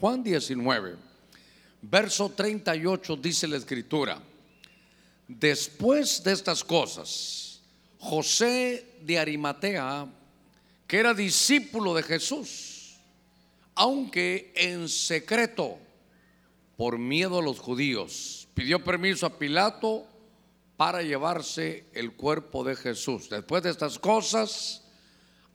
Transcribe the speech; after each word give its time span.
Juan 0.00 0.22
19, 0.22 0.96
verso 1.82 2.30
38 2.30 3.16
dice 3.16 3.48
la 3.48 3.56
escritura, 3.56 4.22
después 5.26 6.22
de 6.22 6.32
estas 6.32 6.62
cosas, 6.62 7.60
José 7.98 8.94
de 9.02 9.18
Arimatea, 9.18 10.06
que 10.86 10.98
era 10.98 11.14
discípulo 11.14 11.94
de 11.94 12.04
Jesús, 12.04 12.96
aunque 13.74 14.52
en 14.54 14.88
secreto, 14.88 15.78
por 16.76 16.96
miedo 16.96 17.40
a 17.40 17.42
los 17.42 17.58
judíos, 17.58 18.46
pidió 18.54 18.84
permiso 18.84 19.26
a 19.26 19.36
Pilato 19.36 20.06
para 20.76 21.02
llevarse 21.02 21.86
el 21.92 22.12
cuerpo 22.12 22.62
de 22.62 22.76
Jesús. 22.76 23.28
Después 23.28 23.64
de 23.64 23.70
estas 23.70 23.98
cosas, 23.98 24.84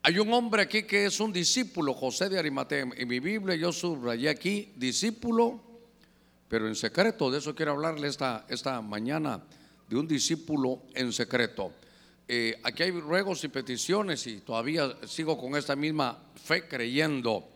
hay 0.06 0.20
un 0.20 0.34
hombre 0.34 0.64
aquí 0.64 0.84
que 0.84 1.06
es 1.06 1.22
un 1.22 1.32
discípulo, 1.32 1.94
José 1.94 2.28
de 2.28 2.38
Arimatea. 2.38 2.90
En 2.98 3.08
mi 3.08 3.22
Biblia 3.22 3.56
yo 3.56 3.72
subrayé 3.72 4.28
aquí, 4.28 4.74
discípulo, 4.76 5.62
pero 6.50 6.68
en 6.68 6.76
secreto. 6.76 7.32
De 7.32 7.40
eso 7.40 7.56
quiero 7.56 7.72
hablarle 7.72 8.10
esta, 8.10 8.46
esta 8.50 8.82
mañana, 8.82 9.42
de 9.88 9.96
un 9.96 10.06
discípulo 10.06 10.82
en 10.94 11.14
secreto. 11.14 11.72
Eh, 12.28 12.60
aquí 12.64 12.84
hay 12.84 12.92
ruegos 12.92 13.46
y 13.46 13.48
peticiones 13.48 14.28
y 14.28 14.42
todavía 14.42 14.94
sigo 15.08 15.38
con 15.38 15.56
esta 15.56 15.74
misma 15.74 16.22
fe 16.36 16.68
creyendo 16.68 17.48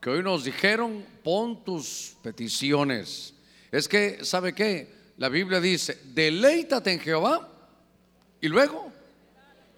que 0.00 0.10
hoy 0.10 0.22
nos 0.24 0.42
dijeron, 0.42 1.04
pon 1.22 1.62
tus 1.64 2.16
peticiones. 2.22 3.34
Es 3.70 3.86
que, 3.86 4.24
¿sabe 4.24 4.52
qué? 4.52 4.92
La 5.16 5.28
Biblia 5.28 5.60
dice, 5.60 5.96
deleítate 6.12 6.92
en 6.92 6.98
Jehová 6.98 7.48
y 8.40 8.48
luego 8.48 8.87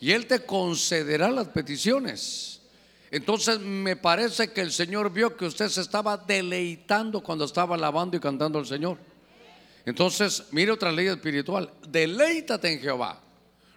y 0.00 0.12
Él 0.12 0.26
te 0.26 0.40
concederá 0.40 1.30
las 1.30 1.48
peticiones. 1.48 2.62
Entonces 3.10 3.60
me 3.60 3.96
parece 3.96 4.52
que 4.52 4.60
el 4.60 4.72
Señor 4.72 5.12
vio 5.12 5.36
que 5.36 5.44
usted 5.44 5.68
se 5.68 5.80
estaba 5.80 6.16
deleitando 6.16 7.22
cuando 7.22 7.44
estaba 7.44 7.74
alabando 7.74 8.16
y 8.16 8.20
cantando 8.20 8.58
al 8.58 8.66
Señor. 8.66 8.98
Entonces, 9.84 10.44
mire 10.52 10.72
otra 10.72 10.92
ley 10.92 11.08
espiritual, 11.08 11.70
deleítate 11.88 12.72
en 12.72 12.80
Jehová. 12.80 13.20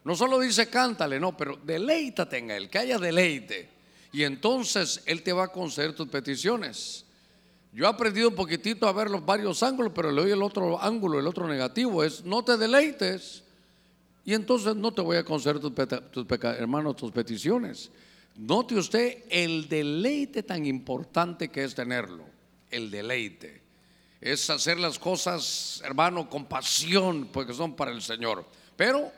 No 0.03 0.15
solo 0.15 0.39
dice 0.39 0.69
cántale, 0.69 1.19
no, 1.19 1.35
pero 1.35 1.57
deleítate 1.63 2.37
en 2.37 2.51
Él, 2.51 2.69
que 2.69 2.77
haya 2.77 2.97
deleite. 2.97 3.69
Y 4.11 4.23
entonces 4.23 5.01
Él 5.05 5.23
te 5.23 5.33
va 5.33 5.45
a 5.45 5.47
conceder 5.47 5.93
tus 5.93 6.07
peticiones. 6.07 7.05
Yo 7.71 7.85
he 7.85 7.87
aprendido 7.87 8.29
un 8.29 8.35
poquitito 8.35 8.87
a 8.87 8.93
ver 8.93 9.09
los 9.09 9.25
varios 9.25 9.63
ángulos, 9.63 9.91
pero 9.95 10.11
le 10.11 10.21
doy 10.21 10.31
el 10.31 10.43
otro 10.43 10.79
ángulo, 10.79 11.19
el 11.19 11.25
otro 11.25 11.47
negativo, 11.47 12.03
es 12.03 12.23
no 12.23 12.43
te 12.43 12.55
deleites 12.55 13.42
y 14.25 14.33
entonces 14.33 14.75
no 14.75 14.93
te 14.93 15.01
voy 15.01 15.17
a 15.17 15.23
conceder 15.23 15.59
tus, 15.59 15.73
hermanos 16.57 16.95
tus 16.95 17.11
peticiones. 17.11 17.91
Note 18.35 18.75
usted 18.75 19.25
el 19.29 19.67
deleite 19.67 20.43
tan 20.43 20.65
importante 20.65 21.49
que 21.49 21.63
es 21.63 21.75
tenerlo. 21.75 22.25
El 22.69 22.89
deleite. 22.89 23.61
Es 24.19 24.49
hacer 24.49 24.79
las 24.79 24.97
cosas, 24.97 25.81
hermano, 25.83 26.29
con 26.29 26.45
pasión, 26.45 27.29
porque 27.31 27.53
son 27.53 27.75
para 27.75 27.91
el 27.91 28.01
Señor. 28.01 28.45
Pero 28.75 29.11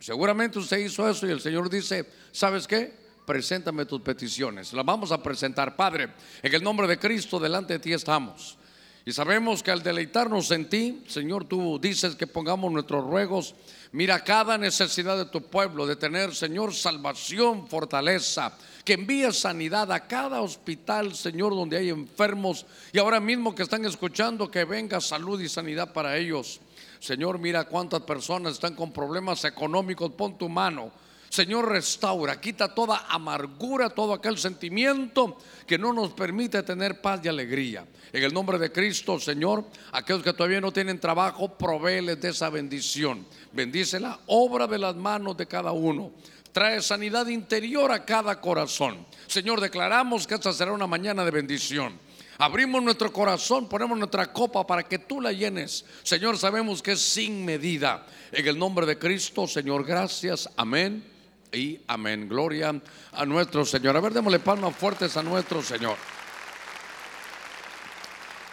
seguramente 0.00 0.58
usted 0.58 0.78
hizo 0.78 1.08
eso 1.08 1.26
y 1.26 1.30
el 1.30 1.40
Señor 1.40 1.70
dice, 1.70 2.06
¿sabes 2.32 2.66
qué? 2.66 2.92
Preséntame 3.24 3.86
tus 3.86 4.00
peticiones. 4.00 4.72
Las 4.72 4.84
vamos 4.84 5.12
a 5.12 5.22
presentar, 5.22 5.76
Padre. 5.76 6.12
En 6.42 6.52
el 6.52 6.62
nombre 6.62 6.88
de 6.88 6.98
Cristo, 6.98 7.38
delante 7.38 7.74
de 7.74 7.78
ti 7.78 7.92
estamos. 7.92 8.58
Y 9.06 9.12
sabemos 9.12 9.62
que 9.62 9.70
al 9.70 9.82
deleitarnos 9.82 10.50
en 10.50 10.68
ti, 10.68 11.04
Señor, 11.06 11.46
tú 11.46 11.78
dices 11.78 12.14
que 12.16 12.26
pongamos 12.26 12.70
nuestros 12.70 13.06
ruegos 13.06 13.54
Mira 13.92 14.22
cada 14.22 14.58
necesidad 14.58 15.16
de 15.16 15.24
tu 15.24 15.42
pueblo, 15.42 15.86
de 15.86 15.96
tener, 15.96 16.34
Señor, 16.34 16.74
salvación, 16.74 17.68
fortaleza. 17.68 18.52
Que 18.84 18.94
envíe 18.94 19.32
sanidad 19.32 19.90
a 19.92 20.06
cada 20.06 20.42
hospital, 20.42 21.14
Señor, 21.14 21.54
donde 21.54 21.78
hay 21.78 21.88
enfermos. 21.88 22.66
Y 22.92 22.98
ahora 22.98 23.20
mismo 23.20 23.54
que 23.54 23.62
están 23.62 23.84
escuchando, 23.86 24.50
que 24.50 24.64
venga 24.64 25.00
salud 25.00 25.40
y 25.40 25.48
sanidad 25.48 25.92
para 25.92 26.16
ellos. 26.16 26.60
Señor, 27.00 27.38
mira 27.38 27.64
cuántas 27.64 28.02
personas 28.02 28.54
están 28.54 28.74
con 28.74 28.92
problemas 28.92 29.44
económicos. 29.44 30.12
Pon 30.12 30.36
tu 30.36 30.48
mano. 30.48 30.90
Señor, 31.28 31.68
restaura, 31.68 32.40
quita 32.40 32.74
toda 32.74 33.06
amargura, 33.08 33.90
todo 33.90 34.14
aquel 34.14 34.38
sentimiento 34.38 35.36
que 35.66 35.78
no 35.78 35.92
nos 35.92 36.12
permite 36.12 36.62
tener 36.62 37.00
paz 37.00 37.20
y 37.22 37.28
alegría. 37.28 37.86
En 38.12 38.24
el 38.24 38.32
nombre 38.32 38.58
de 38.58 38.72
Cristo, 38.72 39.20
Señor, 39.20 39.66
aquellos 39.92 40.22
que 40.22 40.32
todavía 40.32 40.60
no 40.60 40.72
tienen 40.72 40.98
trabajo, 40.98 41.56
provéeles 41.58 42.20
de 42.20 42.30
esa 42.30 42.48
bendición. 42.48 43.26
Bendice 43.52 44.00
la 44.00 44.18
obra 44.26 44.66
de 44.66 44.78
las 44.78 44.96
manos 44.96 45.36
de 45.36 45.46
cada 45.46 45.72
uno. 45.72 46.12
Trae 46.52 46.80
sanidad 46.80 47.26
interior 47.26 47.92
a 47.92 48.06
cada 48.06 48.40
corazón. 48.40 49.06
Señor, 49.26 49.60
declaramos 49.60 50.26
que 50.26 50.34
esta 50.34 50.52
será 50.54 50.72
una 50.72 50.86
mañana 50.86 51.24
de 51.26 51.30
bendición. 51.30 51.98
Abrimos 52.38 52.82
nuestro 52.82 53.12
corazón, 53.12 53.68
ponemos 53.68 53.98
nuestra 53.98 54.32
copa 54.32 54.66
para 54.66 54.84
que 54.84 55.00
tú 55.00 55.20
la 55.20 55.32
llenes. 55.32 55.84
Señor, 56.02 56.38
sabemos 56.38 56.80
que 56.80 56.92
es 56.92 57.00
sin 57.00 57.44
medida. 57.44 58.06
En 58.32 58.46
el 58.46 58.58
nombre 58.58 58.86
de 58.86 58.98
Cristo, 58.98 59.46
Señor, 59.46 59.84
gracias. 59.84 60.48
Amén 60.56 61.17
y 61.52 61.80
amén. 61.86 62.28
Gloria 62.28 62.80
a 63.12 63.26
nuestro 63.26 63.64
Señor. 63.64 63.96
A 63.96 64.00
ver, 64.00 64.12
démosle 64.12 64.38
palmas 64.38 64.76
fuertes 64.76 65.16
a 65.16 65.22
nuestro 65.22 65.62
Señor. 65.62 65.96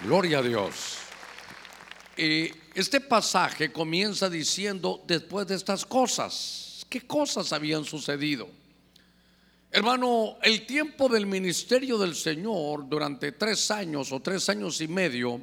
Gloria 0.02 0.40
a 0.40 0.42
Dios. 0.42 0.98
Este 2.18 3.02
pasaje 3.02 3.72
comienza 3.72 4.30
diciendo, 4.30 5.04
después 5.08 5.48
de 5.48 5.56
estas 5.56 5.86
cosas, 5.86 6.86
¿qué 6.90 7.02
cosas 7.02 7.52
habían 7.52 7.84
sucedido? 7.84 8.48
Hermano, 9.72 10.38
el 10.42 10.66
tiempo 10.66 11.10
del 11.10 11.26
ministerio 11.26 11.98
del 11.98 12.16
Señor 12.16 12.88
durante 12.88 13.34
tres 13.34 13.70
años 13.72 14.12
o 14.14 14.22
tres 14.22 14.48
años 14.48 14.80
y 14.80 14.88
medio 14.88 15.42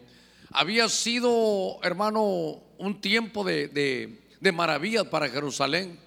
había 0.52 0.88
sido, 0.88 1.78
hermano, 1.82 2.62
un 2.78 3.00
tiempo 3.00 3.44
de, 3.44 3.68
de, 3.68 4.20
de 4.40 4.52
maravillas 4.52 5.06
para 5.06 5.28
Jerusalén. 5.28 5.98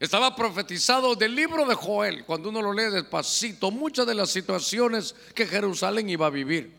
Estaba 0.00 0.36
profetizado 0.36 1.16
del 1.16 1.34
libro 1.34 1.66
de 1.66 1.74
Joel, 1.74 2.24
cuando 2.24 2.50
uno 2.50 2.62
lo 2.62 2.72
lee 2.72 2.92
despacito, 2.92 3.72
muchas 3.72 4.06
de 4.06 4.14
las 4.14 4.30
situaciones 4.30 5.14
que 5.34 5.44
Jerusalén 5.44 6.08
iba 6.08 6.26
a 6.26 6.30
vivir. 6.30 6.72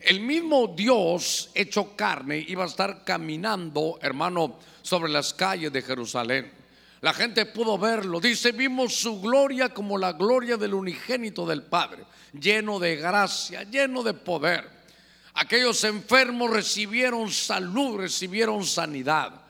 El 0.00 0.20
mismo 0.20 0.68
Dios 0.68 1.50
hecho 1.54 1.94
carne 1.94 2.42
iba 2.48 2.64
a 2.64 2.66
estar 2.66 3.04
caminando, 3.04 3.98
hermano, 4.00 4.58
sobre 4.80 5.12
las 5.12 5.34
calles 5.34 5.72
de 5.72 5.82
Jerusalén. 5.82 6.50
La 7.02 7.12
gente 7.12 7.44
pudo 7.44 7.76
verlo. 7.76 8.18
Dice, 8.18 8.52
vimos 8.52 8.94
su 8.94 9.20
gloria 9.20 9.68
como 9.68 9.98
la 9.98 10.14
gloria 10.14 10.56
del 10.56 10.72
unigénito 10.72 11.44
del 11.44 11.62
Padre, 11.62 12.04
lleno 12.32 12.78
de 12.78 12.96
gracia, 12.96 13.64
lleno 13.64 14.02
de 14.02 14.14
poder. 14.14 14.70
Aquellos 15.34 15.84
enfermos 15.84 16.50
recibieron 16.50 17.30
salud, 17.30 17.98
recibieron 17.98 18.64
sanidad. 18.64 19.43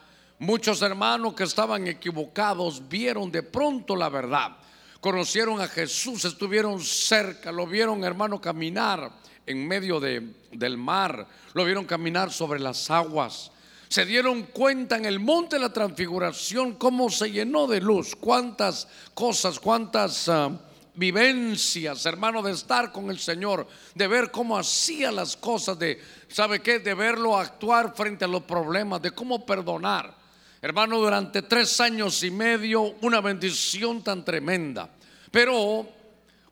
Muchos 0.44 0.82
hermanos 0.82 1.32
que 1.32 1.44
estaban 1.44 1.88
equivocados 1.88 2.86
vieron 2.86 3.32
de 3.32 3.42
pronto 3.42 3.96
la 3.96 4.10
verdad. 4.10 4.54
Conocieron 5.00 5.58
a 5.62 5.68
Jesús, 5.68 6.26
estuvieron 6.26 6.82
cerca, 6.82 7.50
lo 7.50 7.66
vieron 7.66 8.04
hermano 8.04 8.38
caminar 8.42 9.10
en 9.46 9.66
medio 9.66 9.98
de, 10.00 10.34
del 10.52 10.76
mar, 10.76 11.26
lo 11.54 11.64
vieron 11.64 11.86
caminar 11.86 12.30
sobre 12.30 12.60
las 12.60 12.90
aguas. 12.90 13.52
Se 13.88 14.04
dieron 14.04 14.42
cuenta 14.42 14.98
en 14.98 15.06
el 15.06 15.18
monte 15.18 15.56
de 15.56 15.60
la 15.62 15.72
transfiguración 15.72 16.74
cómo 16.74 17.08
se 17.08 17.30
llenó 17.30 17.66
de 17.66 17.80
luz, 17.80 18.14
cuántas 18.14 18.86
cosas, 19.14 19.58
cuántas 19.58 20.28
ah, 20.28 20.50
vivencias, 20.94 22.04
hermano, 22.04 22.42
de 22.42 22.52
estar 22.52 22.92
con 22.92 23.08
el 23.08 23.18
Señor, 23.18 23.66
de 23.94 24.06
ver 24.08 24.30
cómo 24.30 24.58
hacía 24.58 25.10
las 25.10 25.38
cosas, 25.38 25.78
de, 25.78 26.02
¿sabe 26.28 26.60
qué? 26.60 26.80
De 26.80 26.92
verlo 26.92 27.34
actuar 27.34 27.94
frente 27.96 28.26
a 28.26 28.28
los 28.28 28.42
problemas, 28.42 29.00
de 29.00 29.10
cómo 29.10 29.46
perdonar. 29.46 30.22
Hermano, 30.64 30.96
durante 30.96 31.42
tres 31.42 31.78
años 31.82 32.22
y 32.22 32.30
medio, 32.30 32.94
una 33.02 33.20
bendición 33.20 34.02
tan 34.02 34.24
tremenda. 34.24 34.88
Pero 35.30 35.86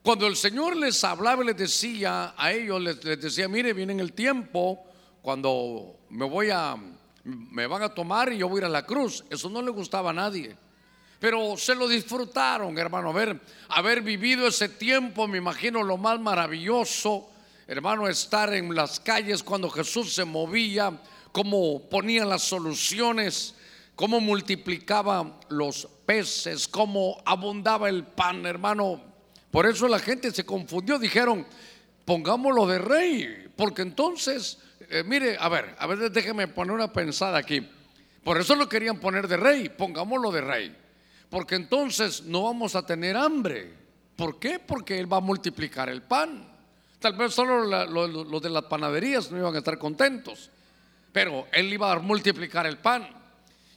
cuando 0.03 0.27
el 0.27 0.37
Señor 0.37 0.77
les 0.77 1.03
hablaba 1.03 1.43
y 1.43 1.47
les 1.47 1.57
decía 1.57 2.35
a 2.37 2.53
ellos, 2.53 2.79
les, 2.83 3.01
decía, 3.01 3.49
mire, 3.49 3.73
viene 3.73 3.99
el 4.03 4.13
tiempo 4.13 4.85
cuando 5.23 6.01
me 6.11 6.27
voy 6.27 6.51
a, 6.51 6.77
me 7.25 7.67
van 7.67 7.85
a 7.85 7.95
tomar 7.95 8.31
y 8.31 8.37
yo 8.37 8.51
voy 8.51 8.59
a 8.59 8.61
ir 8.61 8.65
a 8.67 8.69
la 8.69 8.85
cruz. 8.85 9.25
Eso 9.31 9.49
no 9.49 9.63
le 9.63 9.71
gustaba 9.71 10.11
a 10.11 10.13
nadie. 10.13 10.59
Pero 11.19 11.57
se 11.57 11.75
lo 11.75 11.89
disfrutaron, 11.89 12.77
hermano, 12.77 13.09
haber, 13.09 13.41
haber 13.71 14.03
vivido 14.03 14.47
ese 14.47 14.69
tiempo, 14.69 15.27
me 15.27 15.39
imagino 15.39 15.83
lo 15.83 15.97
más 15.97 16.21
maravilloso, 16.21 17.31
hermano, 17.67 18.07
estar 18.07 18.53
en 18.53 18.75
las 18.75 19.01
calles 19.01 19.43
cuando 19.43 19.71
Jesús 19.71 20.13
se 20.13 20.27
movía, 20.27 21.01
cómo 21.33 21.89
ponía 21.89 22.27
las 22.27 22.43
soluciones 22.43 23.55
cómo 24.03 24.21
multiplicaba 24.21 25.39
los 25.49 25.87
peces, 26.05 26.67
cómo 26.67 27.23
abundaba 27.25 27.89
el 27.89 28.03
pan, 28.03 28.45
hermano. 28.47 29.01
Por 29.49 29.65
eso 29.65 29.87
la 29.87 30.01
gente 30.01 30.33
se 30.33 30.45
confundió, 30.45 30.99
dijeron, 30.99 31.47
pongámoslo 32.05 32.67
de 32.67 32.81
rey, 32.81 33.47
porque 33.55 33.83
entonces, 33.83 34.59
eh, 34.91 35.05
mire, 35.07 35.37
a 35.39 35.49
ver, 35.49 35.77
a 35.79 35.87
ver, 35.87 36.11
déjeme 36.11 36.49
poner 36.49 36.73
una 36.73 36.93
pensada 36.93 37.39
aquí. 37.39 37.65
Por 38.25 38.39
eso 38.39 38.57
lo 38.57 38.69
querían 38.69 38.99
poner 38.99 39.29
de 39.29 39.37
rey, 39.37 39.69
pongámoslo 39.69 40.33
de 40.33 40.41
rey, 40.41 40.77
porque 41.31 41.55
entonces 41.55 42.25
no 42.25 42.43
vamos 42.43 42.75
a 42.75 42.85
tener 42.85 43.17
hambre. 43.17 43.73
¿Por 44.17 44.41
qué? 44.41 44.59
Porque 44.59 44.99
Él 44.99 45.13
va 45.13 45.19
a 45.19 45.21
multiplicar 45.21 45.89
el 45.89 46.03
pan. 46.03 46.45
Tal 46.99 47.13
vez 47.13 47.35
solo 47.35 47.65
los 47.87 48.43
de 48.43 48.51
las 48.51 48.65
panaderías 48.65 49.31
no 49.31 49.39
iban 49.39 49.55
a 49.55 49.59
estar 49.59 49.79
contentos, 49.79 50.51
pero 51.13 51.47
él 51.53 51.73
iba 51.73 51.93
a 51.93 52.01
multiplicar 52.01 52.67
el 52.67 52.79
pan. 52.79 53.22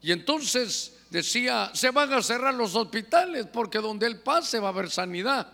Y 0.01 0.11
entonces 0.11 0.93
decía, 1.09 1.71
se 1.73 1.91
van 1.91 2.11
a 2.13 2.21
cerrar 2.21 2.53
los 2.53 2.75
hospitales 2.75 3.47
porque 3.51 3.79
donde 3.79 4.07
él 4.07 4.19
pase 4.19 4.59
va 4.59 4.67
a 4.67 4.71
haber 4.71 4.89
sanidad. 4.89 5.47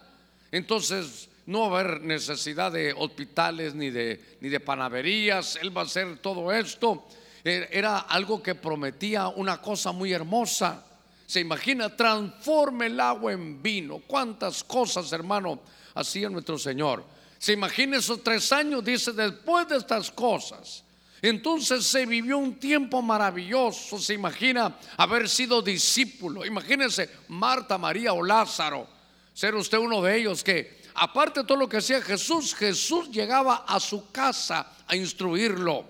Entonces 0.52 1.30
no 1.46 1.70
va 1.70 1.80
a 1.80 1.82
haber 1.82 2.02
necesidad 2.02 2.72
de 2.72 2.94
hospitales 2.94 3.76
ni 3.76 3.90
de, 3.90 4.38
ni 4.42 4.50
de 4.50 4.60
panaderías, 4.60 5.58
él 5.62 5.76
va 5.76 5.82
a 5.82 5.86
hacer 5.86 6.20
todo 6.20 6.52
esto. 6.52 7.08
E, 7.44 7.70
era 7.72 8.00
algo 8.00 8.42
que 8.42 8.56
prometía 8.56 9.28
una 9.28 9.62
cosa 9.62 9.92
muy 9.92 10.14
hermosa. 10.14 10.84
Se 11.26 11.40
imagina, 11.40 11.96
transforme 11.96 12.88
el 12.88 13.00
agua 13.00 13.32
en 13.32 13.62
vino. 13.62 14.02
¿Cuántas 14.06 14.64
cosas, 14.64 15.12
hermano, 15.14 15.62
hacía 15.96 16.30
nuestro 16.30 16.58
Señor? 16.58 17.04
Se 17.38 17.54
imagina 17.54 17.98
esos 17.98 18.24
tres 18.24 18.52
años, 18.52 18.84
dice, 18.84 19.14
después 19.14 19.68
de 19.68 19.78
estas 19.78 20.12
cosas. 20.12 20.84
Entonces 21.22 21.86
se 21.86 22.06
vivió 22.06 22.38
un 22.38 22.56
tiempo 22.56 23.02
maravilloso. 23.02 24.00
Se 24.00 24.14
imagina 24.14 24.78
haber 24.98 25.30
sido 25.30 25.62
discípulo. 25.62 26.46
Imagínense 26.46 27.10
Marta, 27.28 27.78
María 27.78 28.14
o 28.14 28.24
Lázaro. 28.24 28.88
Ser 29.34 29.54
usted 29.56 29.78
uno 29.78 30.02
de 30.02 30.18
ellos 30.18 30.44
que, 30.44 30.82
aparte 30.96 31.42
de 31.42 31.46
todo 31.46 31.58
lo 31.58 31.70
que 31.70 31.78
hacía 31.78 32.02
Jesús, 32.02 32.56
Jesús 32.56 33.10
llegaba 33.12 33.66
a 33.68 33.80
su 33.80 34.12
casa 34.12 34.74
a 34.88 34.96
instruirlo. 34.96 35.86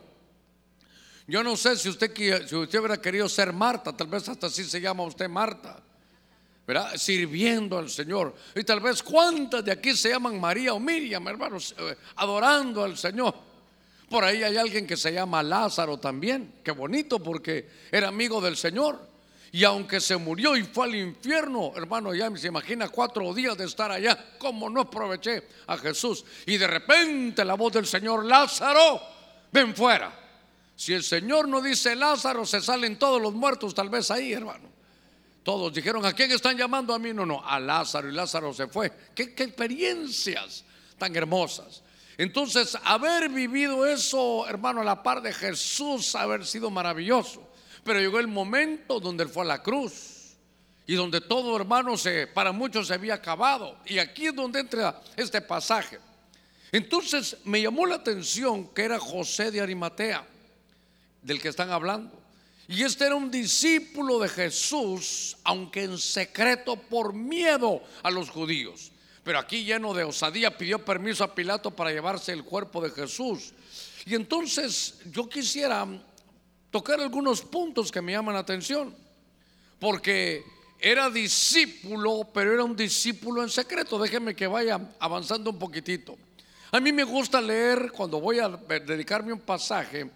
Yo 1.28 1.44
no 1.44 1.56
sé 1.56 1.78
si 1.78 1.88
usted, 1.88 2.14
si 2.14 2.56
usted 2.56 2.80
hubiera 2.80 3.02
querido 3.02 3.30
ser 3.30 3.54
Marta, 3.54 3.96
tal 3.96 4.08
vez 4.08 4.28
hasta 4.28 4.48
así 4.48 4.66
se 4.66 4.82
llama 4.82 5.04
usted 5.04 5.30
Marta, 5.30 5.82
¿verdad? 6.68 6.98
Sirviendo 6.98 7.78
al 7.78 7.90
Señor. 7.90 8.36
Y 8.54 8.66
tal 8.66 8.82
vez 8.82 9.02
cuántas 9.02 9.64
de 9.64 9.72
aquí 9.72 9.96
se 9.96 10.10
llaman 10.10 10.38
María 10.42 10.74
o 10.74 10.80
Miriam, 10.80 11.26
hermanos, 11.30 11.74
eh, 11.80 11.96
adorando 12.18 12.84
al 12.84 12.98
Señor. 12.98 13.51
Por 14.12 14.26
ahí 14.26 14.44
hay 14.44 14.58
alguien 14.58 14.86
que 14.86 14.98
se 14.98 15.14
llama 15.14 15.42
Lázaro 15.42 15.98
también. 15.98 16.56
Qué 16.66 16.72
bonito 16.72 17.20
porque 17.20 17.70
era 17.90 18.10
amigo 18.10 18.42
del 18.42 18.58
Señor. 18.58 19.00
Y 19.54 19.64
aunque 19.64 20.02
se 20.02 20.18
murió 20.18 20.58
y 20.58 20.64
fue 20.64 20.88
al 20.88 20.96
infierno, 20.96 21.72
hermano, 21.78 22.14
ya 22.14 22.30
se 22.36 22.48
imagina 22.48 22.90
cuatro 22.90 23.34
días 23.34 23.58
de 23.58 23.64
estar 23.64 23.90
allá, 23.90 24.36
como 24.38 24.70
no 24.70 24.82
aproveché 24.82 25.48
a 25.66 25.78
Jesús. 25.78 26.26
Y 26.46 26.58
de 26.58 26.68
repente 26.68 27.46
la 27.46 27.54
voz 27.54 27.72
del 27.72 27.88
Señor, 27.88 28.26
Lázaro, 28.26 29.02
ven 29.50 29.74
fuera. 29.74 30.14
Si 30.76 30.92
el 30.94 31.04
Señor 31.04 31.48
no 31.48 31.62
dice 31.62 31.96
Lázaro, 31.96 32.46
se 32.46 32.60
salen 32.60 33.00
todos 33.00 33.22
los 33.22 33.34
muertos, 33.34 33.74
tal 33.74 33.88
vez 33.88 34.12
ahí, 34.12 34.34
hermano. 34.34 34.70
Todos 35.42 35.74
dijeron, 35.74 36.06
¿a 36.06 36.12
quién 36.12 36.32
están 36.32 36.58
llamando 36.58 36.94
a 36.94 37.00
mí? 37.00 37.14
No, 37.14 37.26
no, 37.26 37.42
a 37.46 37.62
Lázaro. 37.62 38.10
Y 38.10 38.12
Lázaro 38.12 38.54
se 38.54 38.68
fue. 38.68 38.92
¿Qué, 39.16 39.34
qué 39.34 39.44
experiencias 39.44 40.66
tan 40.98 41.16
hermosas? 41.16 41.82
Entonces, 42.22 42.78
haber 42.84 43.30
vivido 43.30 43.84
eso, 43.84 44.48
hermano, 44.48 44.82
a 44.82 44.84
la 44.84 45.02
par 45.02 45.24
de 45.24 45.34
Jesús, 45.34 46.14
haber 46.14 46.46
sido 46.46 46.70
maravilloso. 46.70 47.50
Pero 47.84 48.00
llegó 48.00 48.20
el 48.20 48.28
momento 48.28 49.00
donde 49.00 49.24
él 49.24 49.30
fue 49.30 49.42
a 49.42 49.48
la 49.48 49.64
cruz 49.64 50.36
y 50.86 50.94
donde 50.94 51.20
todo, 51.20 51.56
hermano, 51.56 51.98
se, 51.98 52.28
para 52.28 52.52
muchos 52.52 52.90
se 52.90 52.94
había 52.94 53.16
acabado. 53.16 53.76
Y 53.88 53.98
aquí 53.98 54.28
es 54.28 54.36
donde 54.36 54.60
entra 54.60 55.02
este 55.18 55.42
pasaje. 55.42 55.98
Entonces 56.72 57.38
me 57.44 57.60
llamó 57.60 57.88
la 57.88 57.96
atención 57.96 58.68
que 58.68 58.84
era 58.84 59.00
José 59.00 59.50
de 59.50 59.60
Arimatea 59.60 60.24
del 61.24 61.42
que 61.42 61.48
están 61.48 61.72
hablando. 61.72 62.22
Y 62.68 62.84
este 62.84 63.08
era 63.08 63.16
un 63.16 63.32
discípulo 63.32 64.20
de 64.20 64.30
Jesús, 64.30 65.38
aunque 65.44 65.86
en 65.86 65.98
secreto 65.98 66.76
por 66.76 67.14
miedo 67.14 67.82
a 68.04 68.12
los 68.12 68.30
judíos. 68.30 68.91
Pero 69.24 69.40
aquí 69.40 69.64
lleno 69.64 69.94
de 69.94 70.04
osadía 70.04 70.58
pidió 70.58 70.84
permiso 70.84 71.24
a 71.24 71.36
Pilato 71.36 71.72
para 71.72 71.92
llevarse 71.92 72.32
el 72.32 72.44
cuerpo 72.44 72.82
de 72.82 72.90
Jesús. 72.90 73.54
Y 74.06 74.16
entonces 74.16 75.00
yo 75.12 75.30
quisiera 75.30 75.88
tocar 76.72 77.00
algunos 77.00 77.42
puntos 77.42 77.92
que 77.92 78.02
me 78.02 78.14
llaman 78.14 78.34
la 78.34 78.42
atención. 78.42 78.96
Porque 79.80 80.44
era 80.80 81.10
discípulo, 81.10 82.28
pero 82.34 82.54
era 82.54 82.64
un 82.64 82.76
discípulo 82.76 83.44
en 83.44 83.50
secreto. 83.50 84.00
Déjenme 84.00 84.36
que 84.36 84.48
vaya 84.48 84.80
avanzando 85.00 85.52
un 85.52 85.60
poquitito. 85.60 86.18
A 86.72 86.80
mí 86.80 86.92
me 86.92 87.04
gusta 87.04 87.42
leer 87.42 87.92
cuando 87.92 88.20
voy 88.20 88.40
a 88.40 88.48
dedicarme 88.48 89.34
un 89.34 89.42
pasaje 89.42 90.10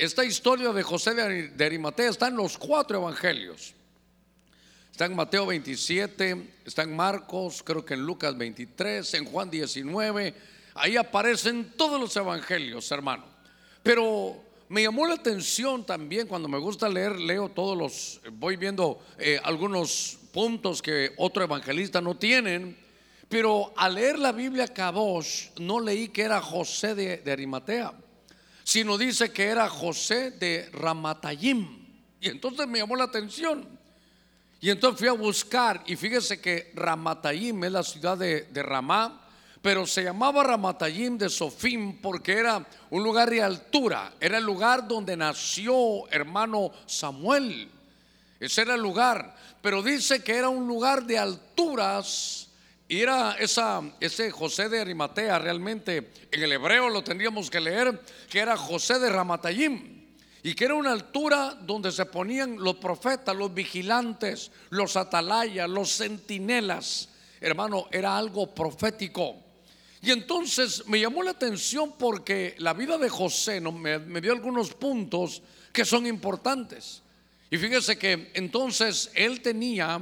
esta 0.00 0.24
historia 0.24 0.72
de 0.72 0.82
José 0.82 1.12
de 1.14 1.62
Arimatea 1.62 2.08
está 2.08 2.28
en 2.28 2.36
los 2.36 2.56
cuatro 2.56 2.96
evangelios. 2.96 3.74
Está 5.00 5.06
en 5.10 5.16
Mateo 5.16 5.46
27, 5.46 6.46
está 6.66 6.82
en 6.82 6.94
Marcos, 6.94 7.62
creo 7.64 7.82
que 7.82 7.94
en 7.94 8.04
Lucas 8.04 8.36
23, 8.36 9.14
en 9.14 9.24
Juan 9.24 9.48
19. 9.48 10.34
Ahí 10.74 10.98
aparecen 10.98 11.72
todos 11.74 11.98
los 11.98 12.14
evangelios, 12.16 12.92
hermano. 12.92 13.24
Pero 13.82 14.44
me 14.68 14.82
llamó 14.82 15.06
la 15.06 15.14
atención 15.14 15.86
también 15.86 16.26
cuando 16.26 16.48
me 16.48 16.58
gusta 16.58 16.86
leer, 16.86 17.18
leo 17.18 17.48
todos 17.48 17.78
los, 17.78 18.20
voy 18.32 18.56
viendo 18.56 19.02
eh, 19.16 19.40
algunos 19.42 20.18
puntos 20.34 20.82
que 20.82 21.14
otro 21.16 21.44
evangelista 21.44 22.02
no 22.02 22.18
tienen. 22.18 22.76
Pero 23.26 23.72
al 23.78 23.94
leer 23.94 24.18
la 24.18 24.32
Biblia 24.32 24.68
Kadosh, 24.68 25.46
no 25.60 25.80
leí 25.80 26.08
que 26.08 26.24
era 26.24 26.42
José 26.42 26.94
de, 26.94 27.16
de 27.16 27.32
Arimatea 27.32 27.94
sino 28.62 28.98
dice 28.98 29.32
que 29.32 29.46
era 29.46 29.66
José 29.70 30.30
de 30.32 30.68
Ramatayim. 30.74 31.86
Y 32.20 32.28
entonces 32.28 32.68
me 32.68 32.80
llamó 32.80 32.96
la 32.96 33.04
atención. 33.04 33.79
Y 34.60 34.68
entonces 34.68 34.98
fui 34.98 35.08
a 35.08 35.12
buscar 35.12 35.82
y 35.86 35.96
fíjese 35.96 36.38
que 36.40 36.70
Ramatayim 36.74 37.64
es 37.64 37.72
la 37.72 37.82
ciudad 37.82 38.18
de, 38.18 38.46
Ramá, 38.62 39.26
pero 39.62 39.86
se 39.86 40.04
llamaba 40.04 40.44
Ramatayim 40.44 41.16
de 41.16 41.30
Sofim 41.30 42.00
porque 42.02 42.32
era 42.32 42.66
un 42.90 43.02
lugar 43.02 43.30
de 43.30 43.42
altura, 43.42 44.12
era 44.20 44.36
el 44.36 44.44
lugar 44.44 44.86
donde 44.86 45.16
nació 45.16 46.06
hermano 46.10 46.72
Samuel. 46.84 47.70
Ese 48.38 48.62
era 48.62 48.74
el 48.74 48.82
lugar, 48.82 49.34
pero 49.62 49.82
dice 49.82 50.22
que 50.22 50.36
era 50.36 50.50
un 50.50 50.66
lugar 50.66 51.04
de 51.04 51.18
alturas 51.18 52.48
y 52.86 53.00
era 53.00 53.36
esa, 53.38 53.80
ese 53.98 54.30
José 54.30 54.68
de 54.68 54.80
Arimatea, 54.80 55.38
realmente 55.38 56.10
en 56.30 56.42
el 56.42 56.52
hebreo 56.52 56.90
lo 56.90 57.02
tendríamos 57.02 57.48
que 57.48 57.60
leer, 57.60 57.98
que 58.28 58.40
era 58.40 58.58
José 58.58 58.98
de 58.98 59.08
Ramatayim. 59.08 59.99
Y 60.42 60.54
que 60.54 60.64
era 60.64 60.74
una 60.74 60.92
altura 60.92 61.58
donde 61.60 61.92
se 61.92 62.06
ponían 62.06 62.56
los 62.56 62.76
profetas, 62.76 63.36
los 63.36 63.52
vigilantes, 63.52 64.50
los 64.70 64.96
atalayas, 64.96 65.68
los 65.68 65.96
centinelas. 65.96 67.10
Hermano, 67.40 67.88
era 67.90 68.16
algo 68.16 68.54
profético. 68.54 69.36
Y 70.02 70.10
entonces 70.10 70.86
me 70.86 70.98
llamó 70.98 71.22
la 71.22 71.32
atención 71.32 71.92
porque 71.98 72.54
la 72.58 72.72
vida 72.72 72.96
de 72.96 73.10
José 73.10 73.60
me, 73.60 74.20
dio 74.20 74.32
algunos 74.32 74.72
puntos 74.74 75.42
que 75.72 75.84
son 75.84 76.06
importantes. 76.06 77.02
Y 77.50 77.58
fíjese 77.58 77.98
que 77.98 78.30
entonces 78.34 79.10
él 79.14 79.42
tenía 79.42 80.00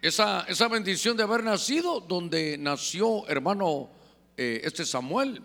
esa, 0.00 0.44
esa 0.48 0.66
bendición 0.66 1.16
de 1.16 1.22
haber 1.22 1.44
nacido 1.44 2.00
donde 2.00 2.58
nació 2.58 3.28
hermano 3.28 3.90
eh, 4.36 4.62
este 4.64 4.84
Samuel. 4.84 5.40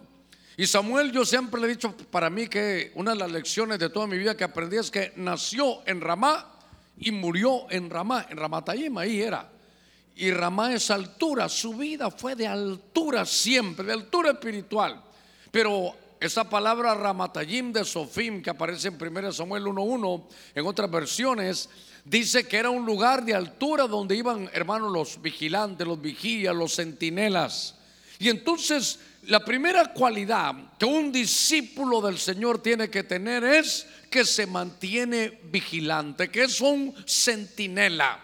Y 0.60 0.66
Samuel 0.66 1.12
yo 1.12 1.24
siempre 1.24 1.62
le 1.62 1.68
he 1.68 1.70
dicho 1.70 1.96
para 2.10 2.32
mí 2.32 2.48
que 2.48 2.92
una 2.96 3.12
de 3.12 3.18
las 3.18 3.32
lecciones 3.32 3.78
de 3.78 3.92
toda 3.92 4.08
mi 4.08 4.18
vida 4.18 4.36
que 4.36 4.44
aprendí 4.44 4.78
es 4.78 4.90
que 4.90 5.14
nació 5.16 5.84
en 5.86 6.02
Ramá 6.02 6.52
y 6.98 7.12
murió 7.12 7.70
en 7.70 7.92
Ramá, 7.92 8.26
en 8.28 8.38
Ramatayim, 8.38 8.98
ahí 8.98 9.22
era. 9.22 9.52
Y 10.16 10.32
Ramá 10.32 10.74
es 10.74 10.90
altura, 10.90 11.48
su 11.48 11.76
vida 11.76 12.10
fue 12.10 12.36
de 12.36 12.48
altura 12.48 13.24
siempre, 13.24 13.86
de 13.86 13.94
altura 13.94 14.32
espiritual. 14.32 15.00
Pero 15.52 15.96
esa 16.20 16.50
palabra 16.50 16.96
Ramatayim 16.96 17.72
de 17.72 17.86
Sofim 17.86 18.42
que 18.42 18.50
aparece 18.50 18.88
en 18.88 18.98
1 19.00 19.32
Samuel 19.32 19.64
1.1, 19.64 20.24
en 20.56 20.66
otras 20.66 20.90
versiones, 20.90 21.70
dice 22.04 22.48
que 22.48 22.58
era 22.58 22.72
un 22.72 22.84
lugar 22.84 23.24
de 23.24 23.36
altura 23.36 23.86
donde 23.86 24.16
iban, 24.16 24.50
hermanos, 24.52 24.92
los 24.92 25.22
vigilantes, 25.22 25.86
los 25.86 26.02
vigías, 26.02 26.56
los 26.56 26.74
centinelas. 26.74 27.76
Y 28.18 28.30
entonces 28.30 29.00
la 29.28 29.44
primera 29.44 29.94
cualidad 29.94 30.56
que 30.78 30.86
un 30.86 31.12
discípulo 31.12 32.02
del 32.02 32.18
Señor 32.18 32.62
tiene 32.62 32.90
que 32.90 33.04
tener 33.04 33.44
es 33.44 33.86
que 34.10 34.26
se 34.26 34.48
mantiene 34.48 35.40
vigilante, 35.44 36.30
que 36.30 36.44
es 36.44 36.60
un 36.62 36.96
centinela. 37.08 38.20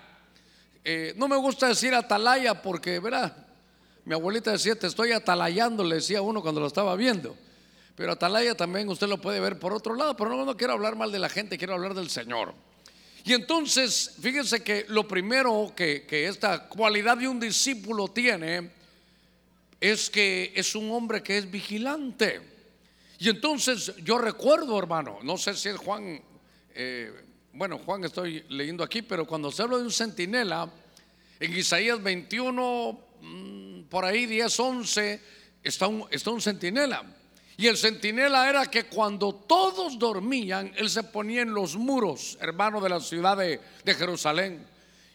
Eh, 0.84 1.14
no 1.18 1.28
me 1.28 1.38
gusta 1.38 1.68
decir 1.68 1.94
atalaya 1.94 2.62
porque, 2.62 3.00
verá, 3.00 3.48
mi 4.06 4.14
abuelita 4.14 4.52
decía, 4.52 4.76
te 4.76 4.88
estoy 4.88 5.12
atalayando, 5.12 5.84
le 5.84 5.96
decía 5.96 6.22
uno 6.22 6.42
cuando 6.42 6.60
lo 6.60 6.68
estaba 6.68 6.96
viendo. 6.96 7.38
Pero 7.96 8.14
atalaya 8.14 8.56
también 8.56 8.90
usted 8.90 9.08
lo 9.08 9.22
puede 9.22 9.40
ver 9.40 9.60
por 9.60 9.74
otro 9.74 9.96
lado, 9.96 10.18
pero 10.18 10.32
no, 10.32 10.44
no 10.46 10.58
quiero 10.58 10.74
hablar 10.74 10.96
mal 10.96 11.12
de 11.12 11.20
la 11.20 11.30
gente, 11.30 11.58
quiero 11.58 11.74
hablar 11.74 11.94
del 11.94 12.10
Señor. 12.10 12.54
Y 13.26 13.34
entonces, 13.34 14.16
fíjense 14.20 14.64
que 14.64 14.86
lo 14.90 15.08
primero 15.08 15.72
que, 15.76 16.06
esta 16.28 16.68
cualidad 16.68 17.18
de 17.18 17.28
un 17.28 17.40
discípulo 17.40 18.10
tiene 18.10 18.72
es 19.84 20.10
que 20.10 20.54
es 20.56 20.76
un 20.76 20.90
hombre 20.92 21.22
que 21.22 21.38
es 21.38 21.52
vigilante. 21.52 22.40
Y 23.20 23.28
entonces 23.28 23.94
yo 23.98 24.18
recuerdo, 24.18 24.80
hermano, 24.80 25.20
no 25.24 25.38
sé 25.38 25.54
si 25.56 25.68
es 25.68 25.76
Juan, 25.76 26.24
eh, 26.74 27.12
bueno, 27.52 27.80
Juan 27.80 28.06
estoy 28.06 28.46
leyendo 28.48 28.82
aquí, 28.82 29.02
pero 29.02 29.28
cuando 29.28 29.52
se 29.52 29.62
habla 29.62 29.76
de 29.76 29.84
un 29.84 29.92
centinela, 29.92 30.72
en 31.38 31.58
Isaías 31.58 32.02
21, 32.02 32.98
mm, 33.20 33.82
por 33.90 34.06
ahí 34.06 34.26
10, 34.26 34.58
11, 34.58 35.22
está 35.62 35.88
un, 35.88 36.06
está 36.10 36.32
un 36.32 36.40
centinela. 36.40 37.04
Y 37.58 37.68
el 37.68 37.76
centinela 37.76 38.50
era 38.50 38.68
que 38.68 38.86
cuando 38.86 39.36
todos 39.36 40.00
dormían, 40.00 40.72
él 40.78 40.90
se 40.90 41.04
ponía 41.04 41.42
en 41.42 41.54
los 41.54 41.76
muros, 41.76 42.38
hermano, 42.40 42.80
de 42.80 42.88
la 42.88 43.02
ciudad 43.02 43.36
de, 43.36 43.60
de 43.84 43.94
Jerusalén. 43.96 44.66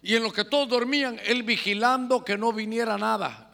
Y 0.02 0.14
en 0.14 0.22
lo 0.22 0.30
que 0.30 0.44
todos 0.44 0.68
dormían, 0.68 1.18
él 1.24 1.42
vigilando 1.42 2.22
que 2.22 2.36
no 2.36 2.52
viniera 2.52 2.98
nada. 2.98 3.47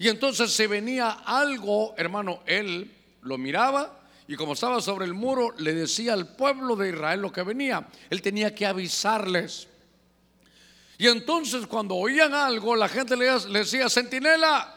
Y 0.00 0.08
entonces 0.08 0.50
si 0.50 0.66
venía 0.66 1.10
algo, 1.26 1.92
hermano, 1.98 2.40
él 2.46 2.90
lo 3.20 3.36
miraba 3.36 4.00
y 4.26 4.34
como 4.34 4.54
estaba 4.54 4.80
sobre 4.80 5.04
el 5.04 5.12
muro, 5.12 5.54
le 5.58 5.74
decía 5.74 6.14
al 6.14 6.36
pueblo 6.36 6.74
de 6.74 6.88
Israel 6.88 7.20
lo 7.20 7.30
que 7.30 7.42
venía. 7.42 7.86
Él 8.08 8.22
tenía 8.22 8.54
que 8.54 8.64
avisarles. 8.64 9.68
Y 10.96 11.06
entonces 11.06 11.66
cuando 11.66 11.96
oían 11.96 12.32
algo, 12.32 12.74
la 12.76 12.88
gente 12.88 13.14
le 13.14 13.26
decía, 13.50 13.90
centinela, 13.90 14.74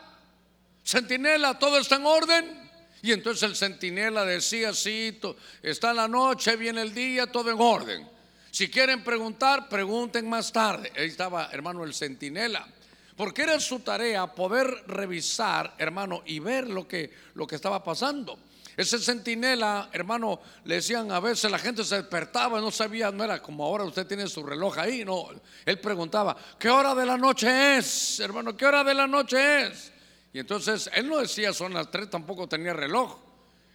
centinela, 0.86 1.58
todo 1.58 1.78
está 1.78 1.96
en 1.96 2.06
orden. 2.06 2.70
Y 3.02 3.14
entonces 3.14 3.44
el 3.44 3.56
centinela 3.56 4.26
decía, 4.26 4.74
sí, 4.74 5.22
está 5.62 5.94
la 5.94 6.10
noche, 6.10 6.58
viene 6.58 6.82
el 6.82 6.94
día, 6.94 7.32
todo 7.32 7.50
en 7.50 7.62
orden. 7.62 8.10
Si 8.52 8.70
quieren 8.70 9.06
preguntar, 9.06 9.70
pregunten 9.70 10.30
más 10.30 10.52
tarde. 10.52 10.92
Ahí 10.98 11.08
estaba, 11.08 11.48
hermano, 11.54 11.86
el 11.86 11.94
centinela. 11.94 12.68
Porque 13.16 13.44
era 13.44 13.60
su 13.60 13.80
tarea 13.80 14.28
poder 14.28 14.84
revisar, 14.88 15.76
hermano, 15.78 16.24
y 16.26 16.40
ver 16.40 16.68
lo 16.68 16.88
que, 16.88 17.12
lo 17.36 17.46
que 17.46 17.56
estaba 17.56 17.84
pasando. 17.84 18.40
Ese 18.76 18.98
centinela, 18.98 19.90
hermano, 19.92 20.40
le 20.66 20.76
decían 20.76 21.12
a 21.12 21.20
veces 21.20 21.52
la 21.52 21.60
gente 21.60 21.84
se 21.84 21.98
despertaba, 21.98 22.60
no 22.60 22.72
sabía, 22.72 23.12
no 23.12 23.24
era 23.24 23.40
como 23.40 23.64
ahora 23.64 23.84
usted 23.84 24.08
tiene 24.08 24.28
su 24.28 24.44
reloj 24.44 24.80
ahí, 24.80 25.06
no. 25.06 25.28
Él 25.64 25.80
preguntaba, 25.80 26.36
¿qué 26.58 26.70
hora 26.70 26.96
de 26.96 27.06
la 27.06 27.16
noche 27.16 27.78
es? 27.78 28.20
Hermano, 28.20 28.58
¿qué 28.58 28.66
hora 28.66 28.84
de 28.84 28.96
la 28.96 29.06
noche 29.06 29.68
es? 29.68 29.92
Y 30.34 30.40
entonces 30.40 30.90
él 30.96 31.08
no 31.08 31.20
decía 31.20 31.54
son 31.54 31.74
las 31.74 31.92
tres, 31.92 32.10
tampoco 32.10 32.48
tenía 32.48 32.74
reloj. 32.74 33.16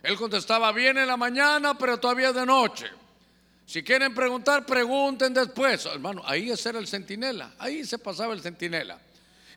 Él 0.03 0.17
contestaba, 0.17 0.73
viene 0.73 1.07
la 1.07 1.17
mañana, 1.17 1.79
pero 1.79 1.99
todavía 1.99 2.33
de 2.33 2.45
noche. 2.45 2.87
Si 3.67 3.85
quieren 3.85 4.15
preguntar, 4.15 4.67
pregunten 4.67 5.33
después. 5.33 5.87
Hermano, 5.87 6.23
ahí 6.25 6.51
ese 6.51 6.71
era 6.71 6.81
el 6.81 6.89
centinela, 6.89 7.55
ahí 7.59 7.85
se 7.85 7.99
pasaba 7.99 8.35
el 8.35 8.41
centinela. 8.41 8.99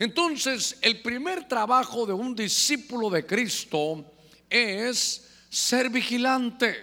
Entonces, 0.01 0.79
el 0.81 1.00
primer 1.03 1.48
trabajo 1.48 2.08
de 2.08 2.13
un 2.13 2.34
discípulo 2.34 3.12
de 3.12 3.24
Cristo 3.24 4.03
es 4.50 5.29
ser 5.48 5.91
vigilante. 5.91 6.75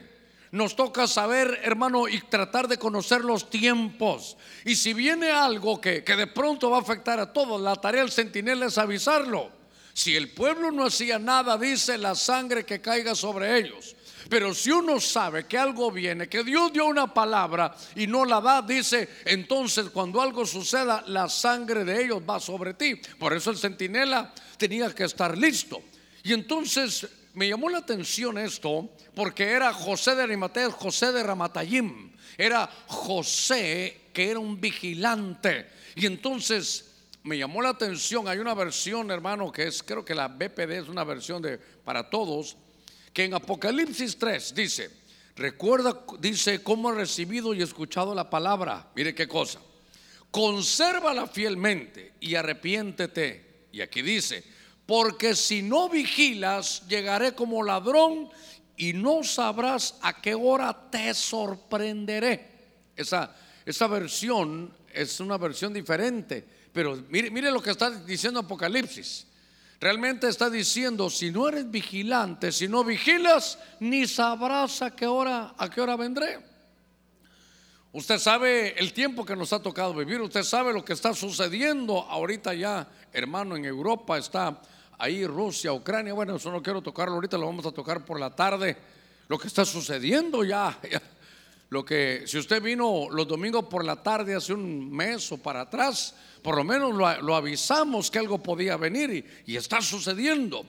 Nos 0.52 0.76
toca 0.76 1.08
saber, 1.08 1.58
hermano, 1.64 2.06
y 2.06 2.20
tratar 2.20 2.68
de 2.68 2.78
conocer 2.78 3.22
los 3.22 3.50
tiempos. 3.50 4.36
Y 4.64 4.76
si 4.76 4.94
viene 4.94 5.32
algo 5.32 5.80
que, 5.80 6.04
que 6.04 6.14
de 6.14 6.28
pronto 6.28 6.70
va 6.70 6.76
a 6.76 6.80
afectar 6.80 7.18
a 7.18 7.32
todos, 7.32 7.60
la 7.60 7.74
tarea 7.74 8.02
del 8.02 8.12
centinela 8.12 8.66
es 8.66 8.78
avisarlo. 8.78 9.50
Si 9.92 10.14
el 10.14 10.30
pueblo 10.30 10.70
no 10.70 10.86
hacía 10.86 11.18
nada, 11.18 11.58
dice 11.58 11.98
la 11.98 12.14
sangre 12.14 12.64
que 12.64 12.80
caiga 12.80 13.16
sobre 13.16 13.58
ellos. 13.58 13.96
Pero 14.28 14.54
si 14.54 14.70
uno 14.70 15.00
sabe 15.00 15.46
que 15.46 15.56
algo 15.56 15.90
viene, 15.90 16.28
que 16.28 16.44
Dios 16.44 16.72
dio 16.72 16.86
una 16.86 17.12
palabra 17.12 17.74
y 17.96 18.06
no 18.06 18.24
la 18.24 18.40
da, 18.40 18.60
dice, 18.60 19.08
entonces 19.24 19.88
cuando 19.90 20.20
algo 20.20 20.44
suceda, 20.44 21.02
la 21.06 21.28
sangre 21.28 21.84
de 21.84 22.04
ellos 22.04 22.22
va 22.28 22.38
sobre 22.38 22.74
ti. 22.74 23.00
Por 23.18 23.32
eso 23.32 23.50
el 23.50 23.56
centinela 23.56 24.32
tenía 24.58 24.94
que 24.94 25.04
estar 25.04 25.36
listo. 25.36 25.82
Y 26.22 26.34
entonces 26.34 27.08
me 27.34 27.48
llamó 27.48 27.70
la 27.70 27.78
atención 27.78 28.36
esto 28.36 28.90
porque 29.14 29.44
era 29.44 29.72
José 29.72 30.14
de 30.14 30.24
Arimatea, 30.24 30.70
José 30.72 31.12
de 31.12 31.22
Ramatayim, 31.22 32.12
era 32.36 32.68
José 32.86 34.08
que 34.12 34.30
era 34.30 34.40
un 34.40 34.60
vigilante. 34.60 35.70
Y 35.94 36.04
entonces 36.04 36.88
me 37.22 37.38
llamó 37.38 37.62
la 37.62 37.70
atención, 37.70 38.28
hay 38.28 38.38
una 38.38 38.54
versión, 38.54 39.10
hermano, 39.10 39.50
que 39.50 39.68
es, 39.68 39.82
creo 39.82 40.04
que 40.04 40.14
la 40.14 40.28
BPD 40.28 40.72
es 40.72 40.88
una 40.88 41.04
versión 41.04 41.40
de 41.40 41.58
para 41.58 42.10
todos, 42.10 42.56
que 43.18 43.24
en 43.24 43.34
Apocalipsis 43.34 44.16
3 44.16 44.54
dice, 44.54 44.90
recuerda, 45.34 46.04
dice, 46.20 46.62
cómo 46.62 46.88
ha 46.88 46.94
recibido 46.94 47.52
y 47.52 47.62
escuchado 47.62 48.14
la 48.14 48.30
palabra. 48.30 48.92
Mire 48.94 49.12
qué 49.12 49.26
cosa. 49.26 49.58
Consérvala 50.30 51.26
fielmente 51.26 52.12
y 52.20 52.36
arrepiéntete. 52.36 53.66
Y 53.72 53.80
aquí 53.80 54.02
dice, 54.02 54.44
porque 54.86 55.34
si 55.34 55.62
no 55.62 55.88
vigilas, 55.88 56.86
llegaré 56.86 57.34
como 57.34 57.64
ladrón 57.64 58.28
y 58.76 58.92
no 58.92 59.24
sabrás 59.24 59.96
a 60.00 60.22
qué 60.22 60.36
hora 60.36 60.88
te 60.88 61.12
sorprenderé. 61.12 62.46
Esa, 62.94 63.34
esa 63.66 63.88
versión 63.88 64.72
es 64.94 65.18
una 65.18 65.38
versión 65.38 65.74
diferente, 65.74 66.46
pero 66.72 66.94
mire, 67.08 67.32
mire 67.32 67.50
lo 67.50 67.60
que 67.60 67.70
está 67.70 67.90
diciendo 67.90 68.38
Apocalipsis. 68.38 69.26
Realmente 69.80 70.28
está 70.28 70.50
diciendo, 70.50 71.08
si 71.08 71.30
no 71.30 71.48
eres 71.48 71.70
vigilante, 71.70 72.50
si 72.50 72.66
no 72.66 72.82
vigilas, 72.82 73.58
ni 73.78 74.08
sabrás 74.08 74.82
a 74.82 74.90
qué 74.90 75.06
hora, 75.06 75.54
a 75.56 75.70
qué 75.70 75.80
hora 75.80 75.94
vendré. 75.96 76.40
Usted 77.92 78.18
sabe 78.18 78.78
el 78.78 78.92
tiempo 78.92 79.24
que 79.24 79.36
nos 79.36 79.52
ha 79.52 79.62
tocado 79.62 79.94
vivir, 79.94 80.20
usted 80.20 80.42
sabe 80.42 80.72
lo 80.72 80.84
que 80.84 80.92
está 80.92 81.14
sucediendo. 81.14 82.02
Ahorita 82.02 82.54
ya, 82.54 82.88
hermano, 83.12 83.56
en 83.56 83.64
Europa 83.64 84.18
está 84.18 84.60
ahí 84.98 85.24
Rusia, 85.26 85.72
Ucrania, 85.72 86.12
bueno, 86.12 86.36
eso 86.36 86.50
no 86.50 86.60
quiero 86.60 86.82
tocarlo 86.82 87.14
ahorita, 87.14 87.38
lo 87.38 87.46
vamos 87.46 87.64
a 87.64 87.72
tocar 87.72 88.04
por 88.04 88.18
la 88.18 88.34
tarde, 88.34 88.76
lo 89.28 89.38
que 89.38 89.46
está 89.46 89.64
sucediendo 89.64 90.44
ya, 90.44 90.76
lo 91.70 91.84
que, 91.84 92.22
si 92.26 92.38
usted 92.38 92.62
vino 92.62 93.08
los 93.10 93.28
domingos 93.28 93.66
por 93.66 93.84
la 93.84 94.02
tarde 94.02 94.34
hace 94.34 94.54
un 94.54 94.90
mes 94.90 95.30
o 95.32 95.38
para 95.38 95.62
atrás, 95.62 96.14
por 96.42 96.56
lo 96.56 96.64
menos 96.64 96.94
lo, 96.94 97.36
avisamos 97.36 98.10
que 98.10 98.18
algo 98.18 98.42
podía 98.42 98.76
venir 98.76 99.42
y, 99.46 99.56
está 99.56 99.82
sucediendo. 99.82 100.64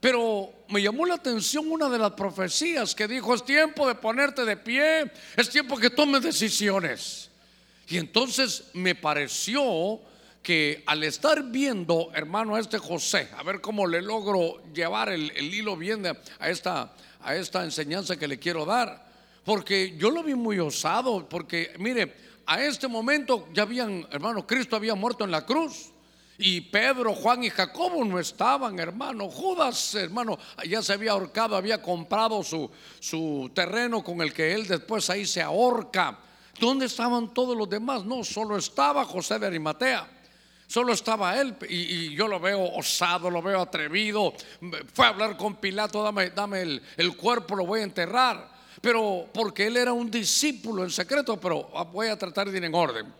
Pero 0.00 0.64
me 0.68 0.80
llamó 0.80 1.04
la 1.04 1.14
atención 1.14 1.70
una 1.70 1.88
de 1.88 1.98
las 1.98 2.12
profecías 2.12 2.94
que 2.94 3.08
dijo, 3.08 3.34
es 3.34 3.44
tiempo 3.44 3.86
de 3.86 3.96
ponerte 3.96 4.44
de 4.44 4.56
pie, 4.56 5.10
es 5.36 5.50
tiempo 5.50 5.76
que 5.76 5.90
tomes 5.90 6.22
decisiones. 6.22 7.30
Y 7.88 7.98
entonces 7.98 8.64
me 8.74 8.94
pareció 8.94 10.00
que 10.42 10.82
al 10.86 11.02
estar 11.04 11.42
viendo, 11.50 12.10
hermano, 12.14 12.54
a 12.54 12.60
este 12.60 12.78
José, 12.78 13.28
a 13.36 13.42
ver 13.42 13.60
cómo 13.60 13.86
le 13.86 14.00
logro 14.00 14.62
llevar 14.72 15.10
el, 15.10 15.32
hilo 15.36 15.76
bien 15.76 16.06
a, 16.06 16.48
esta, 16.48 16.94
a 17.20 17.34
esta 17.34 17.64
enseñanza 17.64 18.16
que 18.16 18.28
le 18.28 18.38
quiero 18.38 18.64
dar, 18.64 19.07
porque 19.48 19.94
yo 19.96 20.10
lo 20.10 20.22
vi 20.22 20.34
muy 20.34 20.58
osado, 20.58 21.26
porque 21.26 21.72
mire, 21.78 22.14
a 22.44 22.62
este 22.62 22.86
momento 22.86 23.48
ya 23.54 23.62
habían, 23.62 24.06
hermano, 24.10 24.46
Cristo 24.46 24.76
había 24.76 24.94
muerto 24.94 25.24
en 25.24 25.30
la 25.30 25.46
cruz. 25.46 25.90
Y 26.36 26.60
Pedro, 26.60 27.14
Juan 27.14 27.42
y 27.42 27.48
Jacobo 27.48 28.04
no 28.04 28.18
estaban, 28.18 28.78
hermano. 28.78 29.30
Judas, 29.30 29.94
hermano, 29.94 30.38
ya 30.68 30.82
se 30.82 30.92
había 30.92 31.12
ahorcado, 31.12 31.56
había 31.56 31.80
comprado 31.80 32.42
su, 32.42 32.70
su 33.00 33.50
terreno 33.54 34.04
con 34.04 34.20
el 34.20 34.34
que 34.34 34.52
él 34.52 34.68
después 34.68 35.08
ahí 35.08 35.24
se 35.24 35.40
ahorca. 35.40 36.18
¿Dónde 36.60 36.84
estaban 36.84 37.32
todos 37.32 37.56
los 37.56 37.70
demás? 37.70 38.04
No, 38.04 38.24
solo 38.24 38.58
estaba 38.58 39.06
José 39.06 39.38
de 39.38 39.46
Arimatea. 39.46 40.06
Solo 40.66 40.92
estaba 40.92 41.40
él 41.40 41.56
y, 41.70 42.14
yo 42.14 42.28
lo 42.28 42.38
veo 42.38 42.74
osado, 42.74 43.30
lo 43.30 43.40
veo 43.40 43.62
atrevido. 43.62 44.34
Fue 44.92 45.06
a 45.06 45.08
hablar 45.08 45.38
con 45.38 45.56
Pilato, 45.56 46.02
dame, 46.02 46.28
dame 46.28 46.60
el, 46.60 46.82
el 46.98 47.16
cuerpo, 47.16 47.56
lo 47.56 47.64
voy 47.64 47.80
a 47.80 47.84
enterrar. 47.84 48.57
Pero 48.80 49.28
porque 49.32 49.66
él 49.66 49.76
era 49.76 49.92
un 49.92 50.10
discípulo 50.10 50.84
en 50.84 50.90
secreto, 50.90 51.38
pero 51.38 51.68
voy 51.92 52.08
a 52.08 52.18
tratar 52.18 52.50
de 52.50 52.58
ir 52.58 52.64
en 52.64 52.74
orden. 52.74 53.12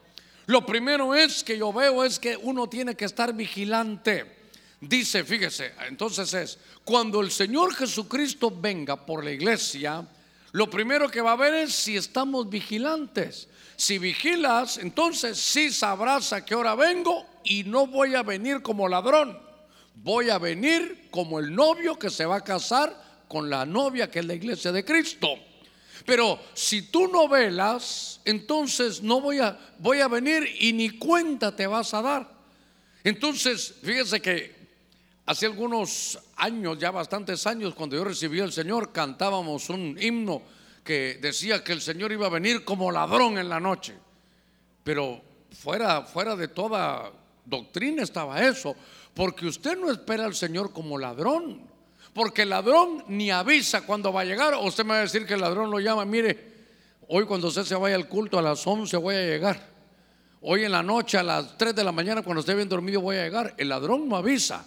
Lo 0.46 0.64
primero 0.64 1.14
es 1.14 1.44
que 1.44 1.58
yo 1.58 1.72
veo 1.72 2.04
es 2.04 2.18
que 2.18 2.36
uno 2.36 2.68
tiene 2.68 2.94
que 2.94 3.04
estar 3.04 3.34
vigilante. 3.34 4.36
Dice, 4.80 5.24
fíjese, 5.24 5.72
entonces 5.88 6.32
es, 6.34 6.58
cuando 6.84 7.20
el 7.20 7.30
Señor 7.30 7.74
Jesucristo 7.74 8.50
venga 8.50 9.04
por 9.04 9.24
la 9.24 9.32
iglesia, 9.32 10.06
lo 10.52 10.70
primero 10.70 11.10
que 11.10 11.20
va 11.20 11.32
a 11.32 11.36
ver 11.36 11.54
es 11.54 11.74
si 11.74 11.96
estamos 11.96 12.48
vigilantes. 12.48 13.48
Si 13.76 13.98
vigilas, 13.98 14.78
entonces 14.78 15.38
sí 15.38 15.70
sabrás 15.70 16.32
a 16.32 16.44
qué 16.44 16.54
hora 16.54 16.74
vengo 16.74 17.26
y 17.44 17.64
no 17.64 17.86
voy 17.86 18.14
a 18.14 18.22
venir 18.22 18.62
como 18.62 18.88
ladrón. 18.88 19.38
Voy 19.96 20.30
a 20.30 20.38
venir 20.38 21.08
como 21.10 21.40
el 21.40 21.54
novio 21.54 21.98
que 21.98 22.08
se 22.08 22.24
va 22.24 22.36
a 22.36 22.44
casar 22.44 23.24
con 23.28 23.50
la 23.50 23.66
novia 23.66 24.10
que 24.10 24.20
es 24.20 24.24
la 24.24 24.34
iglesia 24.34 24.72
de 24.72 24.84
Cristo. 24.84 25.28
Pero 26.04 26.38
si 26.54 26.82
tú 26.82 27.08
no 27.08 27.28
velas, 27.28 28.20
entonces 28.24 29.02
no 29.02 29.20
voy 29.20 29.38
a 29.40 29.58
voy 29.78 30.00
a 30.00 30.08
venir 30.08 30.48
y 30.60 30.72
ni 30.72 30.90
cuenta 30.90 31.54
te 31.54 31.66
vas 31.66 31.94
a 31.94 32.02
dar. 32.02 32.32
Entonces, 33.04 33.74
fíjese 33.82 34.20
que 34.20 34.56
hace 35.26 35.46
algunos 35.46 36.18
años, 36.36 36.78
ya 36.78 36.90
bastantes 36.90 37.46
años, 37.46 37.74
cuando 37.74 37.96
yo 37.96 38.04
recibí 38.04 38.40
al 38.40 38.52
Señor, 38.52 38.92
cantábamos 38.92 39.68
un 39.70 39.96
himno 40.00 40.42
que 40.84 41.18
decía 41.20 41.62
que 41.62 41.72
el 41.72 41.80
Señor 41.80 42.12
iba 42.12 42.26
a 42.26 42.30
venir 42.30 42.64
como 42.64 42.90
ladrón 42.90 43.38
en 43.38 43.48
la 43.48 43.60
noche. 43.60 43.94
Pero 44.82 45.20
fuera, 45.52 46.02
fuera 46.02 46.34
de 46.34 46.48
toda 46.48 47.12
doctrina 47.44 48.02
estaba 48.02 48.46
eso, 48.46 48.74
porque 49.14 49.46
usted 49.46 49.76
no 49.78 49.90
espera 49.90 50.24
al 50.24 50.34
Señor 50.34 50.72
como 50.72 50.98
ladrón, 50.98 51.60
porque 52.18 52.42
el 52.42 52.50
ladrón 52.50 53.04
ni 53.06 53.30
avisa 53.30 53.82
cuando 53.82 54.12
va 54.12 54.22
a 54.22 54.24
llegar, 54.24 54.52
o 54.54 54.62
usted 54.64 54.82
me 54.82 54.90
va 54.90 54.96
a 54.96 55.02
decir 55.02 55.24
que 55.24 55.34
el 55.34 55.40
ladrón 55.40 55.70
lo 55.70 55.78
llama, 55.78 56.04
mire, 56.04 56.36
hoy 57.06 57.24
cuando 57.26 57.46
usted 57.46 57.62
se 57.62 57.76
vaya 57.76 57.94
al 57.94 58.08
culto 58.08 58.40
a 58.40 58.42
las 58.42 58.66
11 58.66 58.96
voy 58.96 59.14
a 59.14 59.20
llegar, 59.20 59.68
hoy 60.40 60.64
en 60.64 60.72
la 60.72 60.82
noche 60.82 61.16
a 61.16 61.22
las 61.22 61.56
3 61.56 61.76
de 61.76 61.84
la 61.84 61.92
mañana 61.92 62.22
cuando 62.22 62.40
esté 62.40 62.56
bien 62.56 62.68
dormido 62.68 63.00
voy 63.00 63.18
a 63.18 63.22
llegar, 63.22 63.54
el 63.56 63.68
ladrón 63.68 64.08
no 64.08 64.16
avisa. 64.16 64.66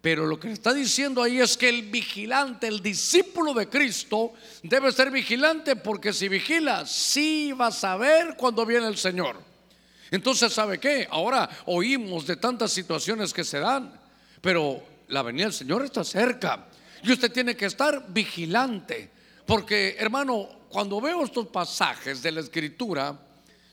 Pero 0.00 0.26
lo 0.26 0.40
que 0.40 0.50
está 0.50 0.74
diciendo 0.74 1.22
ahí 1.22 1.38
es 1.38 1.56
que 1.56 1.68
el 1.68 1.82
vigilante, 1.82 2.66
el 2.66 2.82
discípulo 2.82 3.54
de 3.54 3.68
Cristo, 3.68 4.32
debe 4.64 4.90
ser 4.90 5.12
vigilante 5.12 5.76
porque 5.76 6.12
si 6.12 6.28
vigila, 6.28 6.84
sí 6.84 7.52
va 7.52 7.68
a 7.68 7.72
saber 7.72 8.34
cuando 8.36 8.66
viene 8.66 8.88
el 8.88 8.96
Señor. 8.96 9.36
Entonces, 10.10 10.52
¿sabe 10.52 10.80
qué? 10.80 11.06
Ahora 11.12 11.48
oímos 11.66 12.26
de 12.26 12.34
tantas 12.34 12.72
situaciones 12.72 13.32
que 13.32 13.44
se 13.44 13.60
dan, 13.60 14.00
pero 14.40 14.95
la 15.08 15.22
venida 15.22 15.44
del 15.44 15.52
Señor 15.52 15.84
está 15.84 16.04
cerca. 16.04 16.66
Y 17.02 17.12
usted 17.12 17.32
tiene 17.32 17.56
que 17.56 17.66
estar 17.66 18.06
vigilante. 18.08 19.10
Porque, 19.46 19.96
hermano, 19.98 20.48
cuando 20.68 21.00
veo 21.00 21.24
estos 21.24 21.46
pasajes 21.48 22.22
de 22.22 22.32
la 22.32 22.40
Escritura, 22.40 23.18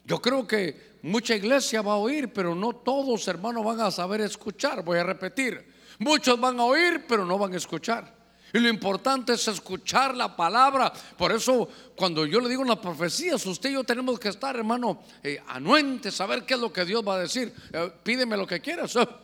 yo 0.06 0.22
creo 0.22 0.46
que 0.46 0.94
mucha 1.04 1.36
iglesia 1.36 1.82
va 1.82 1.94
a 1.94 1.98
oír, 1.98 2.32
pero 2.32 2.54
no 2.54 2.74
todos, 2.74 3.28
hermanos, 3.28 3.66
van 3.66 3.82
a 3.82 3.92
saber 3.92 4.22
escuchar. 4.22 4.84
Voy 4.84 5.00
a 5.00 5.04
repetir. 5.04 5.74
Muchos 6.00 6.40
van 6.40 6.60
a 6.60 6.66
oír, 6.66 7.06
pero 7.08 7.26
no 7.26 7.38
van 7.38 7.54
a 7.54 7.58
escuchar. 7.58 8.14
Y 8.54 8.60
lo 8.60 8.70
importante 8.70 9.34
es 9.34 9.48
escuchar 9.48 10.16
la 10.16 10.36
palabra. 10.36 10.94
Por 11.18 11.32
eso, 11.32 11.68
cuando 11.96 12.24
yo 12.26 12.40
le 12.40 12.50
digo 12.50 12.64
las 12.64 12.78
profecías, 12.78 13.44
usted 13.48 13.72
y 13.72 13.74
yo 13.74 13.84
tenemos 13.84 14.20
que 14.20 14.30
estar, 14.30 14.56
hermano, 14.56 15.02
eh, 15.24 15.42
anuentes, 15.48 16.14
saber 16.14 16.46
qué 16.46 16.54
es 16.54 16.60
lo 16.60 16.72
que 16.72 16.86
Dios 16.86 17.04
va 17.06 17.16
a 17.16 17.20
decir. 17.20 17.52
Eh, 17.72 17.92
pídeme 18.04 18.38
lo 18.38 18.46
que 18.46 18.60
quieras. 18.60 18.94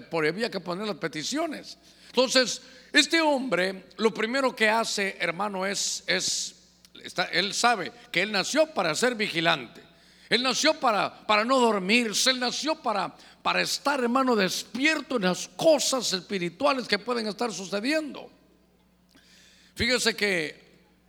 Te 0.00 0.28
había 0.28 0.50
que 0.50 0.60
poner 0.60 0.86
las 0.86 0.96
peticiones. 0.96 1.78
Entonces, 2.06 2.62
este 2.92 3.20
hombre, 3.20 3.86
lo 3.96 4.14
primero 4.14 4.54
que 4.54 4.68
hace, 4.68 5.16
hermano, 5.18 5.66
es, 5.66 6.04
es 6.06 6.54
él 7.32 7.52
sabe 7.52 7.92
que 8.10 8.22
él 8.22 8.32
nació 8.32 8.66
para 8.66 8.94
ser 8.94 9.14
vigilante. 9.14 9.82
Él 10.28 10.42
nació 10.42 10.74
para, 10.80 11.26
para 11.26 11.44
no 11.44 11.58
dormirse, 11.58 12.30
él 12.30 12.40
nació 12.40 12.76
para, 12.76 13.14
para 13.42 13.60
estar, 13.60 14.00
hermano, 14.00 14.34
despierto 14.34 15.16
en 15.16 15.22
las 15.22 15.48
cosas 15.48 16.12
espirituales 16.12 16.88
que 16.88 16.98
pueden 16.98 17.26
estar 17.26 17.52
sucediendo. 17.52 18.30
Fíjese 19.74 20.16
que, 20.16 20.62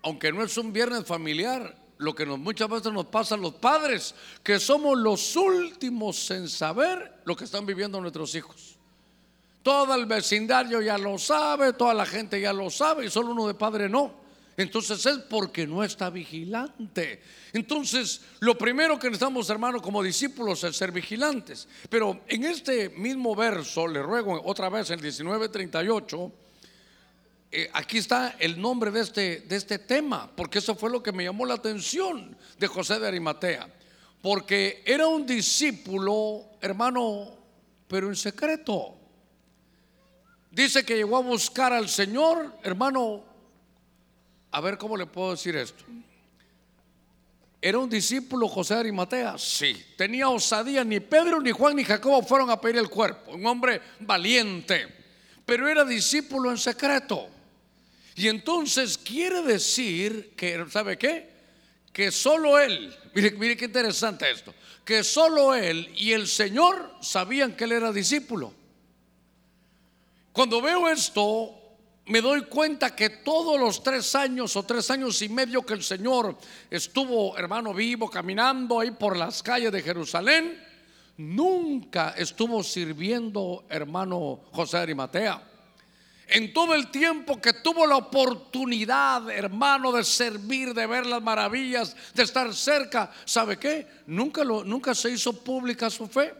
aunque 0.03 0.31
no 0.31 0.43
es 0.43 0.57
un 0.57 0.73
viernes 0.73 1.05
familiar, 1.05 1.75
lo 1.97 2.13
que 2.13 2.25
muchas 2.25 2.69
veces 2.69 2.91
nos 2.91 3.05
pasa 3.05 3.35
a 3.35 3.37
los 3.37 3.55
padres, 3.55 4.13
que 4.43 4.59
somos 4.59 4.97
los 4.97 5.35
últimos 5.35 6.29
en 6.31 6.49
saber 6.49 7.21
lo 7.23 7.35
que 7.35 7.45
están 7.45 7.65
viviendo 7.65 8.01
nuestros 8.01 8.35
hijos. 8.35 8.74
Todo 9.65 9.95
el 9.95 10.05
vecindario 10.05 10.79
ya 10.79 10.95
lo 10.95 11.17
sabe, 11.17 11.73
toda 11.73 11.95
la 11.95 12.05
gente 12.05 12.39
ya 12.39 12.53
lo 12.53 12.69
sabe 12.69 13.07
y 13.07 13.09
solo 13.09 13.31
uno 13.31 13.47
de 13.47 13.55
padre 13.55 13.89
no. 13.89 14.13
Entonces 14.55 15.03
es 15.07 15.17
porque 15.27 15.65
no 15.65 15.83
está 15.83 16.11
vigilante. 16.11 17.19
Entonces, 17.51 18.21
lo 18.41 18.55
primero 18.55 18.99
que 18.99 19.07
necesitamos, 19.07 19.49
hermano, 19.49 19.81
como 19.81 20.03
discípulos 20.03 20.63
es 20.63 20.77
ser 20.77 20.91
vigilantes. 20.91 21.67
Pero 21.89 22.21
en 22.27 22.45
este 22.45 22.89
mismo 22.89 23.35
verso, 23.35 23.87
le 23.87 24.03
ruego 24.03 24.39
otra 24.45 24.69
vez, 24.69 24.91
en 24.91 25.01
1938, 25.01 26.31
eh, 27.51 27.67
aquí 27.73 27.97
está 27.97 28.35
el 28.37 28.61
nombre 28.61 28.91
de 28.91 29.01
este, 29.01 29.39
de 29.47 29.55
este 29.55 29.79
tema, 29.79 30.29
porque 30.35 30.59
eso 30.59 30.75
fue 30.75 30.91
lo 30.91 31.01
que 31.01 31.11
me 31.11 31.23
llamó 31.23 31.43
la 31.43 31.55
atención 31.55 32.37
de 32.59 32.67
José 32.67 32.99
de 32.99 33.07
Arimatea, 33.07 33.67
porque 34.21 34.83
era 34.85 35.07
un 35.07 35.25
discípulo, 35.25 36.51
hermano, 36.61 37.35
pero 37.87 38.09
en 38.09 38.15
secreto. 38.15 38.99
Dice 40.55 40.85
que 40.85 40.95
llegó 40.95 41.17
a 41.17 41.21
buscar 41.21 41.73
al 41.73 41.89
Señor, 41.89 42.57
hermano, 42.63 43.21
a 44.51 44.61
ver 44.61 44.77
cómo 44.77 44.95
le 44.95 45.05
puedo 45.05 45.31
decir 45.31 45.53
esto. 45.57 45.83
¿Era 47.61 47.77
un 47.77 47.89
discípulo 47.89 48.47
José 48.47 48.75
de 48.75 48.79
Arimatea? 48.79 49.37
Sí. 49.37 49.75
Tenía 49.97 50.29
osadía, 50.29 50.85
ni 50.85 51.01
Pedro, 51.01 51.41
ni 51.41 51.51
Juan, 51.51 51.75
ni 51.75 51.83
Jacobo 51.83 52.23
fueron 52.23 52.49
a 52.49 52.61
pedir 52.61 52.77
el 52.77 52.87
cuerpo. 52.87 53.31
Un 53.31 53.45
hombre 53.45 53.81
valiente, 53.99 54.87
pero 55.45 55.67
era 55.67 55.83
discípulo 55.83 56.49
en 56.49 56.57
secreto. 56.57 57.27
Y 58.15 58.29
entonces 58.29 58.97
quiere 58.97 59.41
decir 59.41 60.35
que, 60.37 60.65
¿sabe 60.69 60.97
qué? 60.97 61.31
Que 61.91 62.11
solo 62.11 62.57
él, 62.57 62.95
mire, 63.13 63.31
mire 63.31 63.57
qué 63.57 63.65
interesante 63.65 64.31
esto, 64.31 64.55
que 64.85 65.03
solo 65.03 65.53
él 65.53 65.91
y 65.97 66.13
el 66.13 66.29
Señor 66.29 66.93
sabían 67.01 67.57
que 67.57 67.65
él 67.65 67.73
era 67.73 67.91
discípulo. 67.91 68.53
Cuando 70.35 70.61
veo 70.61 70.89
esto, 70.89 71.49
me 72.07 72.19
doy 72.19 72.41
cuenta 72.41 72.93
que 72.93 73.09
todos 73.09 73.57
los 73.57 73.81
tres 73.81 74.13
años 74.15 74.53
o 74.57 74.63
tres 74.63 74.91
años 74.91 75.21
y 75.21 75.29
medio 75.29 75.65
que 75.65 75.75
el 75.75 75.81
Señor 75.81 76.37
estuvo, 76.69 77.37
hermano, 77.37 77.73
vivo, 77.73 78.09
caminando 78.09 78.81
ahí 78.81 78.91
por 78.91 79.15
las 79.15 79.41
calles 79.41 79.71
de 79.71 79.81
Jerusalén, 79.81 80.61
nunca 81.15 82.13
estuvo 82.17 82.61
sirviendo, 82.63 83.63
hermano 83.69 84.41
José 84.51 84.79
Arimatea 84.79 85.41
en 86.27 86.51
todo 86.53 86.73
el 86.73 86.89
tiempo 86.89 87.39
que 87.39 87.53
tuvo 87.53 87.87
la 87.87 87.95
oportunidad, 87.95 89.29
hermano, 89.29 89.93
de 89.93 90.03
servir, 90.03 90.73
de 90.73 90.85
ver 90.85 91.05
las 91.05 91.21
maravillas, 91.21 91.95
de 92.13 92.23
estar 92.23 92.53
cerca, 92.53 93.09
¿sabe 93.23 93.57
qué? 93.57 93.87
Nunca, 94.07 94.43
lo, 94.43 94.65
nunca 94.65 94.93
se 94.95 95.11
hizo 95.11 95.31
pública 95.31 95.89
su 95.89 96.07
fe. 96.07 96.33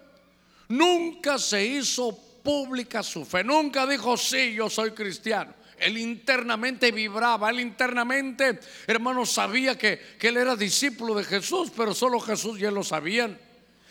Nunca 0.68 1.38
se 1.38 1.64
hizo 1.64 2.18
pública 2.46 3.04
su 3.04 3.26
fe. 3.26 3.44
Nunca 3.44 3.86
dijo, 3.86 4.16
sí, 4.16 4.54
yo 4.54 4.70
soy 4.70 4.92
cristiano. 4.92 5.54
Él 5.78 5.98
internamente 5.98 6.92
vibraba, 6.94 7.50
él 7.50 7.60
internamente, 7.60 8.58
hermano, 8.88 9.26
sabía 9.26 9.78
que, 9.78 10.00
que 10.18 10.30
él 10.30 10.38
era 10.38 10.56
discípulo 10.56 11.16
de 11.16 11.26
Jesús, 11.26 11.70
pero 11.76 11.94
solo 11.94 12.22
Jesús 12.22 12.58
y 12.58 12.64
él 12.64 12.74
lo 12.74 12.84
sabían. 12.84 13.38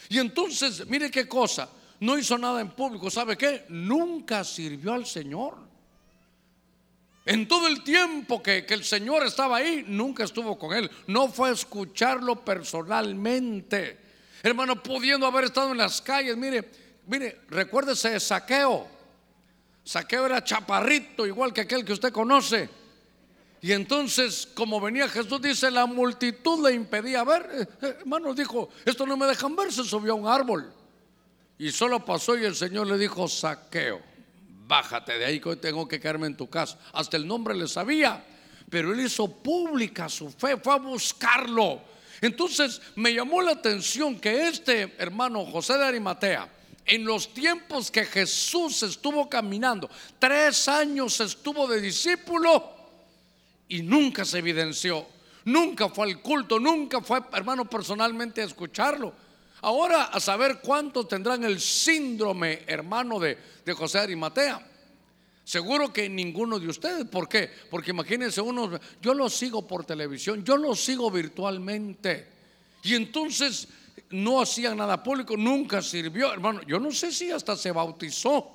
Y 0.08 0.18
entonces, 0.18 0.86
mire 0.86 1.10
qué 1.10 1.28
cosa, 1.28 1.68
no 2.00 2.16
hizo 2.16 2.38
nada 2.38 2.62
en 2.62 2.70
público, 2.70 3.10
¿sabe 3.10 3.36
qué? 3.36 3.66
Nunca 3.68 4.44
sirvió 4.44 4.94
al 4.94 5.04
Señor. 5.04 5.64
En 7.26 7.48
todo 7.48 7.66
el 7.66 7.82
tiempo 7.82 8.42
que, 8.42 8.66
el 8.68 8.84
Señor 8.84 9.24
estaba 9.24 9.56
ahí, 9.56 9.84
nunca 9.86 10.24
estuvo 10.24 10.58
con 10.58 10.76
él. 10.76 10.90
No 11.06 11.28
fue 11.28 11.48
a 11.48 11.52
escucharlo 11.52 12.44
personalmente. 12.44 13.98
Hermano, 14.42 14.82
pudiendo 14.82 15.26
haber 15.26 15.44
estado 15.44 15.72
en 15.72 15.78
las 15.78 16.02
calles, 16.02 16.36
mire, 16.36 16.70
mire, 17.06 17.40
recuérdese 17.48 18.10
de 18.10 18.20
saqueo. 18.20 18.86
Saqueo 19.84 20.26
era 20.26 20.42
chaparrito, 20.42 21.26
igual 21.26 21.52
que 21.52 21.62
aquel 21.62 21.84
que 21.84 21.92
usted 21.92 22.12
conoce. 22.12 22.68
Y 23.60 23.72
entonces, 23.72 24.48
como 24.54 24.80
venía 24.80 25.08
Jesús, 25.08 25.40
dice, 25.40 25.70
la 25.70 25.86
multitud 25.86 26.66
le 26.66 26.74
impedía 26.74 27.24
ver. 27.24 27.48
Eh, 27.52 27.66
eh, 27.82 27.96
hermano, 28.00 28.34
dijo, 28.34 28.70
esto 28.84 29.06
no 29.06 29.16
me 29.16 29.26
dejan 29.26 29.56
ver, 29.56 29.72
se 29.72 29.84
subió 29.84 30.12
a 30.12 30.16
un 30.16 30.26
árbol. 30.26 30.72
Y 31.58 31.70
solo 31.70 32.04
pasó 32.04 32.36
y 32.36 32.44
el 32.44 32.54
Señor 32.54 32.86
le 32.86 32.98
dijo, 32.98 33.28
saqueo 33.28 34.14
bájate 34.66 35.18
de 35.18 35.24
ahí 35.24 35.40
que 35.40 35.50
hoy 35.50 35.56
tengo 35.56 35.86
que 35.86 36.00
quedarme 36.00 36.26
en 36.26 36.36
tu 36.36 36.48
casa. 36.48 36.78
Hasta 36.92 37.16
el 37.16 37.26
nombre 37.26 37.54
le 37.54 37.68
sabía, 37.68 38.24
pero 38.70 38.92
él 38.92 39.00
hizo 39.00 39.28
pública 39.28 40.08
su 40.08 40.30
fe, 40.30 40.56
fue 40.56 40.74
a 40.74 40.78
buscarlo. 40.78 41.82
Entonces 42.20 42.80
me 42.96 43.12
llamó 43.12 43.42
la 43.42 43.52
atención 43.52 44.18
que 44.18 44.48
este 44.48 44.94
hermano 44.98 45.44
José 45.44 45.76
de 45.76 45.84
Arimatea, 45.84 46.48
en 46.86 47.04
los 47.04 47.32
tiempos 47.32 47.90
que 47.90 48.04
Jesús 48.04 48.82
estuvo 48.82 49.28
caminando, 49.28 49.88
tres 50.18 50.68
años 50.68 51.18
estuvo 51.20 51.66
de 51.66 51.80
discípulo 51.80 52.72
y 53.68 53.82
nunca 53.82 54.24
se 54.24 54.38
evidenció, 54.38 55.06
nunca 55.44 55.88
fue 55.88 56.06
al 56.06 56.20
culto, 56.20 56.60
nunca 56.60 57.00
fue, 57.00 57.20
hermano, 57.32 57.64
personalmente 57.64 58.42
a 58.42 58.44
escucharlo. 58.44 59.12
Ahora 59.62 60.04
a 60.04 60.20
saber 60.20 60.60
cuántos 60.60 61.08
tendrán 61.08 61.42
el 61.44 61.58
síndrome, 61.58 62.64
hermano, 62.66 63.18
de, 63.18 63.38
de 63.64 63.72
José 63.72 64.00
Arimatea. 64.00 64.70
Seguro 65.42 65.90
que 65.90 66.08
ninguno 66.08 66.58
de 66.58 66.68
ustedes. 66.68 67.06
¿Por 67.06 67.28
qué? 67.28 67.50
Porque 67.70 67.90
imagínense 67.90 68.42
uno, 68.42 68.78
yo 69.00 69.14
lo 69.14 69.30
sigo 69.30 69.66
por 69.66 69.84
televisión, 69.86 70.44
yo 70.44 70.58
lo 70.58 70.74
sigo 70.74 71.10
virtualmente. 71.10 72.28
Y 72.82 72.94
entonces 72.94 73.68
no 74.14 74.40
hacía 74.40 74.74
nada 74.74 75.02
público, 75.02 75.36
nunca 75.36 75.82
sirvió. 75.82 76.32
Hermano, 76.32 76.62
yo 76.62 76.78
no 76.78 76.92
sé 76.92 77.10
si 77.10 77.32
hasta 77.32 77.56
se 77.56 77.72
bautizó. 77.72 78.48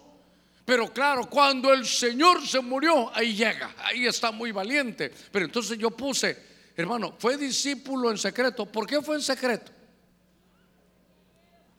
Pero 0.63 0.93
claro, 0.93 1.29
cuando 1.29 1.73
el 1.73 1.85
Señor 1.85 2.47
se 2.47 2.61
murió, 2.61 3.13
ahí 3.13 3.35
llega, 3.35 3.75
ahí 3.77 4.05
está 4.05 4.31
muy 4.31 4.51
valiente. 4.51 5.11
Pero 5.31 5.45
entonces 5.45 5.77
yo 5.77 5.91
puse, 5.91 6.37
hermano, 6.77 7.15
fue 7.17 7.37
discípulo 7.37 8.09
en 8.09 8.17
secreto. 8.17 8.65
¿Por 8.65 8.87
qué 8.87 9.01
fue 9.01 9.17
en 9.17 9.21
secreto? 9.21 9.71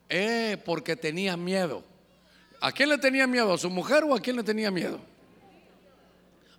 Eh, 0.09 0.61
porque 0.64 0.95
tenía 0.97 1.37
miedo. 1.37 1.83
¿A 2.61 2.73
quién 2.73 2.90
le 2.90 2.99
tenía 2.99 3.27
miedo? 3.27 3.55
¿A 3.55 3.59
su 3.59 3.71
mujer 3.71 4.05
o 4.05 4.14
a 4.14 4.21
quién 4.21 4.37
le 4.37 4.43
tenía 4.43 4.71
miedo? 4.71 5.01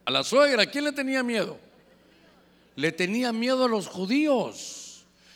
A 0.05 0.09
la 0.09 0.23
suegra, 0.23 0.63
¿a 0.63 0.65
quién 0.65 0.85
le 0.85 0.91
tenía 0.91 1.21
miedo? 1.21 1.59
Le 2.75 2.91
tenía 2.91 3.31
miedo 3.31 3.65
a 3.65 3.67
los 3.67 3.85
judíos. 3.87 4.80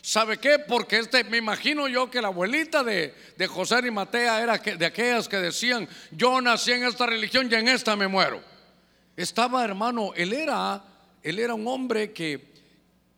¿Sabe 0.06 0.38
qué? 0.38 0.60
Porque 0.60 1.00
este, 1.00 1.24
me 1.24 1.38
imagino 1.38 1.88
yo 1.88 2.08
que 2.08 2.22
la 2.22 2.28
abuelita 2.28 2.84
de, 2.84 3.12
de 3.36 3.46
José 3.48 3.80
y 3.84 3.90
Matea 3.90 4.40
era 4.40 4.56
de 4.56 4.86
aquellas 4.86 5.26
que 5.26 5.38
decían, 5.38 5.88
yo 6.12 6.40
nací 6.40 6.70
en 6.70 6.84
esta 6.84 7.06
religión 7.06 7.48
y 7.50 7.54
en 7.56 7.66
esta 7.66 7.96
me 7.96 8.06
muero. 8.06 8.40
Estaba, 9.16 9.64
hermano, 9.64 10.12
él 10.14 10.32
era, 10.32 10.80
él 11.24 11.40
era 11.40 11.54
un 11.54 11.66
hombre 11.66 12.12
que, 12.12 12.54